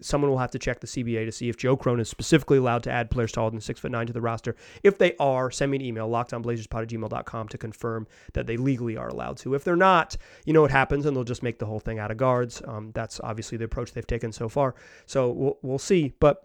someone 0.00 0.32
will 0.32 0.38
have 0.38 0.50
to 0.50 0.58
check 0.58 0.80
the 0.80 0.88
CBA 0.88 1.24
to 1.24 1.30
see 1.30 1.48
if 1.48 1.56
Joe 1.56 1.76
Cronin 1.76 2.00
is 2.00 2.08
specifically 2.08 2.58
allowed 2.58 2.82
to 2.82 2.90
add 2.90 3.08
players 3.08 3.30
taller 3.30 3.50
than 3.50 3.60
six 3.60 3.78
foot 3.78 3.92
nine 3.92 4.08
to 4.08 4.12
the 4.12 4.20
roster. 4.20 4.56
If 4.82 4.98
they 4.98 5.14
are, 5.20 5.48
send 5.48 5.70
me 5.70 5.76
an 5.76 5.82
email, 5.82 6.10
lockedonblazerspod 6.10 6.82
at 6.82 6.88
gmail.com 6.88 7.48
to 7.48 7.58
confirm 7.58 8.08
that 8.32 8.48
they 8.48 8.56
legally 8.56 8.96
are 8.96 9.08
allowed 9.08 9.36
to. 9.38 9.54
If 9.54 9.62
they're 9.62 9.76
not, 9.76 10.16
you 10.44 10.52
know 10.52 10.62
what 10.62 10.72
happens, 10.72 11.06
and 11.06 11.16
they'll 11.16 11.22
just 11.22 11.44
make 11.44 11.60
the 11.60 11.66
whole 11.66 11.80
thing 11.80 12.00
out 12.00 12.10
of 12.10 12.16
guards. 12.16 12.62
Um, 12.66 12.90
that's 12.94 13.20
obviously 13.20 13.58
the 13.58 13.64
approach 13.64 13.92
they've 13.92 14.04
taken 14.04 14.32
so 14.32 14.48
far. 14.48 14.74
So 15.06 15.30
we'll, 15.30 15.58
we'll 15.62 15.78
see. 15.78 16.14
But 16.18 16.44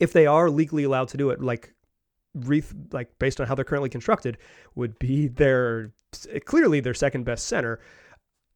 if 0.00 0.14
they 0.14 0.26
are 0.26 0.48
legally 0.48 0.84
allowed 0.84 1.08
to 1.08 1.18
do 1.18 1.28
it, 1.28 1.42
like 1.42 1.74
Reath, 2.34 2.74
like 2.92 3.18
based 3.18 3.40
on 3.40 3.46
how 3.46 3.54
they're 3.54 3.64
currently 3.64 3.90
constructed, 3.90 4.38
would 4.74 4.98
be 4.98 5.28
their 5.28 5.92
clearly 6.44 6.80
their 6.80 6.94
second 6.94 7.24
best 7.24 7.46
center. 7.46 7.80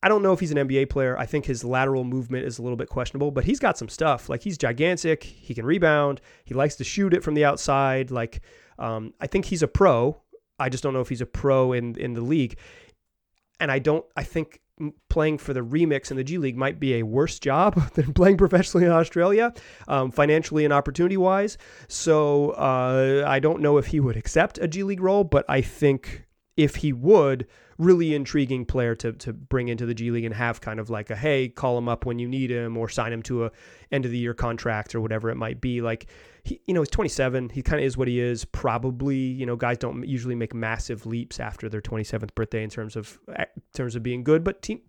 I 0.03 0.09
don't 0.09 0.23
know 0.23 0.33
if 0.33 0.41
he's 0.41 0.51
an 0.51 0.69
NBA 0.69 0.91
player. 0.91 1.19
I 1.19 1.27
think 1.27 1.47
his 1.47 1.65
lateral 1.65 2.05
movement 2.05 2.47
is 2.47 2.59
a 2.59 2.63
little 2.63 2.77
bit 2.77 2.89
questionable, 2.89 3.31
but 3.31 3.45
he's 3.45 3.59
got 3.59 3.79
some 3.79 3.89
stuff. 3.89 4.29
Like 4.29 4.43
he's 4.43 4.59
gigantic. 4.59 5.25
He 5.25 5.55
can 5.55 5.65
rebound. 5.65 6.21
He 6.45 6.55
likes 6.55 6.77
to 6.77 6.85
shoot 6.85 7.15
it 7.15 7.25
from 7.25 7.35
the 7.35 7.45
outside. 7.45 8.11
Like 8.11 8.41
um, 8.79 9.15
I 9.21 9.27
think 9.27 9.47
he's 9.47 9.63
a 9.63 9.69
pro. 9.69 10.21
I 10.59 10.69
just 10.69 10.83
don't 10.83 10.93
know 10.93 11.01
if 11.01 11.09
he's 11.09 11.21
a 11.21 11.27
pro 11.27 11.73
in 11.73 11.97
in 11.97 12.15
the 12.15 12.21
league. 12.21 12.59
And 13.59 13.73
I 13.73 13.79
don't. 13.79 14.05
I 14.17 14.23
think 14.23 14.61
playing 15.09 15.39
for 15.39 15.55
the 15.55 15.61
remix 15.61 16.11
in 16.11 16.17
the 16.17 16.25
G 16.25 16.39
League 16.39 16.57
might 16.57 16.79
be 16.79 16.95
a 16.95 17.03
worse 17.03 17.39
job 17.39 17.75
than 17.95 18.13
playing 18.13 18.37
professionally 18.37 18.87
in 18.87 18.93
Australia, 18.93 19.53
um, 19.89 20.11
financially 20.11 20.65
and 20.65 20.73
opportunity 20.73 21.17
wise. 21.17 21.57
So 21.89 22.51
uh, 22.51 23.25
I 23.27 23.39
don't 23.39 23.61
know 23.61 23.79
if 23.79 23.87
he 23.87 24.01
would 24.01 24.17
accept 24.17 24.59
a 24.59 24.69
G 24.69 24.83
League 24.83 25.01
role, 25.01 25.25
but 25.25 25.45
I 25.49 25.61
think 25.61 26.26
if 26.57 26.77
he 26.77 26.93
would, 26.93 27.47
really 27.79 28.15
intriguing 28.15 28.65
player 28.65 28.95
to 28.95 29.13
to 29.13 29.33
bring 29.33 29.69
into 29.69 29.85
the 29.85 29.95
G 29.95 30.11
League 30.11 30.25
and 30.25 30.35
have 30.35 30.61
kind 30.61 30.81
of 30.81 30.89
like 30.89 31.11
a 31.11 31.17
hey, 31.17 31.49
call 31.49 31.77
him 31.77 31.89
up 31.89 32.07
when 32.07 32.19
you 32.19 32.29
need 32.29 32.51
him 32.51 32.77
or 32.77 32.89
sign 32.89 33.13
him 33.13 33.23
to 33.25 33.45
a 33.45 33.51
end 33.93 34.05
of 34.05 34.11
the 34.11 34.19
year 34.19 34.35
contract 34.35 34.95
or 34.95 35.01
whatever 35.01 35.31
it 35.31 35.37
might 35.37 35.61
be. 35.61 35.81
Like 35.81 36.07
he, 36.43 36.61
you 36.67 36.75
know, 36.75 36.81
he's 36.81 36.91
27. 36.91 37.51
He 37.51 37.63
kind 37.63 37.81
of 37.81 37.87
is 37.87 37.97
what 37.97 38.09
he 38.09 38.21
is. 38.21 38.45
Probably, 38.45 39.17
you 39.17 39.45
know, 39.45 39.57
guys 39.57 39.79
don't 39.79 40.07
usually 40.07 40.35
make 40.35 40.55
massive 40.55 41.05
leaps 41.07 41.41
after 41.41 41.69
their 41.69 41.83
27th 41.83 42.35
birthday 42.35 42.63
in 42.63 42.71
terms 42.71 42.97
of 42.97 43.19
in 43.29 43.47
terms 43.75 43.95
of 43.97 44.03
being 44.03 44.25
good, 44.25 44.43
but 44.43 44.63
team 44.63 44.81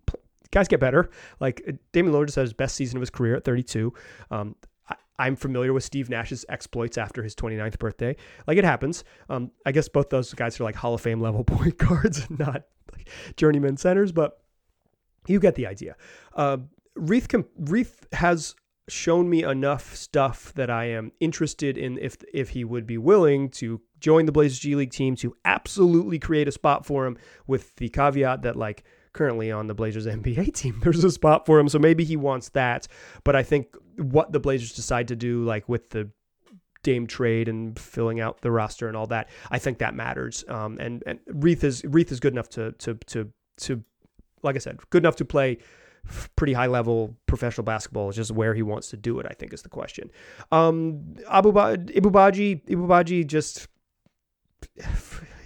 guys 0.51 0.67
get 0.67 0.80
better. 0.80 1.10
Like 1.39 1.62
uh, 1.67 1.73
Damian 1.91 2.13
Lillard 2.13 2.27
just 2.27 2.36
had 2.38 2.43
his 2.43 2.53
best 2.53 2.75
season 2.75 2.97
of 2.97 3.01
his 3.01 3.10
career 3.10 3.36
at 3.36 3.43
32. 3.43 3.93
Um, 4.32 4.56
I'm 5.19 5.36
familiar 5.36 5.73
with 5.73 5.84
Steve 5.84 6.10
Nash's 6.10 6.45
exploits 6.49 6.97
after 6.97 7.23
his 7.23 7.36
29th 7.36 7.80
birthday. 7.80 8.15
Like 8.45 8.58
it 8.58 8.63
happens. 8.63 9.03
Um, 9.30 9.51
I 9.65 9.71
guess 9.71 9.89
both 9.89 10.10
those 10.10 10.34
guys 10.34 10.60
are 10.60 10.63
like 10.63 10.75
Hall 10.75 10.93
of 10.93 11.01
Fame 11.01 11.21
level 11.21 11.43
point 11.45 11.77
guards, 11.77 12.30
not 12.30 12.63
like 12.91 13.10
journeyman 13.36 13.77
centers, 13.77 14.12
but 14.12 14.39
you 15.27 15.39
get 15.39 15.56
the 15.56 15.67
idea. 15.67 15.95
Uh, 16.36 16.58
Reath, 16.95 17.27
Reath 17.60 18.08
has 18.13 18.56
shown 18.89 19.30
me 19.30 19.43
enough 19.43 19.95
stuff 19.95 20.53
that 20.53 20.69
I 20.69 20.86
am 20.86 21.12
interested 21.19 21.77
in 21.77 21.97
if 21.97 22.17
if 22.34 22.49
he 22.49 22.63
would 22.63 22.88
be 22.88 22.97
willing 22.97 23.49
to 23.49 23.82
join 23.99 24.25
the 24.25 24.32
Blazers 24.32 24.60
G 24.60 24.75
League 24.75 24.91
team 24.91 25.15
to 25.17 25.36
absolutely 25.43 26.19
create 26.19 26.47
a 26.47 26.51
spot 26.51 26.86
for 26.86 27.06
him 27.06 27.17
with 27.47 27.75
the 27.75 27.89
caveat 27.89 28.43
that 28.43 28.56
like 28.56 28.86
currently 29.12 29.51
on 29.51 29.67
the 29.67 29.73
Blazers 29.73 30.06
NBA 30.08 30.53
team 30.53 30.80
there's 30.82 31.03
a 31.03 31.12
spot 31.12 31.45
for 31.45 31.60
him 31.60 31.67
so 31.67 31.80
maybe 31.80 32.06
he 32.06 32.15
wants 32.15 32.49
that 32.49 32.88
but 33.25 33.36
I 33.36 33.43
think 33.43 33.75
what 33.97 34.31
the 34.31 34.39
Blazers 34.39 34.73
decide 34.73 35.07
to 35.10 35.15
do 35.15 35.43
like 35.43 35.67
with 35.67 35.89
the 35.89 36.10
Dame 36.83 37.07
trade 37.07 37.49
and 37.49 37.77
filling 37.77 38.19
out 38.19 38.41
the 38.41 38.51
roster 38.51 38.88
and 38.88 38.95
all 38.95 39.07
that 39.07 39.29
I 39.51 39.60
think 39.60 39.79
that 39.79 39.93
matters 39.93 40.45
um, 40.47 40.77
and 40.79 41.03
and 41.05 41.19
Reath 41.27 41.63
is 41.63 41.83
Reath 41.83 42.12
is 42.12 42.19
good 42.19 42.33
enough 42.33 42.49
to 42.49 42.71
to 42.73 42.93
to 43.07 43.31
to 43.57 43.83
like 44.43 44.55
I 44.55 44.60
said 44.60 44.77
good 44.89 45.03
enough 45.03 45.17
to 45.17 45.25
play 45.25 45.57
pretty 46.36 46.53
high 46.53 46.67
level 46.67 47.15
professional 47.25 47.63
basketball. 47.63 48.10
It's 48.10 48.17
just 48.17 48.31
where 48.31 48.53
he 48.53 48.62
wants 48.62 48.89
to 48.89 48.97
do 48.97 49.19
it, 49.19 49.25
I 49.29 49.33
think, 49.33 49.53
is 49.53 49.62
the 49.62 49.69
question. 49.69 50.12
Um, 50.51 51.15
Ibou 51.29 51.53
Badji, 51.53 52.63
Ibubaji 52.65 53.25
just 53.27 53.67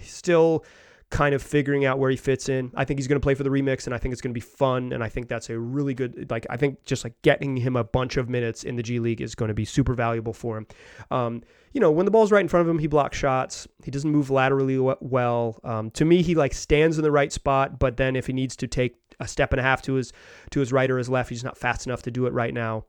still 0.02 0.64
kind 1.12 1.34
of 1.34 1.42
figuring 1.42 1.84
out 1.84 1.98
where 1.98 2.10
he 2.10 2.16
fits 2.16 2.48
in. 2.48 2.72
I 2.74 2.84
think 2.84 2.98
he's 2.98 3.06
going 3.06 3.20
to 3.20 3.24
play 3.24 3.34
for 3.34 3.44
the 3.44 3.50
remix, 3.50 3.86
and 3.86 3.94
I 3.94 3.98
think 3.98 4.12
it's 4.12 4.20
going 4.20 4.32
to 4.32 4.34
be 4.34 4.40
fun. 4.40 4.92
And 4.92 5.04
I 5.04 5.08
think 5.08 5.28
that's 5.28 5.50
a 5.50 5.58
really 5.58 5.94
good, 5.94 6.28
like, 6.30 6.46
I 6.50 6.56
think 6.56 6.84
just 6.84 7.04
like 7.04 7.14
getting 7.22 7.56
him 7.56 7.76
a 7.76 7.84
bunch 7.84 8.16
of 8.16 8.28
minutes 8.28 8.64
in 8.64 8.74
the 8.74 8.82
G 8.82 8.98
League 8.98 9.20
is 9.20 9.34
going 9.34 9.48
to 9.50 9.54
be 9.54 9.64
super 9.64 9.94
valuable 9.94 10.32
for 10.32 10.56
him. 10.58 10.66
Um, 11.10 11.42
you 11.72 11.80
know, 11.80 11.90
when 11.90 12.06
the 12.06 12.10
ball's 12.10 12.32
right 12.32 12.40
in 12.40 12.48
front 12.48 12.66
of 12.66 12.74
him, 12.74 12.78
he 12.78 12.86
blocks 12.86 13.16
shots. 13.16 13.68
He 13.84 13.90
doesn't 13.90 14.10
move 14.10 14.30
laterally 14.30 14.78
well. 14.78 15.60
Um, 15.62 15.90
to 15.92 16.04
me, 16.04 16.22
he 16.22 16.34
like 16.34 16.54
stands 16.54 16.98
in 16.98 17.04
the 17.04 17.12
right 17.12 17.32
spot, 17.32 17.78
but 17.78 17.96
then 17.96 18.16
if 18.16 18.26
he 18.26 18.32
needs 18.32 18.56
to 18.56 18.66
take 18.66 18.96
a 19.20 19.28
step 19.28 19.52
and 19.52 19.60
a 19.60 19.62
half 19.62 19.80
to 19.82 19.94
his 19.94 20.12
to 20.50 20.60
his 20.60 20.72
right 20.72 20.90
or 20.90 20.98
his 20.98 21.08
left. 21.08 21.30
He's 21.30 21.44
not 21.44 21.56
fast 21.56 21.86
enough 21.86 22.02
to 22.02 22.10
do 22.10 22.26
it 22.26 22.32
right 22.32 22.52
now. 22.52 22.84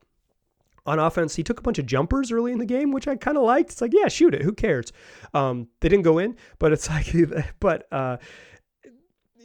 On 0.86 0.98
offense, 0.98 1.34
he 1.34 1.42
took 1.42 1.58
a 1.58 1.62
bunch 1.62 1.78
of 1.78 1.86
jumpers 1.86 2.30
early 2.30 2.52
in 2.52 2.58
the 2.58 2.66
game, 2.66 2.92
which 2.92 3.08
I 3.08 3.16
kind 3.16 3.38
of 3.38 3.44
liked. 3.44 3.72
It's 3.72 3.80
like, 3.80 3.94
yeah, 3.94 4.08
shoot 4.08 4.34
it. 4.34 4.42
Who 4.42 4.52
cares? 4.52 4.92
Um, 5.32 5.68
they 5.80 5.88
didn't 5.88 6.04
go 6.04 6.18
in, 6.18 6.36
but 6.58 6.72
it's 6.72 6.88
like, 6.90 7.14
but 7.60 7.86
uh, 7.90 8.18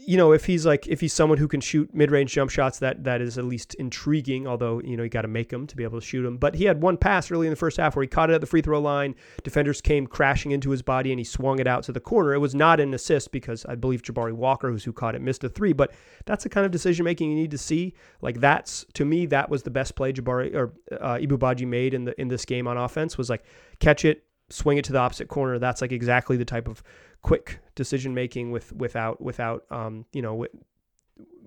you 0.06 0.18
know, 0.18 0.32
if 0.32 0.46
he's 0.46 0.66
like 0.66 0.88
if 0.88 1.02
he's 1.02 1.14
someone 1.14 1.38
who 1.38 1.48
can 1.48 1.62
shoot 1.62 1.94
mid-range 1.94 2.32
jump 2.32 2.50
shots, 2.50 2.80
that 2.80 3.04
that 3.04 3.22
is 3.22 3.38
at 3.38 3.46
least 3.46 3.76
intriguing. 3.76 4.48
Although 4.48 4.82
you 4.82 4.98
know 4.98 5.04
you 5.04 5.10
got 5.10 5.24
to 5.24 5.28
make 5.28 5.50
them 5.50 5.68
to 5.68 5.76
be 5.76 5.84
able 5.84 6.00
to 6.00 6.06
shoot 6.06 6.24
them. 6.24 6.38
But 6.38 6.56
he 6.56 6.66
had 6.66 6.82
one 6.82 6.98
pass 6.98 7.30
early 7.32 7.48
in 7.48 7.52
the 7.52 7.58
first 7.58 7.78
half 7.78 7.96
where 7.96 8.04
he 8.04 8.08
caught 8.08 8.30
it 8.30 8.34
at 8.34 8.42
the 8.42 8.48
free 8.48 8.62
throw 8.62 8.80
line. 8.80 9.16
Defenders 9.44 9.82
came 9.82 10.08
crashing 10.08 10.52
into 10.52 10.70
his 10.70 10.82
body 10.82 11.12
and 11.12 11.20
he 11.20 11.24
swung 11.24 11.60
it 11.60 11.68
out 11.68 11.84
to 11.84 11.92
the 11.92 12.00
corner. 12.00 12.34
It 12.34 12.40
was 12.40 12.56
not 12.56 12.80
an 12.80 12.94
assist 12.94 13.32
because 13.32 13.66
I 13.66 13.76
believe 13.76 14.02
Jabari 14.02 14.34
Walker, 14.34 14.70
who's 14.70 14.84
who 14.84 14.94
caught 14.94 15.16
it, 15.16 15.22
missed 15.22 15.44
a 15.44 15.50
three. 15.50 15.74
But 15.74 15.94
that's 16.26 16.44
the 16.44 16.50
kind 16.50 16.66
of 16.66 16.72
decision 16.72 17.04
making 17.04 17.30
you 17.30 17.36
need 17.36 17.52
to 17.52 17.58
see. 17.58 17.94
Like 18.22 18.40
that's 18.40 18.86
to 18.94 19.06
me 19.06 19.26
that 19.28 19.50
was 19.50 19.64
the 19.64 19.72
best 19.72 19.96
play 19.96 20.14
Jabari 20.14 20.56
or 20.56 20.74
uh, 20.92 21.16
Ibou 21.16 21.38
Badji 21.38 21.68
made 21.68 21.94
in 21.94 22.06
the 22.06 22.20
in 22.20 22.28
this 22.28 22.46
game 22.46 22.68
on 22.68 22.78
offense 22.78 23.18
was 23.18 23.30
like 23.30 23.44
catch 23.80 24.06
it, 24.06 24.24
swing 24.50 24.78
it 24.78 24.86
to 24.86 24.92
the 24.92 25.00
opposite 25.00 25.28
corner. 25.28 25.60
That's 25.60 25.82
like 25.82 25.92
exactly 25.92 26.38
the 26.38 26.46
type 26.46 26.68
of 26.68 26.84
quick 27.22 27.60
decision 27.76 28.14
making 28.14 28.52
with 28.52 28.72
without 28.74 29.22
without 29.22 29.66
um, 29.72 30.06
you 30.14 30.22
know 30.22 30.36
with, 30.36 30.52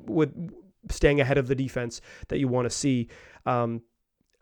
with 0.06 0.32
staying 0.90 1.20
ahead 1.20 1.38
of 1.38 1.48
the 1.48 1.54
defense 1.54 2.00
that 2.28 2.38
you 2.38 2.48
want 2.48 2.66
to 2.66 2.70
see. 2.70 3.08
Um, 3.46 3.82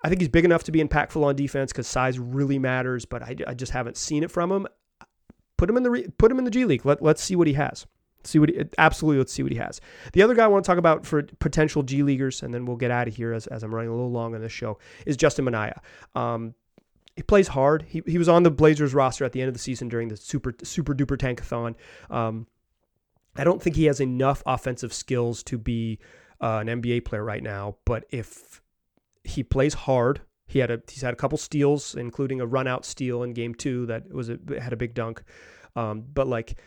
I 0.03 0.09
think 0.09 0.21
he's 0.21 0.29
big 0.29 0.45
enough 0.45 0.65
to 0.65 0.73
be 0.73 0.83
impactful 0.83 1.23
on 1.23 1.37
defense 1.37 1.73
because 1.73 1.87
size 1.87 2.19
really 2.19 2.59
matters, 2.59 3.05
but 3.05 3.23
I, 3.23 3.37
I, 3.47 3.53
just 3.53 3.73
haven't 3.73 3.99
seen 3.99 4.23
it 4.23 4.31
from 4.31 4.51
him. 4.51 4.67
Put 5.59 5.69
him 5.69 5.77
in 5.77 5.83
the 5.83 5.91
re, 5.91 6.07
put 6.17 6.33
him 6.33 6.39
in 6.39 6.45
the 6.45 6.51
G 6.51 6.65
League. 6.65 6.87
Let 6.87 7.03
let's 7.03 7.23
see 7.23 7.37
what 7.37 7.47
he 7.47 7.53
has. 7.55 7.87
See 8.25 8.39
what 8.39 8.49
he, 8.49 8.63
absolutely 8.79 9.19
let's 9.19 9.33
see 9.33 9.43
what 9.43 9.53
he 9.53 9.59
has. 9.59 9.81
The 10.13 10.23
other 10.23 10.35
guy 10.35 10.45
I 10.45 10.47
want 10.47 10.65
to 10.65 10.67
talk 10.67 10.79
about 10.79 11.07
for 11.07 11.23
potential 11.39 11.83
G 11.83 12.03
leaguers, 12.03 12.43
and 12.43 12.53
then 12.53 12.65
we'll 12.65 12.77
get 12.77 12.91
out 12.91 13.09
of 13.09 13.15
here 13.15 13.33
as, 13.33 13.47
as 13.47 13.63
I'm 13.63 13.75
running 13.75 13.91
a 13.91 13.95
little 13.95 14.11
long 14.11 14.35
on 14.35 14.41
this 14.41 14.53
show, 14.53 14.79
is 15.07 15.17
Justin 15.17 15.45
Minaya. 15.45 15.81
Um, 16.15 16.55
he 17.17 17.23
plays 17.23 17.49
hard. 17.49 17.85
He, 17.89 18.03
he 18.07 18.19
was 18.19 18.29
on 18.29 18.43
the 18.43 18.51
Blazers 18.51 18.95
roster 18.95 19.25
at 19.25 19.33
the 19.33 19.41
end 19.41 19.49
of 19.49 19.55
the 19.55 19.61
season 19.61 19.89
during 19.89 20.09
the 20.09 20.17
super 20.17 20.55
super 20.63 20.95
duper 20.95 21.17
tankathon. 21.17 21.75
Um, 22.11 22.47
I 23.37 23.45
don't 23.45 23.63
think 23.63 23.77
he 23.77 23.85
has 23.85 24.01
enough 24.01 24.43
offensive 24.47 24.93
skills 24.93 25.43
to 25.45 25.59
be 25.59 25.99
uh, 26.41 26.65
an 26.67 26.83
NBA 26.83 27.05
player 27.05 27.25
right 27.25 27.43
now. 27.43 27.77
But 27.85 28.05
if 28.11 28.61
he 29.25 29.43
plays 29.43 29.75
hard, 29.75 30.23
he 30.47 30.59
had 30.59 30.71
a 30.71 30.81
he's 30.91 31.03
had 31.03 31.13
a 31.13 31.17
couple 31.17 31.39
steals, 31.39 31.95
including 31.95 32.41
a 32.41 32.47
run 32.47 32.67
out 32.67 32.85
steal 32.85 33.23
in 33.23 33.33
game 33.33 33.55
two 33.55 33.87
that 33.87 34.13
was 34.13 34.31
a, 34.31 34.39
had 34.61 34.73
a 34.73 34.77
big 34.77 34.95
dunk. 34.95 35.23
Um, 35.77 36.05
but 36.13 36.27
like 36.27 36.59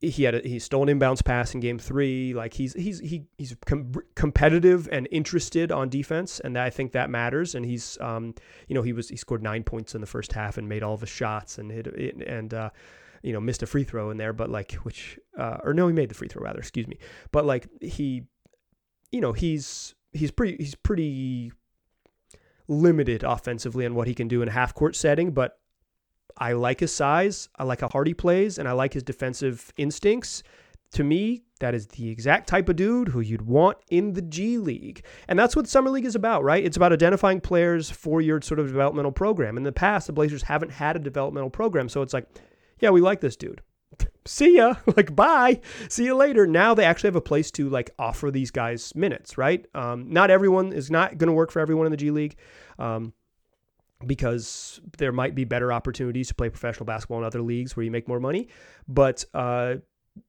he 0.00 0.24
had 0.24 0.34
a, 0.34 0.40
he 0.40 0.58
stole 0.58 0.88
an 0.88 0.98
inbounds 0.98 1.24
pass 1.24 1.54
in 1.54 1.60
game 1.60 1.78
three. 1.78 2.34
Like 2.34 2.54
he's 2.54 2.74
he's 2.74 3.00
he 3.00 3.24
he's 3.38 3.56
com- 3.64 3.94
competitive 4.14 4.88
and 4.92 5.08
interested 5.10 5.72
on 5.72 5.88
defense, 5.88 6.38
and 6.40 6.58
I 6.58 6.70
think 6.70 6.92
that 6.92 7.08
matters. 7.08 7.54
And 7.54 7.64
he's 7.64 7.96
um 8.00 8.34
you 8.68 8.74
know 8.74 8.82
he 8.82 8.92
was 8.92 9.08
he 9.08 9.16
scored 9.16 9.42
nine 9.42 9.64
points 9.64 9.94
in 9.94 10.00
the 10.00 10.06
first 10.06 10.32
half 10.32 10.58
and 10.58 10.68
made 10.68 10.82
all 10.82 10.96
his 10.98 11.08
shots 11.08 11.58
and 11.58 11.70
hit 11.70 11.86
and 12.26 12.52
uh 12.52 12.70
you 13.22 13.32
know 13.32 13.40
missed 13.40 13.62
a 13.62 13.66
free 13.66 13.84
throw 13.84 14.10
in 14.10 14.18
there, 14.18 14.34
but 14.34 14.50
like 14.50 14.72
which 14.82 15.18
uh 15.38 15.58
or 15.64 15.72
no 15.72 15.88
he 15.88 15.94
made 15.94 16.10
the 16.10 16.14
free 16.14 16.28
throw 16.28 16.42
rather 16.42 16.58
excuse 16.58 16.86
me, 16.86 16.98
but 17.32 17.46
like 17.46 17.66
he 17.80 18.24
you 19.10 19.20
know 19.22 19.32
he's 19.32 19.94
he's 20.12 20.30
pretty 20.30 20.56
he's 20.58 20.74
pretty 20.74 21.52
limited 22.68 23.22
offensively 23.22 23.86
on 23.86 23.94
what 23.94 24.08
he 24.08 24.14
can 24.14 24.28
do 24.28 24.42
in 24.42 24.48
a 24.48 24.52
half 24.52 24.74
court 24.74 24.94
setting, 24.94 25.30
but 25.30 25.58
I 26.38 26.52
like 26.52 26.80
his 26.80 26.92
size, 26.92 27.48
I 27.58 27.64
like 27.64 27.80
how 27.80 27.88
hard 27.88 28.06
he 28.06 28.14
plays, 28.14 28.58
and 28.58 28.68
I 28.68 28.72
like 28.72 28.92
his 28.92 29.02
defensive 29.02 29.72
instincts. 29.76 30.42
To 30.92 31.04
me, 31.04 31.42
that 31.60 31.74
is 31.74 31.86
the 31.88 32.10
exact 32.10 32.48
type 32.48 32.68
of 32.68 32.76
dude 32.76 33.08
who 33.08 33.20
you'd 33.20 33.42
want 33.42 33.78
in 33.88 34.12
the 34.12 34.22
G 34.22 34.58
League. 34.58 35.04
And 35.28 35.38
that's 35.38 35.56
what 35.56 35.66
Summer 35.66 35.90
League 35.90 36.04
is 36.04 36.14
about, 36.14 36.44
right? 36.44 36.64
It's 36.64 36.76
about 36.76 36.92
identifying 36.92 37.40
players 37.40 37.90
for 37.90 38.20
your 38.20 38.40
sort 38.42 38.60
of 38.60 38.66
developmental 38.68 39.12
program. 39.12 39.56
In 39.56 39.62
the 39.62 39.72
past, 39.72 40.06
the 40.06 40.12
Blazers 40.12 40.42
haven't 40.42 40.72
had 40.72 40.96
a 40.96 41.00
developmental 41.00 41.50
program. 41.50 41.88
So 41.88 42.02
it's 42.02 42.12
like, 42.12 42.26
yeah, 42.78 42.90
we 42.90 43.00
like 43.00 43.20
this 43.20 43.36
dude. 43.36 43.62
See 44.26 44.56
ya. 44.56 44.74
Like, 44.96 45.16
bye. 45.16 45.60
See 45.88 46.04
you 46.04 46.14
later. 46.14 46.46
Now 46.46 46.74
they 46.74 46.84
actually 46.84 47.08
have 47.08 47.16
a 47.16 47.22
place 47.22 47.50
to 47.52 47.68
like 47.70 47.90
offer 47.98 48.30
these 48.30 48.50
guys 48.50 48.94
minutes, 48.94 49.38
right? 49.38 49.66
Um, 49.74 50.10
not 50.10 50.30
everyone 50.30 50.72
is 50.72 50.90
not 50.90 51.16
going 51.16 51.28
to 51.28 51.34
work 51.34 51.50
for 51.50 51.60
everyone 51.60 51.86
in 51.86 51.90
the 51.90 51.96
G 51.96 52.10
League. 52.10 52.36
Um, 52.78 53.14
because 54.04 54.80
there 54.98 55.12
might 55.12 55.34
be 55.34 55.44
better 55.44 55.72
opportunities 55.72 56.28
to 56.28 56.34
play 56.34 56.48
professional 56.50 56.84
basketball 56.84 57.18
in 57.18 57.24
other 57.24 57.42
leagues 57.42 57.76
where 57.76 57.84
you 57.84 57.90
make 57.90 58.08
more 58.08 58.20
money. 58.20 58.48
But 58.86 59.24
uh, 59.32 59.76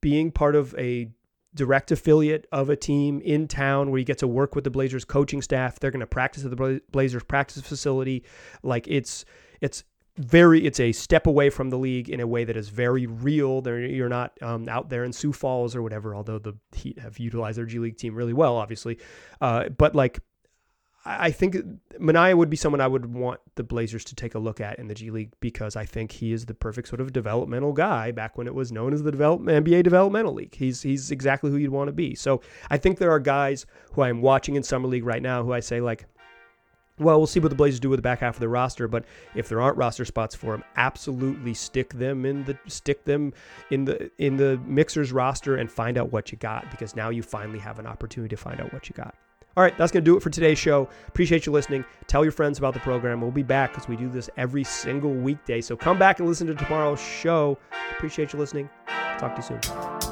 being 0.01 0.31
part 0.31 0.55
of 0.55 0.73
a 0.77 1.09
direct 1.53 1.91
affiliate 1.91 2.47
of 2.51 2.69
a 2.69 2.75
team 2.75 3.19
in 3.21 3.47
town 3.47 3.89
where 3.89 3.97
you 3.97 4.05
get 4.05 4.19
to 4.19 4.27
work 4.27 4.55
with 4.55 4.63
the 4.63 4.69
Blazers 4.69 5.03
coaching 5.03 5.41
staff, 5.41 5.79
they're 5.79 5.91
going 5.91 5.99
to 5.99 6.07
practice 6.07 6.45
at 6.45 6.55
the 6.55 6.81
Blazers 6.91 7.23
practice 7.23 7.61
facility. 7.61 8.23
Like 8.63 8.87
it's 8.87 9.25
it's 9.59 9.83
very 10.17 10.65
it's 10.65 10.79
a 10.79 10.91
step 10.91 11.27
away 11.27 11.49
from 11.49 11.69
the 11.69 11.77
league 11.77 12.09
in 12.09 12.19
a 12.19 12.27
way 12.27 12.43
that 12.43 12.55
is 12.55 12.69
very 12.69 13.05
real. 13.05 13.61
There 13.61 13.79
you're 13.79 14.09
not 14.09 14.31
um, 14.41 14.69
out 14.69 14.89
there 14.89 15.03
in 15.03 15.11
Sioux 15.13 15.33
Falls 15.33 15.75
or 15.75 15.81
whatever. 15.81 16.15
Although 16.15 16.39
the 16.39 16.53
Heat 16.75 16.99
have 16.99 17.19
utilized 17.19 17.57
their 17.57 17.65
G 17.65 17.79
League 17.79 17.97
team 17.97 18.15
really 18.15 18.33
well, 18.33 18.55
obviously, 18.55 18.99
uh, 19.41 19.69
but 19.69 19.95
like 19.95 20.19
I 21.09 21.31
think 21.31 21.55
Minaya 21.99 22.35
would 22.35 22.49
be 22.49 22.57
someone 22.57 22.81
I 22.81 22.87
would 22.87 23.13
want 23.13 23.39
the 23.55 23.63
Blazers 23.63 24.03
to 24.05 24.15
take 24.15 24.35
a 24.35 24.39
look 24.39 24.59
at 24.59 24.77
in 24.77 24.89
the 24.89 24.93
G 24.93 25.09
League 25.09 25.31
because 25.39 25.77
I 25.77 25.85
think 25.85 26.11
he 26.11 26.33
is 26.33 26.45
the 26.45 26.53
perfect 26.53 26.89
sort 26.89 26.99
of 26.99 27.13
developmental 27.13 27.71
guy 27.71 28.11
back 28.11 28.37
when 28.37 28.45
it 28.45 28.53
was 28.53 28.73
known 28.73 28.93
as 28.93 29.03
the 29.03 29.11
development 29.11 29.65
NBA 29.65 29.83
Developmental 29.83 30.33
League. 30.33 30.55
He's 30.55 30.81
he's 30.81 31.09
exactly 31.09 31.49
who 31.49 31.55
you'd 31.55 31.71
want 31.71 31.87
to 31.87 31.93
be. 31.93 32.13
So 32.13 32.41
I 32.69 32.77
think 32.77 32.97
there 32.97 33.11
are 33.11 33.21
guys 33.21 33.65
who 33.93 34.01
I'm 34.01 34.21
watching 34.21 34.55
in 34.55 34.63
summer 34.63 34.87
league 34.87 35.05
right 35.05 35.21
now 35.21 35.43
who 35.43 35.53
I 35.53 35.61
say 35.61 35.79
like, 35.79 36.05
well, 36.99 37.17
we'll 37.17 37.27
see 37.27 37.39
what 37.39 37.49
the 37.49 37.55
Blazers 37.55 37.79
do 37.79 37.89
with 37.89 37.99
the 37.99 38.03
back 38.03 38.19
half 38.19 38.35
of 38.35 38.39
the 38.41 38.49
roster, 38.49 38.89
but 38.89 39.05
if 39.33 39.47
there 39.47 39.61
aren't 39.61 39.77
roster 39.77 40.03
spots 40.03 40.35
for 40.35 40.55
him, 40.55 40.63
absolutely 40.75 41.53
stick 41.53 41.93
them 41.93 42.25
in 42.25 42.43
the 42.43 42.57
stick 42.67 43.05
them 43.05 43.33
in 43.71 43.85
the 43.85 44.11
in 44.17 44.35
the 44.35 44.59
Mixers 44.65 45.13
roster 45.13 45.55
and 45.55 45.71
find 45.71 45.97
out 45.97 46.11
what 46.11 46.33
you 46.33 46.37
got 46.37 46.69
because 46.69 46.97
now 46.97 47.09
you 47.09 47.23
finally 47.23 47.59
have 47.59 47.79
an 47.79 47.87
opportunity 47.87 48.35
to 48.35 48.41
find 48.41 48.59
out 48.59 48.73
what 48.73 48.89
you 48.89 48.93
got. 48.93 49.15
All 49.57 49.63
right, 49.63 49.75
that's 49.75 49.91
going 49.91 50.05
to 50.05 50.11
do 50.11 50.15
it 50.15 50.21
for 50.21 50.29
today's 50.29 50.59
show. 50.59 50.87
Appreciate 51.07 51.47
you 51.47 51.51
listening. 51.51 51.83
Tell 52.05 52.23
your 52.23 52.31
friends 52.31 52.59
about 52.59 52.75
the 52.75 52.79
program. 52.79 53.21
We'll 53.21 53.31
be 53.31 53.41
back 53.41 53.71
because 53.71 53.87
we 53.87 53.95
do 53.95 54.07
this 54.07 54.29
every 54.37 54.63
single 54.63 55.11
weekday. 55.11 55.61
So 55.61 55.75
come 55.75 55.97
back 55.97 56.19
and 56.19 56.27
listen 56.27 56.45
to 56.45 56.53
tomorrow's 56.53 57.01
show. 57.01 57.57
Appreciate 57.89 58.33
you 58.33 58.39
listening. 58.39 58.69
Talk 59.17 59.35
to 59.35 59.41
you 59.41 59.59
soon. 59.59 60.06